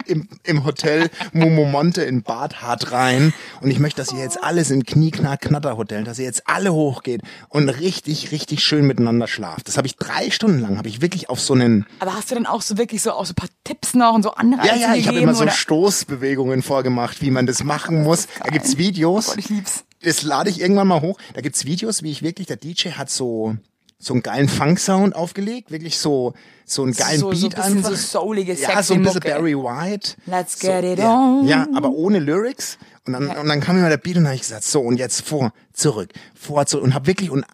Im, 0.07 0.29
Im 0.45 0.65
Hotel 0.65 1.11
Mumu 1.33 1.65
Monte 1.65 2.03
in 2.03 2.23
Bad 2.23 2.63
Hartrein. 2.63 3.33
Und 3.61 3.71
ich 3.71 3.79
möchte, 3.79 4.01
dass 4.01 4.13
ihr 4.13 4.21
jetzt 4.21 4.43
alles 4.43 4.71
im 4.71 4.85
Knieknack-Knatter-Hotel, 4.85 6.05
dass 6.05 6.19
ihr 6.19 6.25
jetzt 6.25 6.49
alle 6.49 6.73
hochgeht 6.73 7.23
und 7.49 7.69
richtig, 7.69 8.33
richtig 8.33 8.63
schön 8.63 8.87
miteinander 8.87 9.27
schlaft. 9.29 9.69
Das 9.69 9.77
habe 9.77 9.87
ich 9.87 9.97
drei 9.97 10.31
Stunden 10.31 10.61
lang, 10.61 10.79
habe 10.79 10.89
ich 10.89 11.01
wirklich 11.01 11.29
auf 11.29 11.41
so 11.41 11.55
einen, 11.55 11.87
Aber 12.01 12.15
hast 12.15 12.31
du 12.31 12.35
dann 12.35 12.47
auch 12.47 12.63
so 12.63 12.79
wirklich 12.79 13.03
so 13.03 13.13
auch 13.13 13.27
so 13.27 13.33
ein 13.33 13.37
paar 13.37 13.51
Tipps 13.65 13.95
noch 13.95 14.15
und 14.15 14.23
so 14.23 14.33
Anreize 14.33 14.69
ja, 14.69 14.77
ja, 14.77 14.95
ich 14.95 15.09
habe 15.09 15.19
immer 15.19 15.35
so 15.35 15.45
oder? 15.45 15.53
Stoßbewegungen 15.53 16.63
vorgemacht, 16.63 17.21
wie 17.23 17.31
man 17.31 17.47
das 17.47 17.65
machen 17.65 18.03
muss. 18.03 18.29
Da 18.43 18.51
gibt's 18.51 18.79
Videos. 18.79 19.29
Oh 19.29 19.31
Gott, 19.33 19.39
ich 19.39 19.49
lieb's. 19.49 19.85
das 20.03 20.23
lade 20.23 20.51
ich 20.51 20.61
irgendwann 20.61 20.89
mal 20.89 21.01
hoch. 21.01 21.19
Da 21.35 21.41
gibt's 21.41 21.65
Videos, 21.65 22.03
wie 22.03 22.11
ich 22.11 22.23
wirklich, 22.23 22.47
der 22.47 22.57
DJ 22.57 22.91
hat 22.91 23.11
so 23.11 23.57
so 24.01 24.15
einen 24.15 24.23
geilen 24.23 24.49
Funk-Sound 24.49 25.15
aufgelegt, 25.17 25.71
wirklich 25.71 25.99
so 25.99 26.35
so 26.65 26.83
einen 26.83 26.93
geilen 26.93 27.19
So- 27.19 27.33
so 27.33 27.49
Beat 27.49 27.59
ein 27.59 27.73
bisschen 27.75 27.85
einfach. 27.87 27.91
so 28.01 28.21
soulige, 28.21 28.53
Ja, 28.53 28.59
sexy 28.69 28.83
so 28.85 28.95
ein 28.95 29.03
bisschen 29.03 29.15
Mucke. 29.23 29.29
Barry 29.31 29.55
White. 29.57 30.17
Let's 30.27 30.61
so, 30.61 30.69
get 30.69 30.85
it 30.85 30.99
ja, 30.99 31.13
on. 31.15 31.47
Ja, 31.49 31.67
aber 31.75 31.91
ohne 31.91 32.19
Lyrics. 32.19 32.79
Und 33.07 33.15
dann, 33.15 33.27
und 33.29 33.49
dann 33.49 33.61
kam 33.61 33.79
immer 33.79 33.89
der 33.89 33.97
Beat 33.97 34.17
und 34.17 34.23
dann 34.25 34.27
habe 34.29 34.35
ich 34.37 34.43
gesagt, 34.43 34.65
so 34.65 34.81
und 34.81 34.99
jetzt 34.99 35.23
vor, 35.23 35.53
zurück, 35.73 36.11
vor, 36.35 36.67
zurück 36.67 36.85
und 36.85 36.95
hab 36.95 37.07
wirklich 37.07 37.31
und 37.31 37.45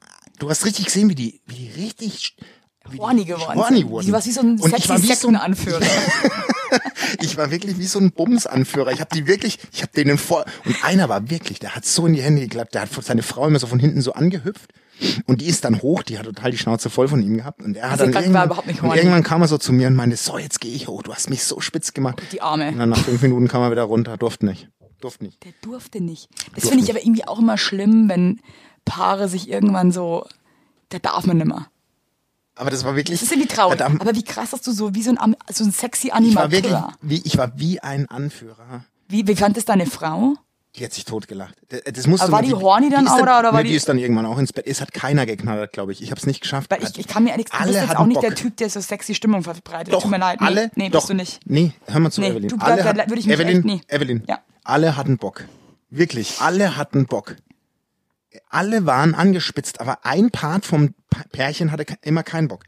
du 0.40 0.50
hast 0.50 0.64
richtig 0.66 0.86
gesehen, 0.86 1.08
wie 1.08 1.14
die, 1.14 1.40
wie 1.46 1.54
die 1.54 1.80
richtig 1.82 2.36
wie 2.90 2.98
Horny 2.98 3.24
geworden. 3.24 3.54
horny 3.58 3.88
wurden. 3.88 4.06
Die 4.06 4.12
was 4.12 4.26
wie 4.26 4.32
so 4.32 4.40
ein 4.40 4.58
sexy 4.58 4.82
wie 4.82 4.86
so 4.86 4.92
ein- 4.94 5.02
Sektenanführer. 5.02 5.80
Ich 7.20 7.36
war 7.36 7.50
wirklich 7.50 7.78
wie 7.78 7.86
so 7.86 7.98
ein 8.00 8.10
Bumsanführer. 8.12 8.90
Ich 8.90 9.00
habe 9.00 9.14
die 9.14 9.26
wirklich, 9.26 9.58
ich 9.72 9.82
habe 9.82 9.92
denen 9.92 10.18
vor 10.18 10.44
und 10.64 10.84
einer 10.84 11.08
war 11.08 11.30
wirklich, 11.30 11.58
der 11.60 11.74
hat 11.76 11.84
so 11.86 12.06
in 12.06 12.14
die 12.14 12.22
Hände 12.22 12.42
geklappt, 12.42 12.74
der 12.74 12.82
hat 12.82 12.88
seine 13.04 13.22
Frau 13.22 13.46
immer 13.46 13.58
so 13.58 13.66
von 13.68 13.78
hinten 13.78 14.00
so 14.02 14.12
angehüpft 14.12 14.70
und 15.26 15.40
die 15.40 15.46
ist 15.46 15.64
dann 15.64 15.82
hoch, 15.82 16.02
die 16.02 16.18
hat 16.18 16.26
total 16.26 16.50
die 16.50 16.58
Schnauze 16.58 16.90
voll 16.90 17.08
von 17.08 17.22
ihm 17.22 17.36
gehabt 17.36 17.62
und 17.62 17.76
er 17.76 17.90
hat 17.90 18.00
Also 18.00 18.12
dann 18.12 18.22
irgendwann, 18.22 18.46
überhaupt 18.46 18.66
nicht 18.66 18.82
und 18.82 18.94
irgendwann 18.94 19.22
kam 19.22 19.42
er 19.42 19.48
so 19.48 19.58
zu 19.58 19.72
mir 19.72 19.88
und 19.88 19.94
meinte, 19.94 20.16
so 20.16 20.38
jetzt 20.38 20.60
gehe 20.60 20.74
ich 20.74 20.88
hoch, 20.88 21.02
du 21.02 21.12
hast 21.12 21.30
mich 21.30 21.44
so 21.44 21.60
spitz 21.60 21.92
gemacht. 21.92 22.22
Die 22.32 22.40
Arme. 22.42 22.68
Und 22.68 22.78
dann 22.78 22.88
nach 22.90 22.98
fünf 22.98 23.20
Minuten 23.22 23.48
kam 23.48 23.62
er 23.62 23.70
wieder 23.70 23.84
runter, 23.84 24.16
durfte 24.16 24.46
nicht, 24.46 24.68
durfte 25.00 25.24
nicht. 25.24 25.44
Der 25.44 25.52
durfte 25.62 26.00
nicht. 26.00 26.28
Das 26.54 26.68
finde 26.68 26.84
ich 26.84 26.90
aber 26.90 27.02
irgendwie 27.02 27.26
auch 27.26 27.38
immer 27.38 27.58
schlimm, 27.58 28.08
wenn 28.08 28.40
Paare 28.84 29.28
sich 29.28 29.48
irgendwann 29.48 29.92
so, 29.92 30.26
da 30.90 30.98
darf 30.98 31.26
man 31.26 31.38
nimmer. 31.38 31.68
Aber 32.56 32.70
das 32.70 32.84
war 32.84 32.94
wirklich. 32.94 33.18
Das 33.18 33.28
ist 33.28 33.32
irgendwie 33.32 33.52
traurig. 33.52 33.78
Verdammt, 33.78 34.00
Aber 34.00 34.14
wie 34.14 34.22
krass, 34.22 34.50
dass 34.50 34.62
du 34.62 34.70
so 34.72 34.94
wie 34.94 35.02
so 35.02 35.10
ein, 35.10 35.36
so 35.52 35.64
ein 35.64 35.72
sexy 35.72 36.06
ich 36.06 36.12
war 36.12 36.18
Animateur. 36.18 36.50
wirklich, 36.50 36.78
wie, 37.02 37.22
ich 37.24 37.36
war 37.36 37.58
wie 37.58 37.80
ein 37.80 38.08
Anführer. 38.08 38.84
Wie, 39.08 39.26
wie 39.26 39.34
fand 39.34 39.56
es 39.56 39.64
deine 39.64 39.86
Frau? 39.86 40.34
Die 40.76 40.84
hat 40.84 40.92
sich 40.92 41.04
totgelacht. 41.04 41.54
Das, 41.68 42.06
musste 42.08 42.24
Aber 42.24 42.32
war 42.32 42.40
man- 42.42 42.48
die 42.50 42.54
horny 42.54 42.90
dann 42.90 43.06
auch, 43.06 43.20
oder- 43.20 43.38
oder 43.38 43.52
war 43.52 43.58
nee, 43.58 43.64
die- 43.64 43.68
die 43.70 43.76
ist 43.76 43.88
dann 43.88 43.96
irgendwann 43.96 44.26
auch 44.26 44.38
ins 44.38 44.52
Bett. 44.52 44.66
Es 44.66 44.80
hat 44.80 44.92
keiner 44.92 45.24
geknallt, 45.24 45.72
glaube 45.72 45.92
ich. 45.92 46.02
Ich 46.02 46.10
habe 46.10 46.18
es 46.18 46.26
nicht 46.26 46.40
geschafft. 46.40 46.68
Weil 46.70 46.82
ich, 46.82 46.98
ich 46.98 47.06
kann 47.06 47.22
mir 47.22 47.30
ehrlich 47.30 47.46
gesagt, 47.46 47.64
du 47.68 47.72
bist 47.72 47.80
jetzt 47.80 47.96
auch 47.96 48.06
nicht 48.06 48.14
Bock. 48.14 48.22
der 48.24 48.34
Typ, 48.34 48.56
der 48.56 48.68
so 48.70 48.80
sexy 48.80 49.14
Stimmung 49.14 49.44
verbreitet. 49.44 49.94
Doch, 49.94 50.02
Tut 50.02 50.10
mir 50.10 50.18
leid. 50.18 50.40
Nee, 50.40 50.46
alle, 50.48 50.70
nee 50.74 50.88
doch, 50.88 51.00
bist 51.02 51.10
du 51.10 51.14
nicht. 51.14 51.40
Nee, 51.46 51.72
hör 51.86 52.00
mal 52.00 52.10
zu, 52.10 52.20
Nee, 52.22 52.30
Evelyn. 52.30 52.48
du, 52.48 52.56
alle 52.58 52.82
da 52.82 52.88
hatten- 52.88 52.98
würde 53.10 53.20
ich 53.20 53.26
mich 53.26 53.34
Evelyn, 53.36 53.56
echt- 53.58 53.64
nee. 53.64 53.80
Evelyn, 53.86 54.24
Ja. 54.28 54.40
alle 54.64 54.96
hatten 54.96 55.16
Bock. 55.16 55.44
Wirklich, 55.90 56.40
alle 56.40 56.76
hatten 56.76 57.06
Bock. 57.06 57.36
Alle 58.48 58.84
waren 58.84 59.14
angespitzt, 59.14 59.80
aber 59.80 60.04
ein 60.04 60.30
Part 60.32 60.66
vom 60.66 60.94
Pärchen 61.30 61.70
hatte 61.70 61.84
immer 62.02 62.24
keinen 62.24 62.48
Bock. 62.48 62.64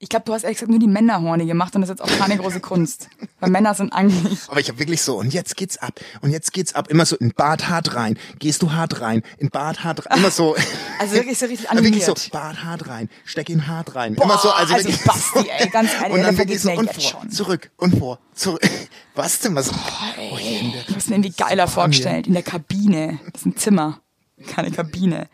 Ich 0.00 0.08
glaube, 0.10 0.24
du 0.26 0.34
hast 0.34 0.42
ehrlich 0.42 0.56
gesagt 0.58 0.70
nur 0.70 0.80
die 0.80 0.86
Männer 0.88 1.22
horny 1.22 1.46
gemacht 1.46 1.74
und 1.74 1.80
das 1.80 1.88
ist 1.88 1.98
jetzt 2.00 2.02
auch 2.12 2.18
keine 2.18 2.36
große 2.36 2.60
Kunst. 2.60 3.08
Weil 3.40 3.48
Männer 3.50 3.72
sind 3.74 3.92
eigentlich. 3.92 4.40
Aber 4.48 4.60
ich 4.60 4.68
habe 4.68 4.78
wirklich 4.78 5.00
so, 5.00 5.16
und 5.18 5.32
jetzt 5.32 5.56
geht's 5.56 5.78
ab, 5.78 5.98
und 6.20 6.30
jetzt 6.30 6.52
geht's 6.52 6.74
ab. 6.74 6.90
Immer 6.90 7.06
so 7.06 7.16
in 7.16 7.32
Bad 7.32 7.68
hart 7.68 7.94
rein, 7.94 8.18
gehst 8.38 8.60
du 8.62 8.72
hart 8.72 9.00
rein, 9.00 9.22
in 9.38 9.48
Bad 9.50 9.82
hart 9.82 10.04
rein, 10.06 10.18
immer 10.18 10.30
so. 10.30 10.56
Also 10.98 11.14
wirklich 11.14 11.38
so 11.38 11.46
richtig 11.46 11.68
Ja, 11.72 11.74
wirklich 11.82 12.04
so, 12.04 12.12
animiert. 12.12 12.32
Bad 12.32 12.64
hart 12.64 12.88
rein, 12.88 13.08
steck 13.24 13.48
ihn 13.48 13.66
hart 13.66 13.94
rein. 13.94 14.14
immer 14.14 14.36
so, 14.38 14.50
also, 14.50 14.74
also 14.74 14.88
wirklich 14.88 15.04
Basti, 15.04 15.48
ey, 15.58 15.68
ganz 15.72 15.90
ehrlich, 15.94 16.12
und 16.12 16.18
da 16.20 16.26
dann 16.26 16.38
wirklich 16.38 16.60
so, 16.60 16.70
und 16.72 16.92
vor, 16.92 17.00
schon. 17.02 17.30
zurück, 17.30 17.70
und 17.78 17.98
vor, 17.98 18.18
zurück. 18.34 18.60
Was 19.14 19.38
denn, 19.38 19.54
was? 19.54 19.70
Oh, 19.70 20.36
in 20.36 20.72
der- 20.72 20.80
Ich 20.88 20.94
hab's 20.94 21.06
mir 21.06 21.14
irgendwie 21.14 21.30
geiler 21.30 21.68
vorgestellt. 21.68 22.26
In 22.26 22.32
der 22.32 22.42
Kabine. 22.42 23.20
Das 23.32 23.42
ist 23.42 23.46
ein 23.46 23.56
Zimmer. 23.56 24.00
Keine 24.48 24.72
Kabine. 24.72 25.28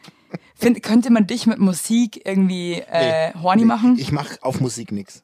Find, 0.61 0.83
könnte 0.83 1.11
man 1.11 1.27
dich 1.27 1.46
mit 1.46 1.59
Musik 1.59 2.20
irgendwie 2.27 2.75
äh, 2.75 3.33
horny 3.42 3.64
machen? 3.64 3.96
Ich 3.99 4.12
mache 4.12 4.37
auf 4.42 4.61
Musik 4.61 4.92
nix. 4.92 5.23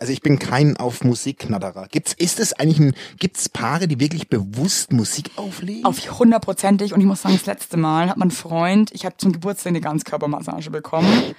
Also 0.00 0.14
ich 0.14 0.22
bin 0.22 0.38
kein 0.38 0.78
auf 0.78 1.04
Musik 1.04 1.40
Knatterer. 1.40 1.86
Gibt's, 1.88 2.14
ist 2.14 2.40
es 2.40 2.54
eigentlich 2.54 2.78
ein, 2.78 2.94
gibt's 3.18 3.50
Paare, 3.50 3.86
die 3.86 4.00
wirklich 4.00 4.30
bewusst 4.30 4.94
Musik 4.94 5.30
auflegen? 5.36 5.84
Auf 5.84 6.18
hundertprozentig. 6.18 6.94
Und 6.94 7.00
ich 7.00 7.06
muss 7.06 7.20
sagen, 7.20 7.34
das 7.34 7.44
letzte 7.44 7.76
Mal 7.76 8.08
hat 8.08 8.16
mein 8.16 8.30
Freund, 8.30 8.90
ich 8.94 9.04
habe 9.04 9.18
zum 9.18 9.32
Geburtstag 9.32 9.72
eine 9.72 9.82
Ganzkörpermassage 9.82 10.70
bekommen. 10.70 11.34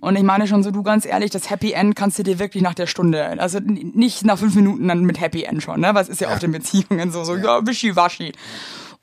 Und 0.00 0.16
ich 0.16 0.22
meine 0.22 0.46
schon 0.46 0.62
so, 0.62 0.70
du 0.70 0.82
ganz 0.82 1.04
ehrlich, 1.04 1.30
das 1.30 1.50
Happy 1.50 1.72
End 1.72 1.94
kannst 1.94 2.18
du 2.18 2.22
dir 2.22 2.38
wirklich 2.38 2.62
nach 2.62 2.74
der 2.74 2.86
Stunde, 2.86 3.38
also 3.38 3.58
nicht 3.60 4.24
nach 4.24 4.38
fünf 4.38 4.54
Minuten 4.54 4.88
dann 4.88 5.04
mit 5.04 5.20
Happy 5.20 5.42
End 5.42 5.62
schon, 5.62 5.80
ne? 5.80 5.90
Was 5.92 6.08
ist 6.08 6.22
ja, 6.22 6.32
oft 6.32 6.42
in 6.42 6.52
Beziehungen 6.52 7.12
so, 7.12 7.22
so, 7.22 7.36
ja, 7.36 7.66
wischiwaschi. 7.66 8.32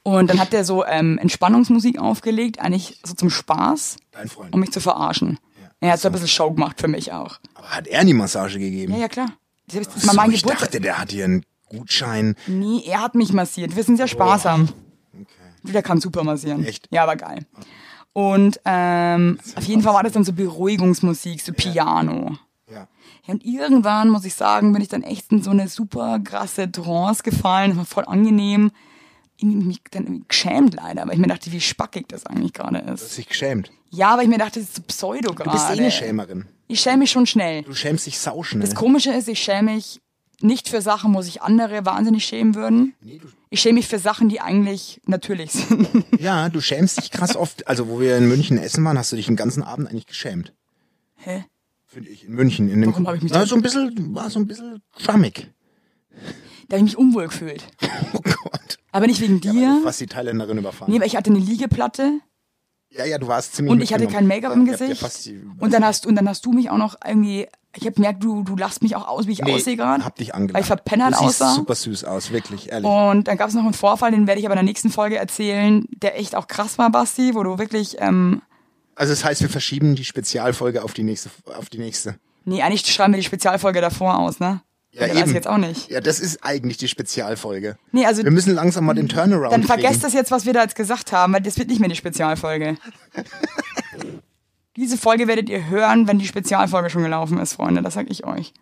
Und 0.04 0.30
dann 0.30 0.40
hat 0.40 0.52
der 0.52 0.66
so 0.66 0.86
ähm, 0.86 1.18
Entspannungsmusik 1.18 1.98
aufgelegt, 2.00 2.60
eigentlich 2.60 3.00
so 3.06 3.14
zum 3.14 3.30
Spaß, 3.30 3.98
Dein 4.12 4.28
Freund. 4.28 4.54
um 4.54 4.60
mich 4.60 4.72
zu 4.72 4.82
verarschen. 4.82 5.40
Er 5.80 5.92
hat 5.94 6.00
so 6.02 6.08
ein 6.10 6.12
bisschen 6.12 6.28
Show 6.28 6.52
gemacht 6.52 6.80
für 6.80 6.88
mich 6.88 7.12
auch. 7.12 7.40
Aber 7.56 7.70
hat 7.70 7.88
er 7.88 8.04
die 8.06 8.14
Massage 8.14 8.60
gegeben? 8.60 8.94
Ja, 8.94 9.00
ja, 9.00 9.08
klar. 9.08 9.28
Das 9.68 9.76
ist 9.88 10.00
So, 10.02 10.08
mal 10.08 10.14
mein 10.14 10.32
ich 10.32 10.44
dachte, 10.44 10.80
der 10.82 10.98
hat 11.00 11.12
hier 11.12 11.26
einen 11.26 11.46
Gutschein. 11.70 12.36
Nee, 12.48 12.84
er 12.86 13.02
hat 13.02 13.16
mich 13.16 13.34
massiert. 13.34 13.76
Wir 13.76 13.84
sind 13.84 13.98
sehr 13.98 14.08
sparsam. 14.08 14.70
Der 15.64 15.82
kann 15.82 16.00
super 16.02 16.24
massieren. 16.24 16.66
Echt? 16.66 16.88
Ja, 16.92 17.04
aber 17.04 17.16
geil. 17.16 17.46
Und 18.12 18.60
ähm, 18.66 19.40
auf 19.56 19.64
jeden 19.64 19.82
Fall 19.82 19.94
war 19.94 20.04
das 20.04 20.14
dann 20.14 20.24
so 20.26 20.34
Beruhigungsmusik, 20.34 21.42
so 21.42 21.52
Piano. 21.54 22.38
Ja. 22.70 22.88
Ja, 23.26 23.34
und 23.34 23.46
irgendwann, 23.46 24.10
muss 24.10 24.26
ich 24.26 24.36
sagen, 24.36 24.74
bin 24.74 24.82
ich 24.82 24.90
dann 24.90 25.04
echt 25.04 25.32
in 25.32 25.42
so 25.42 25.52
eine 25.52 25.68
super 25.70 26.20
krasse 26.20 26.70
Trance 26.72 27.24
gefallen. 27.24 27.72
Das 27.72 27.78
war 27.78 27.86
voll 27.86 28.06
angenehm. 28.06 28.72
Mich 29.44 29.82
dann 29.92 30.26
geschämt 30.28 30.76
leider, 30.76 31.06
weil 31.06 31.14
ich 31.14 31.20
mir 31.20 31.28
dachte, 31.28 31.52
wie 31.52 31.62
spackig 31.62 32.08
das 32.08 32.26
eigentlich 32.26 32.54
gerade 32.54 32.84
Hast 32.86 33.02
ist. 33.04 33.18
dich 33.18 33.28
geschämt. 33.28 33.72
Ja, 33.90 34.14
aber 34.14 34.24
ich 34.24 34.28
mir 34.30 34.38
dachte, 34.38 34.60
das 34.60 34.70
ist 34.70 34.76
so 34.76 34.82
pseudo 34.84 35.34
gerade. 35.34 35.50
Du 35.50 35.56
bist 35.56 35.70
eh 35.70 35.74
eine 35.74 35.92
Schämerin. 35.92 36.46
Ich 36.68 36.80
schäme 36.80 36.98
mich 36.98 37.12
schon 37.12 37.26
schnell. 37.26 37.62
Du 37.64 37.74
schämst 37.74 38.06
dich 38.08 38.18
sauschnell. 38.18 38.66
Das 38.66 38.74
Komische 38.76 39.12
ist, 39.12 39.28
ich 39.28 39.40
schäme 39.40 39.74
mich 39.74 40.02
nicht 40.42 40.68
für 40.68 40.82
Sachen, 40.82 41.14
wo 41.14 41.22
sich 41.22 41.42
andere 41.42 41.86
wahnsinnig 41.86 42.26
schämen 42.26 42.56
würden. 42.56 42.96
Ich 43.50 43.62
schäme 43.62 43.76
mich 43.76 43.88
für 43.88 44.00
Sachen, 44.00 44.30
die 44.30 44.42
eigentlich 44.42 45.00
natürlich 45.06 45.52
sind. 45.52 45.88
Ja, 46.20 46.50
du 46.50 46.60
schämst 46.60 46.98
dich 46.98 47.12
krass 47.12 47.36
oft. 47.36 47.68
Also, 47.68 47.88
wo 47.88 48.00
wir 48.00 48.18
in 48.18 48.28
München 48.28 48.58
essen 48.58 48.84
waren, 48.84 48.98
hast 48.98 49.12
du 49.12 49.16
dich 49.16 49.28
den 49.28 49.36
ganzen 49.36 49.62
Abend 49.64 49.88
eigentlich 49.90 50.08
geschämt. 50.08 50.54
Hä? 51.18 51.46
Finde 51.86 52.10
ich. 52.10 52.26
In 52.26 52.34
München. 52.34 52.70
In 52.70 52.82
dem 52.82 52.92
Warum 52.92 53.08
hab 53.08 53.16
ich 53.16 53.22
mich 53.22 53.32
Na, 53.32 53.46
so 53.46 53.56
ein 53.56 53.62
bisschen, 53.62 54.16
war 54.16 54.30
so 54.30 54.40
ein 54.40 54.48
bisschen 54.48 54.82
schwammig. 54.98 55.52
Da 56.70 56.78
habe 56.78 56.86
ich 56.86 56.94
mich 56.94 56.98
unwohl 56.98 57.26
gefühlt. 57.28 57.64
Oh 58.14 58.20
Gott. 58.22 58.78
Aber 58.92 59.08
nicht 59.08 59.22
wegen 59.22 59.42
dir. 59.42 59.80
Was 59.84 59.98
die 59.98 60.06
Thailänderin 60.08 60.58
überfahren. 60.60 60.92
Nee, 60.94 61.00
weil 61.00 61.08
ich 61.08 61.16
hatte 61.16 61.30
eine 61.32 61.40
Liegeplatte 61.40 62.20
ja, 62.96 63.06
ja, 63.06 63.18
du 63.18 63.28
warst 63.28 63.56
ziemlich 63.56 63.72
und 63.72 63.82
ich 63.82 63.92
hatte 63.92 64.06
kein. 64.06 64.28
Make-up 64.28 64.54
im 64.54 64.68
Ja, 64.68 64.74
ja, 64.74 64.78
Gesicht. 64.78 65.02
fast 65.02 65.26
die- 65.26 65.42
Und 65.58 65.74
dann 65.74 65.84
hast 65.84 66.06
und 66.06 66.14
dann 66.16 66.30
hast 66.30 66.46
du 66.46 66.52
mich 66.52 66.70
auch 66.70 66.78
noch 66.78 66.96
irgendwie. 67.04 67.48
Ich 67.76 67.86
habe 67.88 67.94
gemerkt, 67.96 68.24
du, 68.24 68.44
du 68.44 68.56
lachst 68.56 68.84
mich 68.84 68.96
auch 68.96 69.08
aus, 69.08 69.26
wie 69.26 69.32
ich 69.32 69.42
Nee, 69.42 69.56
aussehe 69.56 69.76
gerade. 69.76 70.06
hab 70.06 70.16
dich 70.16 70.36
angelacht. 70.36 70.54
Weil 70.54 70.62
ich 70.62 70.68
verpennert 70.68 71.14
du 71.16 71.18
siehst 71.28 71.42
aussah. 71.42 71.56
super 71.56 71.74
süß 71.74 72.04
aus, 72.04 72.30
wirklich, 72.30 72.72
ehrlich. 72.72 72.88
Und 72.88 73.28
dann 73.28 73.36
gab 73.36 73.48
es 73.50 73.56
noch 73.56 73.64
einen 73.64 73.74
Vorfall, 73.74 74.12
den 74.12 74.28
werde 74.28 74.40
ich 74.40 74.46
aber 74.46 74.54
in 74.54 74.58
der 74.58 74.64
nächsten 74.66 74.92
Folge 74.92 75.18
erzählen, 75.18 75.88
der 75.90 76.20
echt 76.20 76.36
auch 76.36 76.46
krass 76.48 76.78
war, 76.78 76.92
Basti, 76.92 77.34
wo 77.34 77.42
du 77.42 77.58
wirklich, 77.58 77.96
ähm, 78.00 78.44
Also 78.94 79.12
das 79.12 79.24
heißt, 79.26 79.42
wir 79.42 79.50
verschieben 79.50 79.96
die 79.96 80.06
Spezialfolge 80.06 80.84
auf 80.84 80.94
die 80.94 81.02
nächste, 81.02 81.32
auf 81.58 81.70
die 81.70 81.80
nächste. 81.80 82.20
nee, 82.46 82.62
eigentlich 82.62 82.86
schreiben 82.86 83.14
wir 83.14 83.18
die 83.18 83.26
Spezialfolge 83.26 83.82
davor 83.82 84.20
aus, 84.20 84.40
ne? 84.40 84.62
Ja, 84.94 85.08
eben. 85.08 85.34
jetzt 85.34 85.48
auch 85.48 85.58
nicht. 85.58 85.90
Ja, 85.90 86.02
das 86.02 86.20
ist 86.20 86.44
eigentlich 86.44 86.78
die 86.78 86.88
Spezialfolge. 86.88 87.78
Nee, 87.92 88.06
also 88.06 88.24
Wir 88.24 88.30
müssen 88.32 88.54
langsam 88.54 88.86
mal 88.86 88.94
den 88.94 89.10
Turnaround 89.10 89.52
dann 89.52 89.62
kriegen. 89.62 89.68
vergesst 89.82 90.04
das 90.04 90.14
jetzt, 90.14 90.30
was 90.30 90.46
wir 90.46 90.54
da 90.54 90.62
jetzt 90.62 90.76
gesagt 90.76 91.12
haben, 91.12 91.34
weil 91.34 91.42
das 91.42 91.58
wird 91.58 91.70
nicht 91.70 91.80
mehr 91.80 91.90
die 91.90 91.96
Spezialfolge. 91.96 92.78
Diese 94.76 94.98
Folge 94.98 95.28
werdet 95.28 95.50
ihr 95.50 95.68
hören, 95.68 96.08
wenn 96.08 96.20
die 96.20 96.26
Spezialfolge 96.28 96.90
schon 96.90 97.04
gelaufen 97.04 97.38
ist, 97.40 97.54
Freunde. 97.54 97.82
Das 97.82 97.94
sag 97.94 98.10
ich 98.10 98.24
euch. 98.26 98.54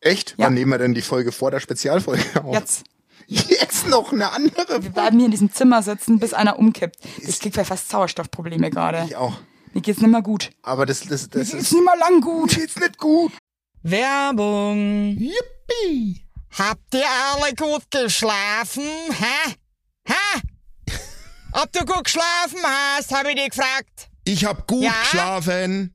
Echt? 0.00 0.34
Ja. 0.38 0.46
Wann 0.46 0.54
nehmen 0.54 0.70
wir 0.70 0.78
denn 0.78 0.94
die 0.94 1.02
Folge 1.02 1.32
vor 1.32 1.50
der 1.50 1.60
Spezialfolge 1.60 2.22
auf? 2.44 2.54
Jetzt. 2.54 2.84
Jetzt 3.26 3.88
noch 3.88 4.12
eine 4.12 4.32
andere. 4.32 4.82
Wir 4.82 4.90
bleiben 4.90 5.16
hier 5.18 5.26
in 5.26 5.30
diesem 5.30 5.52
Zimmer 5.52 5.82
sitzen, 5.82 6.18
bis 6.18 6.32
einer 6.34 6.58
umkippt. 6.58 6.96
Ich 7.18 7.38
krieg 7.38 7.54
fast 7.54 7.88
Sauerstoffprobleme 7.88 8.70
gerade. 8.70 9.04
Ich 9.06 9.14
auch. 9.14 9.34
Mir 9.72 9.82
geht's 9.82 10.00
nicht 10.00 10.10
mehr 10.10 10.22
gut. 10.22 10.50
Aber 10.62 10.84
das, 10.84 11.00
das, 11.06 11.28
das 11.28 11.34
Mir 11.34 11.40
geht's 11.44 11.52
ist 11.68 11.72
nicht 11.72 11.84
mehr 11.84 11.96
lang 11.96 12.20
gut. 12.20 12.50
geht's 12.56 12.76
nicht 12.76 12.98
gut. 12.98 13.30
Werbung. 13.82 15.16
Yippie! 15.18 16.24
Habt 16.58 16.94
ihr 16.94 17.04
alle 17.08 17.54
gut 17.54 17.90
geschlafen? 17.90 18.84
Hä? 19.10 19.54
Hä? 20.06 20.40
Ob 21.52 21.72
du 21.72 21.84
gut 21.84 22.04
geschlafen 22.04 22.60
hast, 22.62 23.12
habe 23.14 23.30
ich 23.30 23.36
dich 23.36 23.50
gefragt. 23.50 24.08
Ich 24.24 24.44
hab 24.44 24.66
gut 24.66 24.82
Ja? 24.82 24.92
geschlafen. 25.02 25.94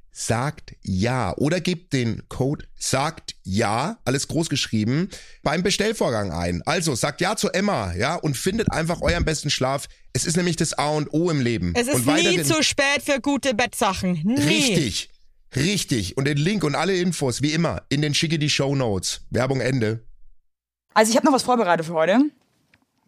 sagt 0.11 0.75
ja 0.81 1.33
oder 1.37 1.61
gebt 1.61 1.93
den 1.93 2.23
Code 2.29 2.65
sagt 2.77 3.35
ja, 3.43 3.97
alles 4.05 4.27
groß 4.27 4.49
geschrieben, 4.49 5.09
beim 5.43 5.63
Bestellvorgang 5.63 6.31
ein. 6.31 6.61
Also 6.65 6.95
sagt 6.95 7.21
ja 7.21 7.35
zu 7.35 7.49
Emma, 7.49 7.93
ja, 7.93 8.15
und 8.15 8.35
findet 8.35 8.71
einfach 8.71 9.01
euren 9.01 9.23
besten 9.25 9.49
Schlaf. 9.49 9.87
Es 10.13 10.25
ist 10.25 10.35
nämlich 10.35 10.57
das 10.57 10.73
A 10.73 10.89
und 10.89 11.13
O 11.13 11.29
im 11.29 11.41
Leben. 11.41 11.73
Es 11.75 11.87
ist 11.87 12.05
und 12.05 12.05
nie 12.07 12.43
zu 12.43 12.61
spät 12.61 13.01
für 13.03 13.21
gute 13.21 13.53
Bettsachen. 13.53 14.21
Nie. 14.23 14.41
Richtig. 14.41 15.09
Richtig. 15.55 16.17
Und 16.17 16.25
den 16.25 16.37
Link 16.37 16.63
und 16.63 16.75
alle 16.75 16.95
Infos, 16.95 17.41
wie 17.41 17.51
immer, 17.51 17.83
in 17.89 18.01
den 18.01 18.13
schicke 18.13 18.39
die 18.39 18.49
Show 18.49 18.75
Notes. 18.75 19.21
Werbung 19.29 19.59
Ende. 19.61 20.05
Also 20.93 21.09
ich 21.11 21.15
habe 21.17 21.25
noch 21.25 21.33
was 21.33 21.43
vorbereitet 21.43 21.85
für 21.85 21.93
heute. 21.93 22.19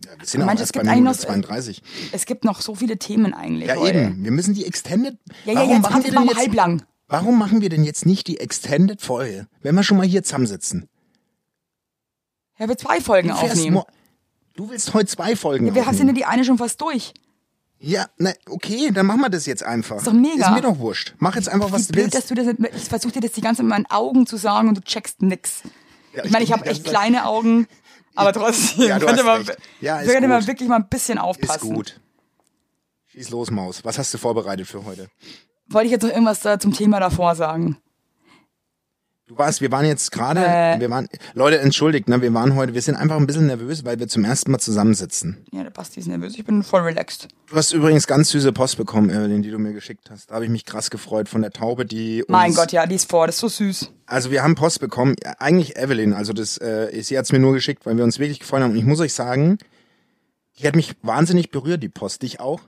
Ja, 0.06 0.12
wir 0.20 0.26
sind 0.28 0.42
erst 0.42 0.62
es 0.62 0.72
gibt 0.74 0.86
bei 0.86 0.92
eigentlich 0.92 1.04
noch- 1.04 1.16
32. 1.18 1.82
Es 2.12 2.26
gibt 2.26 2.44
noch 2.44 2.62
so 2.62 2.76
viele 2.76 2.98
Themen 2.98 3.34
eigentlich 3.34 3.70
Ja, 3.70 3.76
heute. 3.78 4.00
eben. 4.00 4.24
Wir 4.24 4.32
müssen 4.32 4.54
die 4.54 4.66
Extended. 4.66 5.18
Ja, 5.46 5.54
ja, 5.54 5.60
warum 5.60 5.72
jetzt 5.72 5.82
machen 5.84 6.04
wir 6.04 6.12
denn 6.12 6.24
jetzt, 6.26 6.38
halblang. 6.38 6.84
Warum 7.14 7.38
machen 7.38 7.62
wir 7.62 7.70
denn 7.70 7.84
jetzt 7.84 8.08
nicht 8.08 8.26
die 8.26 8.40
Extended 8.40 9.00
Folge, 9.00 9.48
wenn 9.62 9.76
wir 9.76 9.84
schon 9.84 9.98
mal 9.98 10.06
hier 10.08 10.24
zusammensitzen? 10.24 10.90
Ja, 12.58 12.68
wir 12.68 12.76
zwei 12.76 13.00
Folgen 13.02 13.28
Du, 13.28 13.36
aufnehmen. 13.36 13.84
du 14.56 14.70
willst 14.72 14.96
heute 14.96 15.06
zwei 15.06 15.36
Folgen 15.36 15.68
Ja, 15.68 15.76
wir 15.76 15.84
sind 15.84 15.92
ja 15.92 15.92
aufnehmen. 16.00 16.16
die 16.16 16.26
eine 16.26 16.44
schon 16.44 16.58
fast 16.58 16.82
durch. 16.82 17.14
Ja, 17.78 18.08
na, 18.18 18.32
okay, 18.50 18.90
dann 18.92 19.06
machen 19.06 19.22
wir 19.22 19.30
das 19.30 19.46
jetzt 19.46 19.62
einfach. 19.62 19.98
Ist 19.98 20.08
doch 20.08 20.14
mega. 20.14 20.48
Ist 20.48 20.56
mir 20.56 20.62
doch 20.62 20.80
wurscht. 20.80 21.14
Mach 21.20 21.36
jetzt 21.36 21.50
einfach, 21.50 21.72
was 21.72 21.82
Wie 21.84 21.86
du 21.88 21.92
blöd, 21.94 22.04
willst. 22.06 22.16
dass 22.18 22.26
du 22.28 22.34
das 22.34 22.48
nicht, 22.58 22.76
ich 22.76 22.86
versuche 22.90 23.12
dir 23.14 23.20
das 23.20 23.34
die 23.34 23.42
ganze 23.42 23.58
Zeit 23.58 23.66
mit 23.66 23.70
meinen 23.72 23.86
Augen 23.92 24.26
zu 24.26 24.38
sagen 24.38 24.70
und 24.70 24.78
du 24.80 24.82
checkst 24.82 25.22
nix. 25.22 25.62
Ja, 26.16 26.26
ich 26.26 26.32
meine, 26.32 26.44
ich 26.46 26.50
denk 26.50 26.62
habe 26.62 26.72
echt 26.72 26.84
kleine 26.84 27.26
Augen, 27.28 27.68
aber 28.16 28.34
trotzdem 28.34 28.88
Ja, 28.88 28.98
du 28.98 29.06
könnte 29.06 29.24
man. 29.24 29.46
Ja, 29.82 30.00
ist 30.00 30.10
könnte 30.12 30.28
man 30.28 30.40
gut. 30.40 30.48
wirklich 30.48 30.68
mal 30.68 30.78
ein 30.78 30.88
bisschen 30.90 31.20
Ist 31.20 31.24
aufpassen. 31.24 31.76
gut. 31.76 32.00
Schieß 33.08 33.30
los, 33.30 33.52
Maus. 33.52 33.86
Was 33.86 34.00
hast 34.00 34.12
du 34.16 34.18
vorbereitet 34.18 34.66
für 34.68 34.84
heute? 34.86 35.10
Wollte 35.70 35.86
ich 35.88 35.92
jetzt 35.92 36.04
noch 36.04 36.10
irgendwas 36.12 36.42
da 36.42 36.60
zum 36.60 36.74
Thema 36.74 37.00
davor 37.00 37.36
sagen? 37.36 37.78
Du 39.26 39.38
warst, 39.38 39.62
wir 39.62 39.72
waren 39.72 39.86
jetzt 39.86 40.12
gerade, 40.12 40.42
Äh. 40.46 40.80
wir 40.82 40.90
waren, 40.90 41.08
Leute, 41.34 41.58
entschuldigt, 41.60 42.10
ne, 42.10 42.22
wir 42.22 42.34
waren 42.34 42.56
heute, 42.56 42.74
wir 42.74 42.82
sind 42.82 42.96
einfach 42.96 43.16
ein 43.16 43.26
bisschen 43.26 43.48
nervös, 43.48 43.86
weil 43.86 43.98
wir 43.98 44.10
zum 44.10 44.26
ersten 44.26 44.52
Mal 44.52 44.60
zusammensitzen. 44.60 45.46
Ja, 45.54 45.64
der 45.64 45.70
Basti 45.70 46.02
ist 46.02 46.08
nervös. 46.08 46.36
Ich 46.38 46.44
bin 46.44 46.62
voll 46.62 46.82
relaxed. 46.82 47.30
Du 47.48 47.56
hast 47.56 47.72
übrigens 47.72 48.06
ganz 48.06 48.30
süße 48.32 48.52
Post 48.52 48.78
bekommen, 48.78 49.10
Evelyn, 49.10 49.42
die 49.42 49.50
du 49.50 49.60
mir 49.60 49.72
geschickt 49.72 50.12
hast. 50.12 50.30
Da 50.30 50.36
habe 50.36 50.46
ich 50.46 50.52
mich 50.52 50.66
krass 50.66 50.90
gefreut 50.90 51.30
von 51.30 51.42
der 51.42 51.52
Taube, 51.52 51.86
die 51.86 52.22
uns, 52.24 52.30
Mein 52.30 52.54
Gott, 52.54 52.74
ja, 52.74 52.86
die 52.86 52.96
ist 52.96 53.10
vor. 53.10 53.26
Das 53.26 53.36
ist 53.36 53.42
so 53.42 53.48
süß. 53.48 53.92
Also 54.08 54.30
wir 54.30 54.44
haben 54.44 54.56
Post 54.56 54.82
bekommen, 54.82 55.16
eigentlich 55.40 55.78
Evelyn, 55.78 56.14
also 56.14 56.34
das, 56.34 56.58
äh, 56.58 56.90
sie 57.02 57.18
hat's 57.18 57.32
mir 57.32 57.40
nur 57.40 57.54
geschickt, 57.54 57.86
weil 57.86 57.96
wir 57.96 58.04
uns 58.04 58.20
wirklich 58.20 58.42
gefreut 58.42 58.62
haben. 58.62 58.72
Und 58.72 58.78
ich 58.78 58.84
muss 58.86 59.00
euch 59.00 59.14
sagen, 59.14 59.58
die 60.60 60.68
hat 60.68 60.76
mich 60.76 60.96
wahnsinnig 61.02 61.50
berührt, 61.50 61.82
die 61.82 61.90
Post, 61.90 62.24
dich 62.24 62.42
auch. 62.42 62.60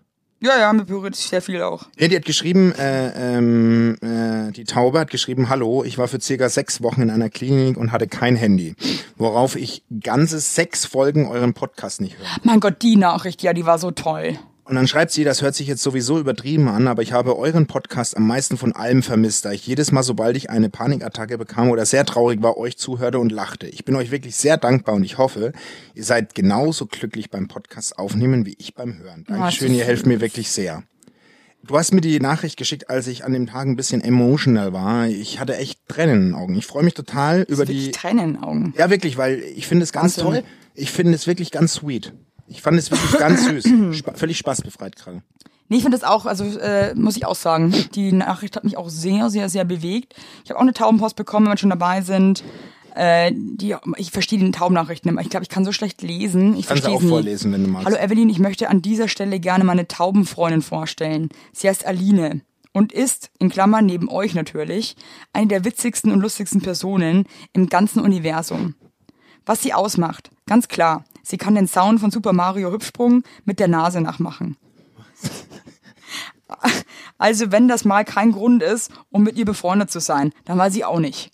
Ja, 0.42 0.60
ja, 0.60 0.74
mir 0.74 0.84
berührt 0.84 1.16
sich 1.16 1.28
sehr 1.28 1.42
viel 1.42 1.62
auch. 1.62 1.86
Ja, 1.98 2.08
die 2.08 2.16
hat 2.16 2.26
geschrieben, 2.26 2.74
äh, 2.74 3.38
ähm, 3.38 3.98
äh, 4.02 4.52
die 4.52 4.66
Taube 4.66 5.00
hat 5.00 5.10
geschrieben, 5.10 5.50
hallo, 5.50 5.84
ich 5.84 5.98
war 5.98 6.08
für 6.08 6.20
circa 6.20 6.50
sechs 6.50 6.84
Wochen 6.84 7.02
in 7.02 7.10
einer 7.10 7.30
Klinik 7.30 7.78
und 7.78 7.92
hatte 7.92 8.08
kein 8.08 8.36
Handy, 8.36 8.76
worauf 9.16 9.56
ich 9.56 9.84
ganze 10.02 10.40
sechs 10.40 10.86
Folgen 10.86 11.28
euren 11.28 11.54
Podcast 11.54 12.02
nicht 12.02 12.18
höre. 12.18 12.28
Mein 12.44 12.60
Gott, 12.60 12.82
die 12.82 12.98
Nachricht, 12.98 13.42
ja, 13.44 13.54
die 13.54 13.66
war 13.66 13.80
so 13.80 13.92
toll. 13.92 14.38
Und 14.68 14.74
dann 14.76 14.88
schreibt 14.88 15.12
sie, 15.12 15.24
das 15.24 15.44
hört 15.44 15.54
sich 15.54 15.68
jetzt 15.68 15.84
sowieso 15.84 16.18
übertrieben 16.20 16.68
an, 16.68 16.88
aber 16.88 17.04
ich 17.04 17.14
habe 17.14 17.38
euren 17.38 17.68
Podcast 17.68 18.18
am 18.18 18.26
meisten 18.26 18.58
von 18.58 18.74
allem 18.74 19.04
vermisst, 19.04 19.46
da 19.46 19.52
ich 19.52 19.68
jedes 19.68 19.92
Mal, 19.92 20.02
sobald 20.02 20.36
ich 20.36 20.50
eine 20.50 20.72
Panikattacke 20.72 21.38
bekam 21.38 21.70
oder 21.70 21.86
sehr 21.86 22.04
traurig 22.04 22.42
war, 22.42 22.58
euch 22.58 22.76
zuhörte 22.76 23.20
und 23.20 23.32
lachte. 23.32 23.68
Ich 23.68 23.86
bin 23.86 23.96
euch 23.96 24.10
wirklich 24.10 24.36
sehr 24.36 24.58
dankbar 24.58 24.96
und 24.96 25.04
ich 25.04 25.20
hoffe, 25.20 25.52
ihr 25.94 26.04
seid 26.04 26.34
genauso 26.34 26.88
glücklich 26.88 27.30
beim 27.30 27.48
Podcast 27.48 28.00
aufnehmen 28.00 28.48
wie 28.48 28.56
ich 28.58 28.74
beim 28.74 28.98
Hören. 28.98 29.24
Dankeschön, 29.28 29.68
das 29.68 29.78
ihr 29.78 29.86
helft 29.86 30.08
mir 30.08 30.20
wirklich 30.20 30.50
sehr. 30.50 30.82
Du 31.62 31.78
hast 31.78 31.94
mir 31.94 32.02
die 32.02 32.20
Nachricht 32.20 32.58
geschickt, 32.58 32.90
als 32.90 33.06
ich 33.06 33.24
an 33.24 33.34
dem 33.34 33.46
Tag 33.46 33.68
ein 33.68 33.76
bisschen 33.76 34.02
emotional 34.02 34.74
war. 34.74 35.08
Ich 35.08 35.40
hatte 35.40 35.58
echt 35.58 35.80
Tränen 35.88 36.16
in 36.16 36.26
den 36.30 36.34
Augen. 36.36 36.56
Ich 36.56 36.66
freue 36.66 36.84
mich 36.84 36.94
total 36.96 37.42
über 37.48 37.66
die. 37.66 37.92
Tränen 37.92 38.24
in 38.26 38.34
den 38.34 38.44
Augen. 38.44 38.74
Ja, 38.78 38.90
wirklich, 38.90 39.18
weil 39.18 39.40
ich 39.40 39.68
finde 39.68 39.84
es 39.84 39.92
ganz 39.92 40.18
Wahnsinn. 40.18 40.42
toll. 40.42 40.44
Ich 40.74 40.92
finde 40.92 41.14
es 41.14 41.28
wirklich 41.28 41.52
ganz 41.52 41.74
sweet. 41.74 42.14
Ich 42.48 42.62
fand 42.62 42.78
es 42.78 42.92
wirklich 42.92 43.20
ganz 43.20 43.46
süß. 43.64 43.98
Spa 43.98 44.14
völlig 44.14 44.38
spaßbefreit 44.38 44.96
gerade. 44.96 45.22
Nee, 45.68 45.78
ich 45.78 45.82
finde 45.82 45.98
das 45.98 46.08
auch, 46.08 46.26
also 46.28 46.44
äh, 46.60 46.94
muss 46.94 47.18
ich 47.18 47.26
auch 47.26 47.36
sagen, 47.36 47.74
die 47.96 48.12
Nachricht 48.12 48.56
hat 48.56 48.64
mich 48.64 48.78
auch 48.78 48.90
sehr, 48.90 49.32
sehr, 49.32 49.50
sehr 49.50 49.66
bewegt. 49.66 50.14
Ich 50.44 50.52
habe 50.52 50.60
auch 50.60 50.64
eine 50.64 50.74
Taubenpost 50.74 51.16
bekommen, 51.16 51.48
wenn 51.48 51.54
wir 51.54 51.58
schon 51.58 51.72
dabei 51.72 52.02
sind. 52.02 52.44
Äh, 52.94 53.32
die, 53.34 53.76
ich 53.98 54.12
verstehe 54.12 54.38
die 54.38 54.52
Taubennachrichten 54.52 55.10
immer. 55.10 55.22
Ich 55.22 55.30
glaube, 55.30 55.44
ich 55.44 55.50
kann 55.50 55.66
so 55.66 55.72
schlecht 55.72 56.02
lesen. 56.04 56.56
Ich 56.56 56.68
Kannst 56.68 56.86
du 56.86 56.92
auch 56.92 57.02
nie. 57.02 57.10
vorlesen, 57.10 57.52
wenn 57.52 57.64
du 57.64 57.70
magst. 57.70 57.88
Hallo 57.88 57.98
Evelyn, 57.98 58.30
ich 58.30 58.40
möchte 58.40 58.70
an 58.70 58.82
dieser 58.84 59.08
Stelle 59.08 59.40
gerne 59.40 59.64
meine 59.64 59.88
Taubenfreundin 59.88 60.62
vorstellen. 60.62 61.30
Sie 61.52 61.68
heißt 61.68 61.86
Aline 61.86 62.42
und 62.72 62.94
ist, 62.94 63.32
in 63.40 63.50
Klammern 63.50 63.86
neben 63.88 64.08
euch 64.08 64.36
natürlich, 64.36 64.96
eine 65.34 65.48
der 65.48 65.66
witzigsten 65.66 66.12
und 66.12 66.22
lustigsten 66.22 66.62
Personen 66.62 67.26
im 67.54 67.70
ganzen 67.70 68.02
Universum. 68.02 68.76
Was 69.46 69.62
sie 69.62 69.74
ausmacht, 69.74 70.30
ganz 70.46 70.68
klar, 70.68 71.06
sie 71.26 71.38
kann 71.38 71.56
den 71.56 71.68
Sound 71.68 72.00
von 72.00 72.12
Super 72.12 72.34
Mario 72.34 72.72
Hüpfsprung 72.72 73.24
mit 73.44 73.60
der 73.60 73.68
Nase 73.68 74.02
nachmachen. 74.02 74.58
Also 77.18 77.52
wenn 77.52 77.68
das 77.68 77.86
mal 77.86 78.04
kein 78.04 78.32
Grund 78.34 78.62
ist, 78.62 78.92
um 79.10 79.24
mit 79.24 79.38
ihr 79.38 79.46
befreundet 79.46 79.90
zu 79.90 80.00
sein, 80.00 80.34
dann 80.44 80.58
war 80.58 80.70
sie 80.70 80.84
auch 80.84 81.00
nicht. 81.00 81.32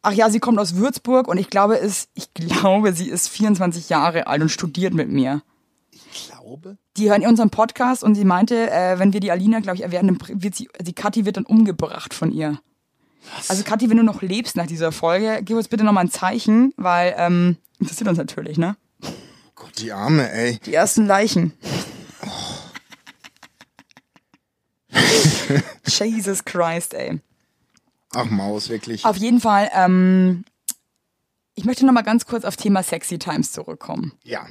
Ach 0.00 0.12
ja, 0.12 0.30
sie 0.30 0.40
kommt 0.40 0.58
aus 0.58 0.76
Würzburg 0.76 1.28
und 1.28 1.38
ich 1.38 1.50
glaube, 1.50 1.78
es, 1.78 2.08
ich 2.14 2.34
glaube, 2.34 2.92
sie 2.92 3.08
ist 3.08 3.28
24 3.28 3.88
Jahre 3.88 4.26
alt 4.26 4.42
und 4.42 4.48
studiert 4.48 4.94
mit 4.94 5.08
mir. 5.08 5.42
Ich 5.92 6.26
glaube. 6.26 6.78
Die 6.96 7.10
hören 7.10 7.24
unseren 7.26 7.50
Podcast 7.50 8.02
und 8.02 8.14
sie 8.14 8.24
meinte, 8.24 8.70
äh, 8.70 8.98
wenn 8.98 9.12
wir 9.12 9.20
die 9.20 9.30
Alina, 9.30 9.60
glaube 9.60 9.76
ich, 9.76 9.82
erwerben, 9.82 10.08
dann 10.08 10.42
wird 10.42 10.56
sie, 10.56 10.68
die 10.80 10.92
Kathi 10.92 11.24
wird 11.24 11.36
dann 11.36 11.46
umgebracht 11.46 12.14
von 12.14 12.32
ihr. 12.32 12.58
Also 13.48 13.62
Kathi, 13.62 13.88
wenn 13.88 13.98
du 13.98 14.02
noch 14.02 14.22
lebst 14.22 14.56
nach 14.56 14.66
dieser 14.66 14.90
Folge, 14.90 15.40
gib 15.42 15.56
uns 15.56 15.68
bitte 15.68 15.84
nochmal 15.84 16.04
ein 16.04 16.10
Zeichen, 16.10 16.74
weil 16.76 17.14
ähm, 17.16 17.56
interessiert 17.82 18.08
uns 18.08 18.18
natürlich, 18.18 18.58
ne? 18.58 18.76
Gott, 19.54 19.78
die 19.78 19.92
Arme, 19.92 20.30
ey. 20.32 20.58
Die 20.64 20.74
ersten 20.74 21.06
Leichen. 21.06 21.52
Jesus 25.86 26.44
Christ, 26.44 26.94
ey. 26.94 27.20
Ach, 28.14 28.26
Maus, 28.26 28.68
wirklich. 28.68 29.04
Auf 29.04 29.16
jeden 29.16 29.40
Fall, 29.40 29.70
ähm, 29.74 30.44
ich 31.54 31.64
möchte 31.64 31.84
nochmal 31.86 32.02
ganz 32.02 32.26
kurz 32.26 32.44
auf 32.44 32.56
Thema 32.56 32.82
Sexy 32.82 33.18
Times 33.18 33.52
zurückkommen. 33.52 34.12
Ja. 34.24 34.46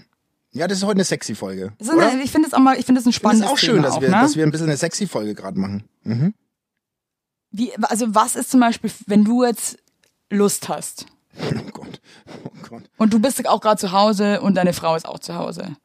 Ja, 0.54 0.68
das 0.68 0.80
ist 0.80 0.84
heute 0.84 0.98
eine 0.98 1.06
sexy 1.06 1.34
Folge. 1.34 1.72
Ist 1.78 1.90
eine, 1.90 2.22
ich 2.22 2.30
finde 2.30 2.50
es 2.50 2.54
auch 2.54 2.60
mal, 2.60 2.78
ich 2.78 2.86
finde 2.86 3.00
es 3.00 3.06
ein 3.06 3.12
Das 3.12 3.16
ist 3.16 3.22
spannendes 3.22 3.50
auch 3.50 3.58
schön, 3.58 3.76
Thema 3.76 3.84
dass 3.84 3.96
auch, 3.96 4.02
wir, 4.02 4.10
ne? 4.10 4.16
dass 4.16 4.36
wir 4.36 4.44
ein 4.44 4.52
bisschen 4.52 4.68
eine 4.68 4.76
sexy 4.76 5.08
Folge 5.08 5.34
gerade 5.34 5.58
machen. 5.58 5.86
Mhm. 6.04 6.34
Wie, 7.52 7.74
also 7.84 8.14
was 8.14 8.36
ist 8.36 8.52
zum 8.52 8.60
Beispiel, 8.60 8.92
wenn 9.06 9.24
du 9.24 9.46
jetzt 9.46 9.78
Lust 10.30 10.68
hast 10.68 11.06
Oh 11.56 11.72
Gott. 11.72 12.02
Oh 12.46 12.50
Gott. 12.70 12.84
und 12.98 13.14
du 13.14 13.20
bist 13.20 13.48
auch 13.48 13.62
gerade 13.62 13.78
zu 13.80 13.92
Hause 13.92 14.42
und 14.42 14.56
deine 14.56 14.74
Frau 14.74 14.96
ist 14.96 15.08
auch 15.08 15.20
zu 15.20 15.36
Hause? 15.36 15.76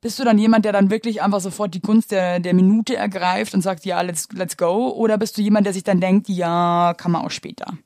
Bist 0.00 0.18
du 0.18 0.24
dann 0.24 0.38
jemand, 0.38 0.64
der 0.64 0.72
dann 0.72 0.90
wirklich 0.90 1.22
einfach 1.22 1.40
sofort 1.40 1.74
die 1.74 1.80
Gunst 1.80 2.10
der, 2.10 2.40
der 2.40 2.54
Minute 2.54 2.96
ergreift 2.96 3.54
und 3.54 3.62
sagt, 3.62 3.84
ja, 3.84 4.00
let's, 4.00 4.28
let's 4.32 4.56
go? 4.56 4.88
Oder 4.90 5.16
bist 5.16 5.38
du 5.38 5.42
jemand, 5.42 5.64
der 5.64 5.72
sich 5.72 5.84
dann 5.84 6.00
denkt, 6.00 6.28
ja, 6.28 6.92
kann 6.96 7.12
man 7.12 7.24
auch 7.24 7.30
später? 7.30 7.78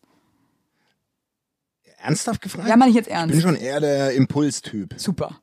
Ernsthaft 1.99 2.41
gefragt? 2.41 2.69
Ja, 2.69 2.77
meine 2.77 2.91
ich 2.91 2.97
jetzt 2.97 3.09
ich 3.09 3.13
bin 3.13 3.31
ernst. 3.31 3.43
schon 3.43 3.57
eher 3.57 3.81
der 3.81 4.13
Impulstyp. 4.13 4.95
Super. 4.97 5.41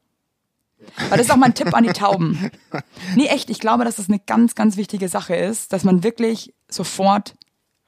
Weil 1.10 1.18
das 1.18 1.28
ist 1.28 1.32
auch 1.32 1.38
mein 1.38 1.54
Tipp 1.54 1.74
an 1.74 1.84
die 1.84 1.94
Tauben. 1.94 2.50
Nee, 3.16 3.28
echt, 3.28 3.50
ich 3.50 3.60
glaube, 3.60 3.86
dass 3.86 3.98
das 3.98 4.10
eine 4.10 4.20
ganz, 4.20 4.56
ganz 4.56 4.76
wichtige 4.76 5.08
Sache 5.08 5.36
ist, 5.36 5.72
dass 5.74 5.84
man 5.84 6.04
wirklich 6.04 6.54
sofort 6.68 7.36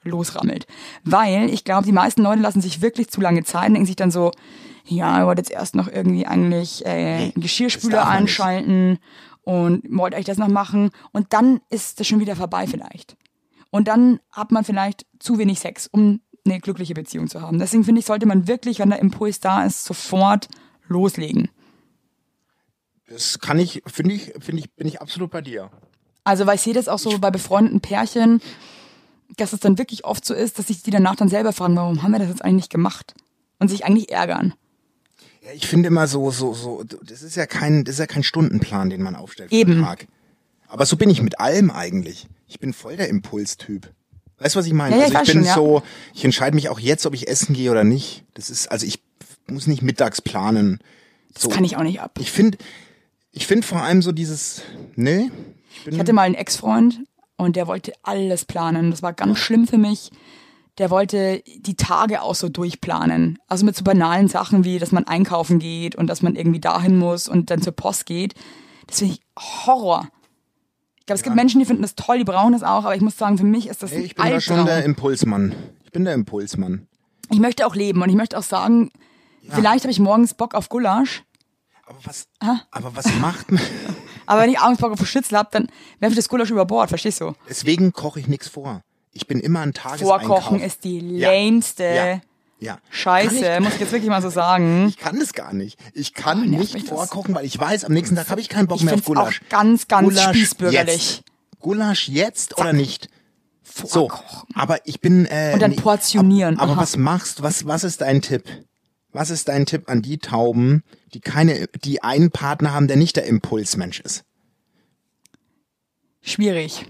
losrammelt. 0.05 0.67
Weil 1.03 1.49
ich 1.49 1.63
glaube, 1.63 1.85
die 1.85 1.91
meisten 1.91 2.21
Leute 2.21 2.41
lassen 2.41 2.61
sich 2.61 2.81
wirklich 2.81 3.09
zu 3.09 3.21
lange 3.21 3.43
Zeit 3.43 3.67
und 3.67 3.73
denken 3.73 3.87
sich 3.87 3.95
dann 3.95 4.11
so, 4.11 4.31
ja, 4.85 5.19
ich 5.19 5.25
wollte 5.25 5.41
jetzt 5.41 5.51
erst 5.51 5.75
noch 5.75 5.87
irgendwie 5.87 6.25
eigentlich 6.25 6.85
äh, 6.85 7.31
Geschirrspüler 7.35 8.05
nicht. 8.05 8.13
einschalten 8.13 8.99
und 9.41 9.83
wollte 9.89 10.17
euch 10.17 10.25
das 10.25 10.37
noch 10.37 10.47
machen 10.47 10.91
und 11.11 11.33
dann 11.33 11.61
ist 11.69 11.99
das 11.99 12.07
schon 12.07 12.19
wieder 12.19 12.35
vorbei 12.35 12.67
vielleicht. 12.67 13.17
Und 13.71 13.87
dann 13.87 14.19
hat 14.31 14.51
man 14.51 14.63
vielleicht 14.63 15.05
zu 15.19 15.37
wenig 15.37 15.59
Sex, 15.59 15.87
um 15.87 16.21
eine 16.45 16.59
glückliche 16.59 16.93
Beziehung 16.93 17.27
zu 17.27 17.41
haben. 17.41 17.59
Deswegen 17.59 17.83
finde 17.83 17.99
ich, 17.99 18.05
sollte 18.05 18.25
man 18.25 18.47
wirklich, 18.47 18.79
wenn 18.79 18.89
der 18.89 18.99
Impuls 18.99 19.39
da 19.39 19.65
ist, 19.65 19.83
sofort 19.83 20.47
loslegen. 20.87 21.49
Das 23.07 23.39
kann 23.39 23.59
ich, 23.59 23.81
finde 23.85 24.15
ich, 24.15 24.33
finde 24.39 24.61
ich, 24.61 24.73
bin 24.73 24.87
ich 24.87 25.01
absolut 25.01 25.31
bei 25.31 25.41
dir. 25.41 25.71
Also, 26.23 26.47
weil 26.47 26.55
ich 26.55 26.61
sehe 26.61 26.73
das 26.73 26.87
auch 26.87 26.97
so 26.97 27.19
bei 27.19 27.29
befreundeten 27.29 27.81
Pärchen, 27.81 28.41
dass 29.35 29.53
es 29.53 29.59
dann 29.59 29.77
wirklich 29.77 30.05
oft 30.05 30.25
so 30.25 30.33
ist, 30.33 30.59
dass 30.59 30.67
sich 30.67 30.83
die 30.83 30.91
danach 30.91 31.15
dann 31.15 31.29
selber 31.29 31.53
fragen, 31.53 31.75
warum 31.75 32.03
haben 32.03 32.11
wir 32.11 32.19
das 32.19 32.29
jetzt 32.29 32.43
eigentlich 32.43 32.55
nicht 32.55 32.71
gemacht? 32.71 33.13
Und 33.59 33.69
sich 33.69 33.85
eigentlich 33.85 34.11
ärgern. 34.11 34.53
Ja, 35.41 35.51
ich 35.53 35.67
finde 35.67 35.87
immer 35.87 36.07
so, 36.07 36.31
so, 36.31 36.53
so, 36.53 36.83
das 36.83 37.21
ist 37.21 37.35
ja 37.35 37.45
kein, 37.45 37.83
das 37.83 37.95
ist 37.95 37.99
ja 37.99 38.07
kein 38.07 38.23
Stundenplan, 38.23 38.89
den 38.89 39.01
man 39.01 39.15
aufstellt 39.15 39.51
Eben. 39.51 39.81
Tag. 39.81 40.07
Aber 40.67 40.85
so 40.85 40.97
bin 40.97 41.09
ich 41.09 41.21
mit 41.21 41.39
allem 41.39 41.71
eigentlich. 41.71 42.27
Ich 42.47 42.59
bin 42.59 42.73
voll 42.73 42.97
der 42.97 43.09
Impulstyp. 43.09 43.89
Weißt 44.39 44.55
du, 44.55 44.59
was 44.59 44.65
ich 44.65 44.73
meine? 44.73 44.97
Ja, 44.97 45.03
also 45.03 45.13
ich 45.13 45.21
ich 45.21 45.33
bin 45.33 45.33
schon, 45.33 45.43
ja. 45.45 45.55
so, 45.55 45.83
ich 46.13 46.25
entscheide 46.25 46.55
mich 46.55 46.69
auch 46.69 46.79
jetzt, 46.79 47.05
ob 47.05 47.13
ich 47.13 47.27
essen 47.27 47.53
gehe 47.53 47.71
oder 47.71 47.83
nicht. 47.83 48.25
Das 48.33 48.49
ist, 48.49 48.67
also 48.67 48.85
ich 48.85 49.01
muss 49.47 49.67
nicht 49.67 49.81
mittags 49.81 50.21
planen. 50.21 50.79
So. 51.37 51.47
Das 51.47 51.55
kann 51.55 51.63
ich 51.63 51.77
auch 51.77 51.83
nicht 51.83 52.01
ab. 52.01 52.17
Ich 52.19 52.31
finde, 52.31 52.57
ich 53.31 53.47
finde 53.47 53.65
vor 53.65 53.81
allem 53.81 54.01
so 54.01 54.11
dieses, 54.11 54.61
ne? 54.95 55.31
Ich 55.85 55.99
hatte 55.99 56.13
mal 56.13 56.23
einen 56.23 56.35
Ex-Freund, 56.35 57.01
und 57.37 57.55
der 57.55 57.67
wollte 57.67 57.93
alles 58.03 58.45
planen. 58.45 58.91
Das 58.91 59.01
war 59.01 59.13
ganz 59.13 59.39
schlimm 59.39 59.67
für 59.67 59.77
mich. 59.77 60.11
Der 60.77 60.89
wollte 60.89 61.41
die 61.57 61.75
Tage 61.75 62.21
auch 62.21 62.35
so 62.35 62.49
durchplanen. 62.49 63.37
Also 63.47 63.65
mit 63.65 63.75
so 63.75 63.83
banalen 63.83 64.27
Sachen 64.27 64.63
wie, 64.65 64.77
dass 64.79 64.91
man 64.91 65.05
einkaufen 65.07 65.59
geht 65.59 65.95
und 65.95 66.07
dass 66.07 66.21
man 66.21 66.35
irgendwie 66.35 66.59
dahin 66.59 66.97
muss 66.97 67.27
und 67.29 67.49
dann 67.49 67.61
zur 67.61 67.73
Post 67.73 68.05
geht. 68.05 68.33
Das 68.87 68.99
finde 68.99 69.13
ich 69.15 69.21
Horror. 69.65 70.07
Ich 70.99 71.05
glaube, 71.05 71.17
es 71.17 71.23
gibt 71.23 71.35
Menschen, 71.35 71.59
die 71.59 71.65
finden 71.65 71.81
das 71.83 71.95
toll, 71.95 72.17
die 72.17 72.23
brauchen 72.23 72.51
das 72.53 72.63
auch, 72.63 72.83
aber 72.83 72.95
ich 72.95 73.01
muss 73.01 73.17
sagen, 73.17 73.37
für 73.37 73.43
mich 73.45 73.67
ist 73.67 73.83
das 73.83 73.91
Hey, 73.91 73.99
ein 73.99 74.05
ich 74.05 74.15
bin 74.15 74.25
da 74.25 74.41
schon 74.41 74.65
der. 74.65 74.83
Impulsmann. 74.83 75.55
Ich 75.85 75.91
bin 75.91 76.03
der 76.03 76.13
Impulsmann. 76.15 76.87
Ich 77.31 77.39
möchte 77.39 77.65
auch 77.67 77.75
leben 77.75 78.01
und 78.01 78.09
ich 78.09 78.15
möchte 78.15 78.37
auch 78.37 78.43
sagen, 78.43 78.89
vielleicht 79.49 79.83
habe 79.83 79.91
ich 79.91 79.99
morgens 79.99 80.33
Bock 80.33 80.55
auf 80.55 80.67
Gulasch, 80.69 81.23
Aber 81.85 81.99
was, 82.03 82.27
Ah. 82.39 82.57
aber 82.71 82.95
was 82.95 83.05
macht 83.19 83.51
man? 83.51 83.61
aber 84.25 84.41
wenn 84.41 84.49
ich 84.49 84.59
abends 84.59 84.81
Bock 84.81 84.91
auf 84.91 85.07
Schnitzel 85.07 85.37
habe, 85.37 85.49
dann 85.51 85.67
werfe 85.99 86.13
ich 86.13 86.17
das 86.17 86.29
Gulasch 86.29 86.49
über 86.51 86.65
Bord, 86.65 86.89
verstehst 86.89 87.21
du? 87.21 87.33
Deswegen 87.49 87.93
koche 87.93 88.19
ich 88.19 88.27
nichts 88.27 88.47
vor. 88.47 88.81
Ich 89.11 89.27
bin 89.27 89.39
immer 89.39 89.61
ein 89.61 89.73
Tageseinkauf. 89.73 90.21
Vorkochen 90.43 90.59
ist 90.59 90.83
die 90.83 90.99
Ja. 90.99 91.29
lämste 91.31 91.83
Ja. 91.83 92.21
ja. 92.59 92.77
Scheiße, 92.89 93.41
Kann 93.41 93.63
muss 93.63 93.75
ich 93.75 93.79
jetzt 93.79 93.91
wirklich 93.93 94.09
mal 94.09 94.21
so 94.21 94.29
sagen. 94.29 94.87
Ich, 94.89 94.95
ich 94.95 94.99
kann 95.01 95.19
das 95.19 95.33
gar 95.33 95.53
nicht. 95.53 95.79
Ich 95.93 96.13
kann 96.13 96.41
Oh, 96.43 96.57
nicht 96.57 96.75
das. 96.75 96.83
vorkochen, 96.89 97.33
weil 97.33 97.45
ich 97.45 97.57
weiß, 97.57 97.85
am 97.85 97.93
nächsten 97.93 98.15
Tag 98.15 98.29
habe 98.29 98.41
ich 98.41 98.49
keinen 98.49 98.67
Bock 98.67 98.77
Ich 98.79 98.83
mehr 98.83 98.95
auf 98.95 99.01
find's 99.03 99.17
auch 99.17 99.23
Gulasch. 99.23 99.41
ganz, 99.49 99.87
ganz 99.87 100.07
Gulasch 100.09 100.29
spießbürgerlich. 100.35 101.15
Jetzt. 101.17 101.23
Gulasch 101.59 102.09
jetzt 102.09 102.57
oder 102.59 102.73
nicht? 102.73 103.09
So, 103.63 104.07
Vorkochen. 104.09 104.47
aber 104.53 104.79
ich 104.85 105.01
bin 105.01 105.25
äh, 105.25 105.51
Und 105.53 105.61
dann 105.61 105.75
portionieren. 105.75 106.59
Aber, 106.59 106.73
aber 106.73 106.81
was 106.81 106.97
machst? 106.97 107.41
Was 107.41 107.65
was 107.65 107.83
ist 107.83 108.01
dein 108.01 108.21
Tipp? 108.21 108.43
Was 109.15 109.29
ist 109.29 109.47
dein 109.47 109.65
Tipp 109.65 109.87
an 109.87 110.01
die 110.01 110.17
Tauben, 110.17 110.83
die 111.13 111.21
keine, 111.21 111.67
die 111.85 112.03
einen 112.03 112.31
Partner 112.31 112.73
haben, 112.73 112.89
der 112.89 112.97
nicht 112.97 113.15
der 113.15 113.25
Impulsmensch 113.25 114.01
ist? 114.01 114.25
Schwierig. 116.21 116.85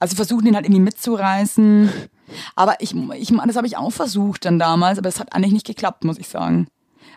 Also 0.00 0.16
versuchen 0.16 0.46
den 0.46 0.56
halt 0.56 0.66
irgendwie 0.66 0.82
mitzureißen. 0.82 1.92
Aber 2.56 2.74
ich, 2.80 2.92
ich 3.14 3.28
das 3.28 3.56
habe 3.56 3.68
ich 3.68 3.76
auch 3.76 3.92
versucht 3.92 4.46
dann 4.46 4.58
damals, 4.58 4.98
aber 4.98 5.08
es 5.08 5.20
hat 5.20 5.32
eigentlich 5.32 5.52
nicht 5.52 5.66
geklappt, 5.66 6.02
muss 6.02 6.18
ich 6.18 6.26
sagen. 6.26 6.66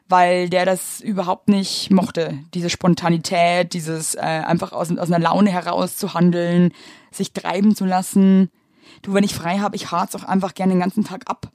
Weil 0.07 0.49
der 0.49 0.67
das 0.67 1.01
überhaupt 1.01 1.49
nicht 1.49 1.89
mochte. 1.89 2.37
Diese 2.53 2.69
Spontanität, 2.69 3.73
dieses 3.73 4.13
äh, 4.13 4.19
einfach 4.19 4.71
aus, 4.71 4.95
aus 4.95 5.11
einer 5.11 5.23
Laune 5.23 5.49
heraus 5.49 5.97
zu 5.97 6.13
handeln, 6.13 6.73
sich 7.09 7.33
treiben 7.33 7.75
zu 7.75 7.85
lassen. 7.85 8.51
Du, 9.01 9.15
wenn 9.15 9.23
ich 9.23 9.33
frei 9.33 9.57
habe, 9.57 9.75
ich 9.75 9.89
harz 9.89 10.13
auch 10.13 10.23
einfach 10.23 10.53
gerne 10.53 10.73
den 10.73 10.81
ganzen 10.81 11.03
Tag 11.03 11.27
ab. 11.27 11.51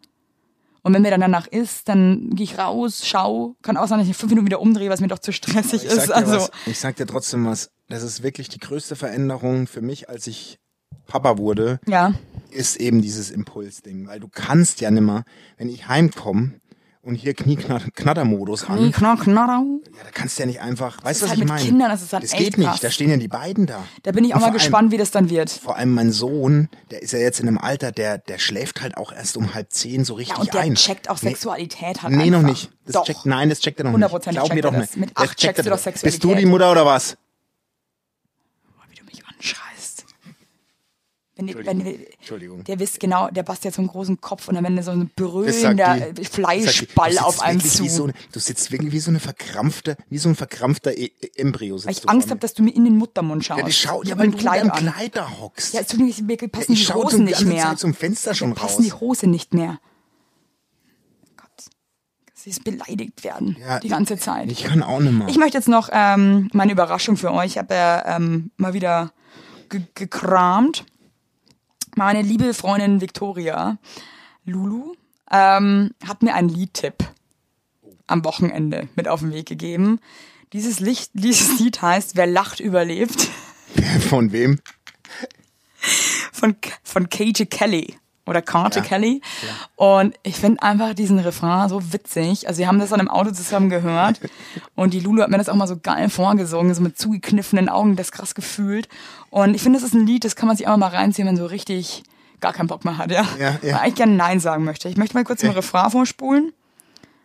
Und 0.89 0.95
wenn 0.95 1.03
mir 1.03 1.11
dann 1.11 1.21
danach 1.21 1.47
ist, 1.47 1.91
dann 1.91 2.31
gehe 2.31 2.45
ich 2.45 2.57
raus, 2.57 3.03
schau, 3.05 3.57
kann 3.61 3.77
auch 3.77 3.87
sein, 3.89 3.99
dass 3.99 4.09
ich 4.09 4.17
fünf 4.17 4.31
Minuten 4.31 4.47
wieder 4.47 4.63
umdrehe, 4.63 4.91
es 4.91 5.03
mir 5.03 5.09
doch 5.09 5.19
zu 5.19 5.35
stressig 5.35 5.85
ist. 5.85 6.11
Also 6.11 6.33
was, 6.33 6.51
ich 6.65 6.79
sag 6.79 6.97
dir 6.97 7.05
trotzdem 7.05 7.45
was. 7.45 7.71
Das 7.91 8.03
ist 8.03 8.23
wirklich 8.23 8.49
die 8.49 8.59
größte 8.59 8.97
Veränderung 8.97 9.67
für 9.67 9.83
mich, 9.83 10.09
als 10.09 10.27
ich 10.27 10.59
Papa 11.07 11.37
wurde, 11.37 11.79
ja, 11.87 12.15
ist 12.51 12.77
eben 12.77 13.03
dieses 13.03 13.31
Impulsding. 13.31 14.07
Weil 14.07 14.19
du 14.19 14.29
kannst 14.29 14.81
ja 14.81 14.91
nimmer, 14.91 15.25
wenn 15.59 15.69
ich 15.69 15.89
heimkomme 15.89 16.55
und 17.03 17.15
hier 17.15 17.33
Knieknattermodus 17.35 18.67
knack, 18.67 19.27
ja, 19.27 19.45
da 20.05 20.11
kannst 20.13 20.37
du 20.39 20.43
ja 20.43 20.47
nicht 20.47 20.61
einfach, 20.61 21.03
weißt 21.03 21.21
du, 21.21 21.25
was 21.25 21.31
halt 21.31 21.39
ich 21.39 21.45
mit 21.45 21.49
meine? 21.49 21.63
Kindern, 21.65 21.89
das 21.91 22.03
ist 22.03 22.13
halt 22.13 22.25
das 22.25 22.33
echt 22.33 22.43
geht 22.43 22.59
nicht, 22.59 22.69
krass. 22.69 22.81
da 22.81 22.91
stehen 22.91 23.09
ja 23.11 23.17
die 23.17 23.29
beiden 23.29 23.67
da. 23.67 23.83
Da 24.03 24.13
bin 24.13 24.25
ich 24.25 24.33
auch 24.33 24.37
mal 24.37 24.41
vor 24.41 24.47
allem- 24.49 24.55
gespannt, 24.59 24.91
wie 24.93 24.97
das 24.99 25.11
dann 25.11 25.31
wird. 25.31 25.49
Vor 25.51 25.77
allem 25.77 25.95
mein 25.95 26.13
Sohn, 26.13 26.69
der 26.91 27.03
ist 27.03 27.13
ja 27.13 27.19
jetzt 27.19 27.41
in 27.41 27.49
einem 27.49 27.59
Alter, 27.59 27.93
der, 27.93 28.19
der 28.19 28.39
schläft 28.39 28.83
halt 28.83 28.97
auch 28.97 29.13
erst 29.13 29.37
um 29.37 29.55
halb 29.55 29.73
zehn 29.73 30.05
so 30.05 30.15
richtig 30.15 30.37
Ja, 30.37 30.43
und 30.43 30.53
der 30.53 30.61
ein. 30.63 30.75
checkt 30.75 31.09
auch 31.09 31.23
Nee. 31.23 31.31
Sexualität 31.31 32.03
halt 32.03 32.15
Nee, 32.15 32.25
einfach. 32.25 32.43
noch 32.43 32.49
nicht. 32.49 32.71
Das 32.85 32.93
Doch. 32.95 33.05
checkt, 33.05 33.27
nein, 33.27 33.49
das 33.49 33.61
checkt 33.61 33.79
er 33.81 33.85
noch 33.85 33.91
nicht. 33.91 33.95
Hundertprozentig 33.95 34.39
Glaub 34.43 34.49
mir 34.49 34.55
checkt 34.57 34.65
er 34.65 34.71
doch 34.73 34.79
nicht. 34.79 34.97
Mit 34.97 35.11
acht 35.17 35.39
checkst 35.39 35.59
du 35.67 35.71
doch 35.71 35.77
Bist 35.77 35.85
Sexualität. 35.85 36.25
du 36.25 36.35
die 36.35 36.47
Mutter 36.47 36.71
oder 36.73 36.85
was? 36.85 37.17
Wie 38.91 38.97
du 38.97 39.05
mich 39.05 39.23
anschreist. 39.25 40.05
Wenn, 41.41 41.55
wenn, 41.65 42.05
Entschuldigung. 42.19 42.65
der 42.65 42.81
wisst 42.81 42.99
genau, 42.99 43.31
der 43.31 43.45
bastet 43.45 43.67
jetzt 43.67 43.77
so 43.77 43.83
einen 43.83 43.89
großen 43.89 44.21
Kopf 44.21 44.49
und 44.49 44.57
dann 44.57 44.65
wenn 44.65 44.75
der 44.75 44.83
so 44.83 44.91
ein 44.91 45.09
brüllender 45.15 46.11
die, 46.11 46.25
Fleischball 46.25 47.17
auf 47.19 47.41
einem 47.43 47.61
zu. 47.61 47.85
Wie 47.85 47.89
so, 47.89 48.05
eine- 48.05 48.13
du 48.33 48.41
sitzt 48.41 48.73
wirklich 48.73 48.91
wie 48.93 48.99
so 48.99 49.13
eine 49.13 49.21
verkrampfte, 49.21 49.97
wie 50.11 50.19
so 50.19 50.29
ein 50.29 50.35
verkrampfter 50.35 50.99
e 50.99 51.13
E- 51.21 51.31
Embryo. 51.37 51.77
weil 51.85 51.93
ich 51.93 52.09
Angst 52.09 52.31
habe, 52.31 52.41
dass 52.41 52.55
du 52.55 52.65
mir 52.65 52.75
in 52.75 52.85
den 52.85 52.97
Muttermund 52.97 53.45
schaust. 53.45 53.61
Ja, 53.61 53.67
die 53.67 53.73
schaut 53.73 54.03
ich 54.03 54.09
ja, 54.11 54.15
hab 54.17 54.19
weil 54.19 54.27
ein 54.29 54.33
du 54.33 54.39
Kleid 54.39 54.63
an. 54.65 54.73
Kleid 54.93 55.17
da 55.17 55.31
hockst. 55.39 55.75
Ja, 55.75 55.81
Entschuldigung, 55.81 56.51
passen 56.51 56.73
ich 56.73 56.79
die 56.81 56.85
schau 56.85 57.05
Hosen 57.05 57.25
nicht 57.25 57.45
mehr. 57.45 57.63
Zeit 57.67 57.79
zum 57.79 57.95
Fenster 57.95 58.35
schon 58.35 58.49
mir 58.51 58.55
raus. 58.57 58.63
passen 58.73 58.83
die 58.83 58.93
Hose 58.93 59.29
nicht 59.29 59.55
mehr. 59.55 59.79
Gott. 61.37 61.47
Sie 62.35 62.51
ist 62.51 62.65
beleidigt 62.65 63.23
werden. 63.23 63.57
Ja, 63.61 63.79
die 63.79 63.89
ganze 63.89 64.17
Zeit. 64.17 64.51
Ich 64.51 64.65
kann 64.65 64.83
auch 64.83 64.99
nicht 64.99 65.13
mehr. 65.13 65.29
Ich 65.29 65.39
möchte 65.39 65.57
jetzt 65.57 65.69
noch 65.69 65.89
ähm, 65.93 66.51
meine 66.53 66.73
Überraschung 66.73 67.17
für 67.17 67.33
euch. 67.33 67.53
Ich 67.53 67.59
habe 67.59 67.75
ja 67.75 68.17
ähm, 68.17 68.51
mal 68.57 68.75
wieder 68.75 69.13
ge 69.69 69.83
gekramt. 69.95 70.85
Meine 71.99 72.23
liebe 72.23 72.55
Freundin 72.55 73.01
Victoria 73.01 73.77
Lulu 74.45 74.95
ähm, 75.33 75.91
hat 76.07 76.23
mir 76.23 76.33
einen 76.35 76.49
Liedtipp 76.49 76.95
am 78.07 78.25
Wochenende 78.25 78.89
mit 78.95 79.09
auf 79.09 79.19
den 79.19 79.33
Weg 79.33 79.47
gegeben. 79.47 79.99
Dieses, 80.53 80.79
Licht, 80.79 81.11
dieses 81.15 81.59
Lied 81.59 81.83
heißt 81.83 82.15
Wer 82.15 82.29
lacht, 82.29 82.61
überlebt 82.61 83.29
Von 84.09 84.31
wem? 84.31 84.61
von, 86.33 86.55
von 86.85 87.09
KJ 87.09 87.47
Kelly 87.47 87.97
oder 88.29 88.43
Carter 88.43 88.81
Ja. 88.81 88.87
Kelly. 88.87 89.21
Und 89.77 90.15
ich 90.23 90.37
finde 90.37 90.63
einfach 90.63 90.95
diesen 90.95 91.19
Refrain 91.19 91.69
so 91.69 91.93
witzig. 91.93 92.47
Also 92.47 92.59
wir 92.59 92.69
haben 92.69 92.79
das 92.79 92.91
dann 92.91 93.01
im 93.01 93.09
Auto 93.11 93.31
zusammen 93.31 93.71
gehört 93.71 94.21
und 94.75 94.95
die 94.95 95.01
Lulu 95.01 95.23
hat 95.23 95.31
mir 95.31 95.39
das 95.39 95.49
auch 95.49 95.55
mal 95.55 95.67
so 95.69 95.77
geil 95.77 96.09
vorgesungen, 96.11 96.75
so 96.75 96.83
mit 96.83 96.99
zugekniffenen 96.99 97.69
Augen, 97.69 97.97
das 97.97 98.13
krass 98.13 98.35
gefühlt. 98.35 98.89
Und 99.31 99.55
ich 99.55 99.63
finde, 99.63 99.79
das 99.79 99.89
ist 99.89 99.95
ein 99.95 100.07
Lied, 100.07 100.25
das 100.25 100.37
kann 100.37 100.47
man 100.47 100.57
sich 100.57 100.69
auch 100.69 100.77
mal 100.77 100.89
reinziehen, 100.89 101.27
wenn 101.27 101.35
man 101.35 101.43
so 101.43 101.47
richtig 101.47 102.03
gar 102.41 102.53
keinen 102.53 102.69
Bock 102.69 102.85
mehr 102.85 102.99
hat, 102.99 103.11
ja. 103.11 103.27
Ja, 103.39 103.51
ja. 103.51 103.59
Weil 103.63 103.75
eigentlich 103.75 103.95
gerne 103.97 104.13
Nein 104.15 104.39
sagen 104.41 104.65
möchte. 104.65 104.89
Ich 104.89 104.97
möchte 104.97 105.15
mal 105.17 105.25
kurz 105.25 105.41
den 105.41 105.51
Refrain 105.51 105.91
vorspulen. 105.91 106.53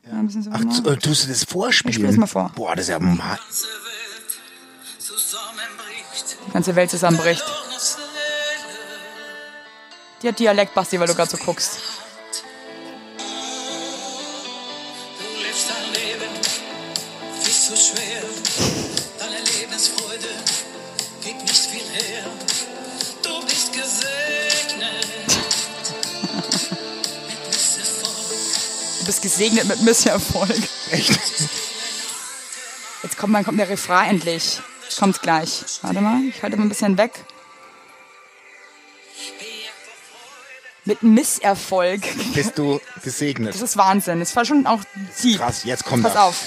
Ja. 0.06 0.14
Ein 0.18 0.26
bisschen 0.26 0.44
so 0.44 0.50
Ach, 0.52 0.60
mal. 0.60 0.94
äh, 0.94 0.98
tust 0.98 1.26
du 1.26 1.28
das 1.30 1.44
vorspielen? 1.44 1.90
Ich 1.92 1.96
spiel 1.96 2.08
das 2.08 2.18
mal 2.18 2.26
vor. 2.28 2.52
Boah, 2.56 2.76
das 2.76 2.86
ist 2.86 2.90
ja 2.90 3.00
mal. 3.00 3.16
ganze 3.16 3.68
Welt 3.68 5.00
zusammenbricht. 5.00 6.38
Die 6.48 6.52
ganze 6.52 6.76
Welt 6.76 6.90
zusammenbricht. 6.90 7.44
Die 10.24 10.30
hat 10.30 10.40
Dialekt, 10.40 10.74
Basti, 10.74 10.98
weil 10.98 11.08
du 11.08 11.16
gerade 11.16 11.30
so 11.30 11.36
guckst. 11.36 11.80
Du 15.20 15.44
lebst 15.44 15.70
dein 15.70 15.92
Leben 15.92 16.32
viel 17.42 17.54
zu 17.54 17.76
schwer. 17.76 18.24
Deine 19.20 19.40
Lebensfreude 19.60 20.30
gibt 21.22 21.42
nicht 21.42 21.66
viel 21.66 21.82
her. 21.82 22.24
Du 23.22 23.42
bist 23.46 23.74
gesegnet 23.74 25.04
mit 27.28 27.46
Misserfolg. 27.50 28.40
Du 29.00 29.06
bist 29.06 29.22
gesegnet 29.22 29.68
mit 29.68 29.82
Misserfolg. 29.82 30.70
Echt? 30.92 31.20
Jetzt 33.04 33.18
kommt, 33.18 33.34
mal, 33.34 33.44
kommt 33.44 33.60
der 33.60 33.68
Refrain 33.68 34.12
endlich. 34.12 34.62
Kommt's 34.98 35.20
gleich. 35.20 35.66
Warte 35.82 36.00
mal, 36.00 36.22
ich 36.24 36.42
halte 36.42 36.56
mal 36.56 36.64
ein 36.64 36.70
bisschen 36.70 36.98
weg. 36.98 37.26
Mit 40.86 41.02
Misserfolg. 41.02 42.02
Bist 42.34 42.58
du 42.58 42.80
gesegnet? 43.04 43.54
Das 43.54 43.62
ist 43.62 43.78
Wahnsinn. 43.78 44.20
Das 44.20 44.36
war 44.36 44.44
schon 44.44 44.66
auch 44.68 44.82
deep. 45.24 45.38
Krass, 45.38 45.64
jetzt 45.64 45.86
kommt 45.86 46.04
Pass 46.04 46.16
er. 46.16 46.24
auf. 46.26 46.44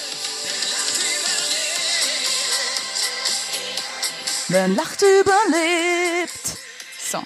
Wer 4.49 4.67
lacht, 4.69 5.01
überlebt. 5.01 6.57
So. 7.09 7.19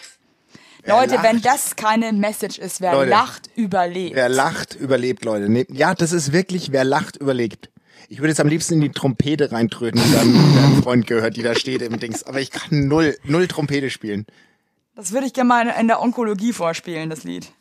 Leute, 0.85 1.15
lacht- 1.15 1.23
wenn 1.23 1.41
das 1.41 1.75
keine 1.75 2.13
Message 2.13 2.57
ist, 2.57 2.81
wer 2.81 2.93
Leute, 2.93 3.09
lacht, 3.11 3.49
überlebt. 3.55 4.15
Wer 4.15 4.29
lacht, 4.29 4.73
überlebt, 4.75 5.23
Leute. 5.25 5.49
Nee, 5.49 5.67
ja, 5.69 5.93
das 5.93 6.13
ist 6.13 6.31
wirklich, 6.31 6.71
wer 6.71 6.83
lacht, 6.83 7.17
überlebt. 7.17 7.69
Ich 8.09 8.19
würde 8.19 8.29
jetzt 8.29 8.39
am 8.39 8.47
liebsten 8.47 8.75
in 8.75 8.81
die 8.81 8.91
Trompete 8.91 9.51
reintröten, 9.51 10.01
die 10.03 10.11
dann 10.13 10.55
dein 10.55 10.83
Freund 10.83 11.05
gehört, 11.07 11.37
die 11.37 11.43
da 11.43 11.53
steht 11.55 11.81
im 11.83 11.99
Dings. 11.99 12.23
Aber 12.23 12.39
ich 12.41 12.49
kann 12.49 12.87
null, 12.87 13.15
null 13.23 13.47
Trompete 13.47 13.89
spielen. 13.91 14.25
Das 15.01 15.13
würde 15.13 15.25
ich 15.25 15.33
gerne 15.33 15.47
mal 15.47 15.67
in 15.79 15.87
der 15.87 15.99
Onkologie 15.99 16.53
vorspielen, 16.53 17.09
das 17.09 17.23
Lied. 17.23 17.51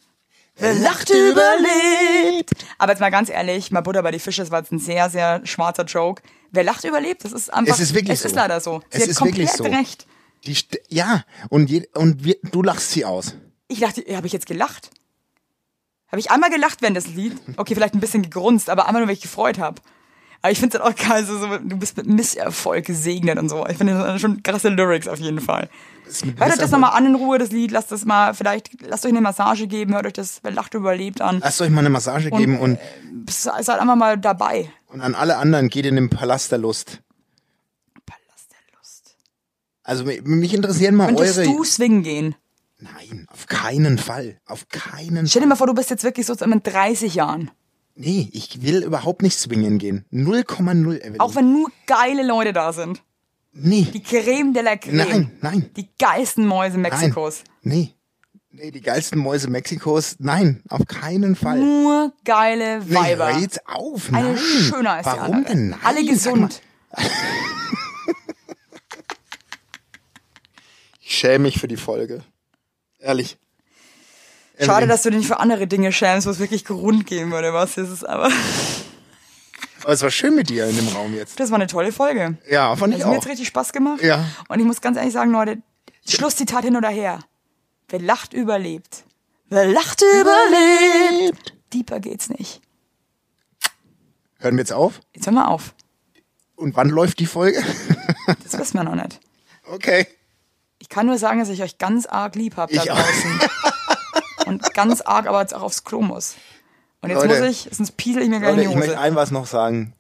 Wer 0.57 0.75
lacht, 0.75 1.09
überlebt. 1.09 2.51
Aber 2.77 2.93
jetzt 2.93 3.01
mal 3.01 3.09
ganz 3.09 3.31
ehrlich, 3.31 3.71
mal 3.71 3.81
Butter 3.81 4.03
bei 4.03 4.11
die 4.11 4.19
Fische, 4.19 4.43
das 4.43 4.51
war 4.51 4.59
jetzt 4.59 4.73
ein 4.73 4.79
sehr, 4.79 5.09
sehr 5.09 5.41
schwarzer 5.47 5.85
Joke. 5.85 6.23
Wer 6.51 6.65
lacht, 6.65 6.85
überlebt. 6.85 7.25
Das 7.25 7.33
ist 7.33 7.51
einfach. 7.51 7.73
Es 7.73 7.81
ist 7.81 7.95
wirklich 7.95 8.13
es 8.13 8.23
so. 8.25 8.29
ist 8.29 8.35
leider 8.35 8.61
so. 8.61 8.83
Sie 8.91 8.99
Es 8.99 9.03
hat 9.05 9.09
ist 9.09 9.17
komplett 9.17 9.59
wirklich 9.59 9.73
so. 9.73 9.79
recht. 9.79 10.07
Die 10.45 10.55
st 10.55 10.81
ja, 10.89 11.25
und, 11.49 11.71
je 11.71 11.89
und 11.95 12.25
wir, 12.25 12.37
du 12.43 12.63
lachst 12.63 12.91
sie 12.91 13.07
aus. 13.07 13.35
Ich 13.69 13.81
dachte, 13.81 14.05
habe 14.15 14.27
ich 14.27 14.35
jetzt 14.35 14.45
gelacht? 14.45 14.91
Habe 16.09 16.21
ich 16.21 16.31
einmal 16.31 16.51
gelacht 16.51 16.83
während 16.83 16.99
des 16.99 17.07
Lied? 17.07 17.39
Okay, 17.57 17.75
vielleicht 17.75 17.95
ein 17.95 18.01
bisschen 18.01 18.23
gegrunzt, 18.23 18.69
aber 18.69 18.87
einmal 18.87 19.01
nur, 19.01 19.09
weil 19.09 19.15
ich 19.15 19.23
gefreut 19.23 19.59
habe. 19.59 19.81
Aber 20.43 20.53
ich 20.53 20.59
finde 20.59 20.79
es 20.79 20.83
halt 20.83 20.95
auch 20.95 21.09
geil, 21.09 21.25
so, 21.27 21.39
so, 21.39 21.47
du 21.59 21.77
bist 21.77 21.97
mit 21.99 22.07
Misserfolg 22.07 22.87
gesegnet 22.87 23.39
und 23.39 23.49
so. 23.51 23.67
Ich 23.67 23.77
finde 23.77 23.93
das 23.95 24.21
schon 24.21 24.43
krasse 24.43 24.71
Lyrics 24.71 25.07
auf 25.07 25.19
jeden 25.19 25.41
Fall. 25.41 25.69
Hört 26.39 26.53
euch 26.53 26.59
das 26.59 26.71
nochmal 26.71 26.97
an 26.97 27.07
in 27.07 27.15
Ruhe, 27.15 27.39
das 27.39 27.51
Lied. 27.53 27.71
Lasst 27.71 27.93
das 27.93 28.05
mal, 28.07 28.33
vielleicht, 28.35 28.81
lasst 28.83 29.05
euch 29.05 29.11
eine 29.13 29.21
Massage 29.21 29.67
geben, 29.67 29.93
hört 29.95 30.07
euch 30.07 30.15
das, 30.15 30.41
wer 30.43 30.51
lacht 30.51 30.73
überlebt 30.75 31.21
an. 31.21 31.41
Lasst 31.41 31.61
euch 31.61 31.69
mal 31.71 31.81
eine 31.81 31.91
Massage 31.91 32.31
geben 32.31 32.59
und, 32.59 32.79
Seid 33.29 33.69
halt 33.69 33.81
einfach 33.81 33.97
mal 33.97 34.17
dabei. 34.19 34.71
und 34.89 35.03
an 35.03 35.15
alle 35.15 35.37
anderen 35.37 35.69
geht 35.69 35.85
in 35.87 35.95
den 35.97 36.09
Palast 36.09 36.51
der 36.51 36.59
Lust. 36.59 37.01
Palast 38.07 38.51
der 38.51 38.79
Lust. 38.79 39.17
Also 39.85 40.05
mi- 40.05 40.21
mich 40.23 40.55
interessieren 40.55 40.95
mal 40.95 41.07
Könntest 41.09 41.39
eure. 41.39 41.47
du 41.49 41.65
swingen 41.65 42.03
gehen? 42.03 42.35
Nein, 42.79 43.27
auf 43.31 43.47
keinen 43.47 43.99
Fall. 43.99 44.39
Auf 44.47 44.69
keinen 44.69 45.27
Stell 45.27 45.41
Fall. 45.41 45.43
dir 45.43 45.49
mal 45.49 45.57
vor, 45.57 45.67
du 45.67 45.75
bist 45.75 45.91
jetzt 45.91 46.03
wirklich 46.03 46.25
so 46.27 46.33
in 46.33 46.63
30 46.63 47.15
Jahren. 47.15 47.51
Nee, 47.95 48.29
ich 48.33 48.63
will 48.63 48.83
überhaupt 48.83 49.23
nicht 49.23 49.39
swingen 49.39 49.79
gehen. 49.79 50.05
0,0 50.13 50.99
Evelyn. 51.01 51.21
Auch 51.21 51.35
wenn 51.35 51.53
nur 51.53 51.71
geile 51.87 52.27
Leute 52.27 52.53
da 52.53 52.73
sind. 52.73 53.03
Nee. 53.53 53.83
Die 53.93 54.03
Creme 54.03 54.53
de 54.55 54.63
la 54.63 54.77
Creme. 54.77 54.97
Nein, 54.97 55.33
nein. 55.43 55.71
Die 55.77 55.89
geilsten 55.99 56.47
Mäuse 56.47 56.79
Mexikos. 56.79 57.43
Nein. 57.63 57.79
Nee. 57.79 57.95
Nee, 58.53 58.71
die 58.73 58.81
geilsten 58.81 59.19
Mäuse 59.21 59.49
Mexikos. 59.49 60.17
Nein, 60.19 60.63
auf 60.69 60.85
keinen 60.87 61.37
Fall. 61.37 61.59
Nur 61.61 62.13
geile 62.25 62.81
Nee, 62.85 62.95
Weiber. 62.95 63.33
hör 63.33 63.39
jetzt 63.41 63.65
auf. 63.67 64.13
Eine 64.13 64.33
nein. 64.35 64.39
schöner 64.39 64.93
als 64.95 65.07
die 65.07 65.13
Warum 65.13 65.35
andere. 65.37 65.55
denn? 65.55 65.69
Nein, 65.71 65.81
Alle 65.85 66.05
gesund. 66.05 66.63
Ich 71.01 71.17
schäme 71.19 71.41
mich 71.45 71.59
für 71.59 71.69
die 71.69 71.77
Folge. 71.77 72.23
Ehrlich. 72.99 73.37
Schade, 74.61 74.87
dass 74.87 75.03
du 75.03 75.11
dich 75.11 75.19
nicht 75.21 75.27
für 75.29 75.41
andere 75.41 75.67
Dinge 75.67 75.93
schämst, 75.93 76.27
wo 76.27 76.31
es 76.31 76.39
wirklich 76.39 76.65
Grund 76.65 77.07
geben 77.07 77.31
würde, 77.33 77.53
was 77.53 77.77
ist 77.77 77.89
es 77.89 78.05
aber. 78.05 78.31
Aber 79.83 79.93
es 79.95 80.03
war 80.03 80.11
schön 80.11 80.35
mit 80.35 80.51
dir 80.51 80.67
in 80.67 80.77
dem 80.77 80.89
Raum 80.89 81.15
jetzt. 81.15 81.41
Das 81.41 81.51
war 81.51 81.57
eine 81.57 81.67
tolle 81.67 81.91
Folge. 81.91 82.37
Ja, 82.51 82.77
fand 82.77 82.93
ich 82.93 82.99
Das 82.99 83.07
hat 83.07 83.13
mir 83.13 83.19
auch. 83.19 83.23
jetzt 83.23 83.31
richtig 83.31 83.49
Spaß 83.49 83.73
gemacht. 83.73 84.03
Ja. 84.03 84.27
Und 84.49 84.61
ich 84.61 84.67
muss 84.67 84.83
ganz 84.83 84.99
ehrlich 84.99 85.15
sagen, 85.15 85.31
Leute, 85.31 85.57
Schlusszitat 86.07 86.65
hin 86.65 86.77
oder 86.77 86.91
her. 86.91 87.21
Wer 87.89 88.01
lacht, 88.01 88.35
überlebt. 88.35 89.05
Wer 89.49 89.65
lacht, 89.69 90.03
überlebt. 90.03 91.55
Deeper 91.73 91.99
geht's 91.99 92.29
nicht. 92.29 92.61
Hören 94.39 94.57
wir 94.57 94.61
jetzt 94.61 94.73
auf? 94.75 95.01
Jetzt 95.15 95.25
hör 95.27 95.33
mal 95.33 95.47
auf. 95.47 95.75
Und 96.57 96.77
wann 96.77 96.91
läuft 96.91 97.19
die 97.19 97.27
Folge? 97.27 97.63
Das 98.45 98.59
wissen 98.59 98.77
wir 98.77 98.85
noch 98.85 98.95
nicht. 98.95 99.19
Okay. 99.67 100.07
Ich 100.79 100.89
kann 100.91 101.07
nur 101.07 101.17
sagen, 101.19 101.41
dass 101.41 101.49
ich 101.49 101.63
euch 101.63 101.79
ganz 101.79 102.05
arg 102.07 102.35
lieb 102.37 102.57
hab 102.59 102.71
da 102.71 102.83
Ich 102.83 102.91
auch. 102.91 102.99
Und 104.51 104.75
ganz 104.75 105.01
arg 105.05 105.27
aber 105.27 105.41
jetzt 105.41 105.55
auch 105.55 105.63
aufs 105.63 105.85
Klo 105.85 106.03
muss. 106.03 106.35
Und 107.03 107.11
jetzt 107.11 107.25
Leute. 107.25 107.41
muss 107.41 107.51
ich, 107.51 107.69
sonst 107.71 107.97
piesel 107.97 108.23
ich 108.23 108.29
mir 108.29 108.41
gleich 108.41 108.57
Leute, 108.57 108.63
in 108.63 108.69
ich 108.69 108.73
die 108.75 108.79
möchte 108.79 108.95
Hose. 108.97 109.01
ein 109.01 109.15
was 109.15 109.31
noch 109.31 109.47
sagen. 109.47 109.95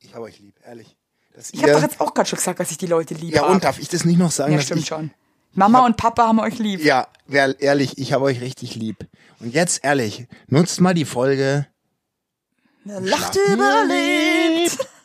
Ich 0.00 0.14
habe 0.14 0.24
euch 0.24 0.38
lieb, 0.40 0.56
ehrlich. 0.64 0.96
Dass 1.34 1.50
Ich 1.52 1.62
habe 1.62 1.72
doch 1.72 1.82
jetzt 1.82 2.00
auch 2.00 2.12
gerade 2.12 2.28
schon 2.28 2.36
gesagt, 2.36 2.58
dass 2.60 2.70
ich 2.70 2.78
die 2.78 2.86
Leute 2.86 3.14
lieb 3.14 3.34
Ja, 3.34 3.44
und 3.44 3.62
darf 3.62 3.78
ich 3.78 3.88
das 3.88 4.04
nicht 4.04 4.18
noch 4.18 4.32
sagen? 4.32 4.52
Ja, 4.52 4.60
stimmt 4.60 4.80
ich, 4.80 4.88
schon. 4.88 5.12
Mama 5.54 5.86
und 5.86 5.96
Papa 5.96 6.26
haben 6.26 6.40
euch 6.40 6.58
lieb. 6.58 6.82
Ja, 6.82 7.06
ehrlich, 7.28 7.96
ich 7.98 8.12
habe 8.12 8.24
euch 8.24 8.40
richtig 8.40 8.74
lieb. 8.74 9.06
Und 9.40 9.54
jetzt 9.54 9.84
ehrlich, 9.84 10.26
nutzt 10.48 10.80
mal 10.80 10.94
die 10.94 11.04
Folge. 11.04 11.66
Lacht, 12.84 13.36
überlebt. 13.36 14.78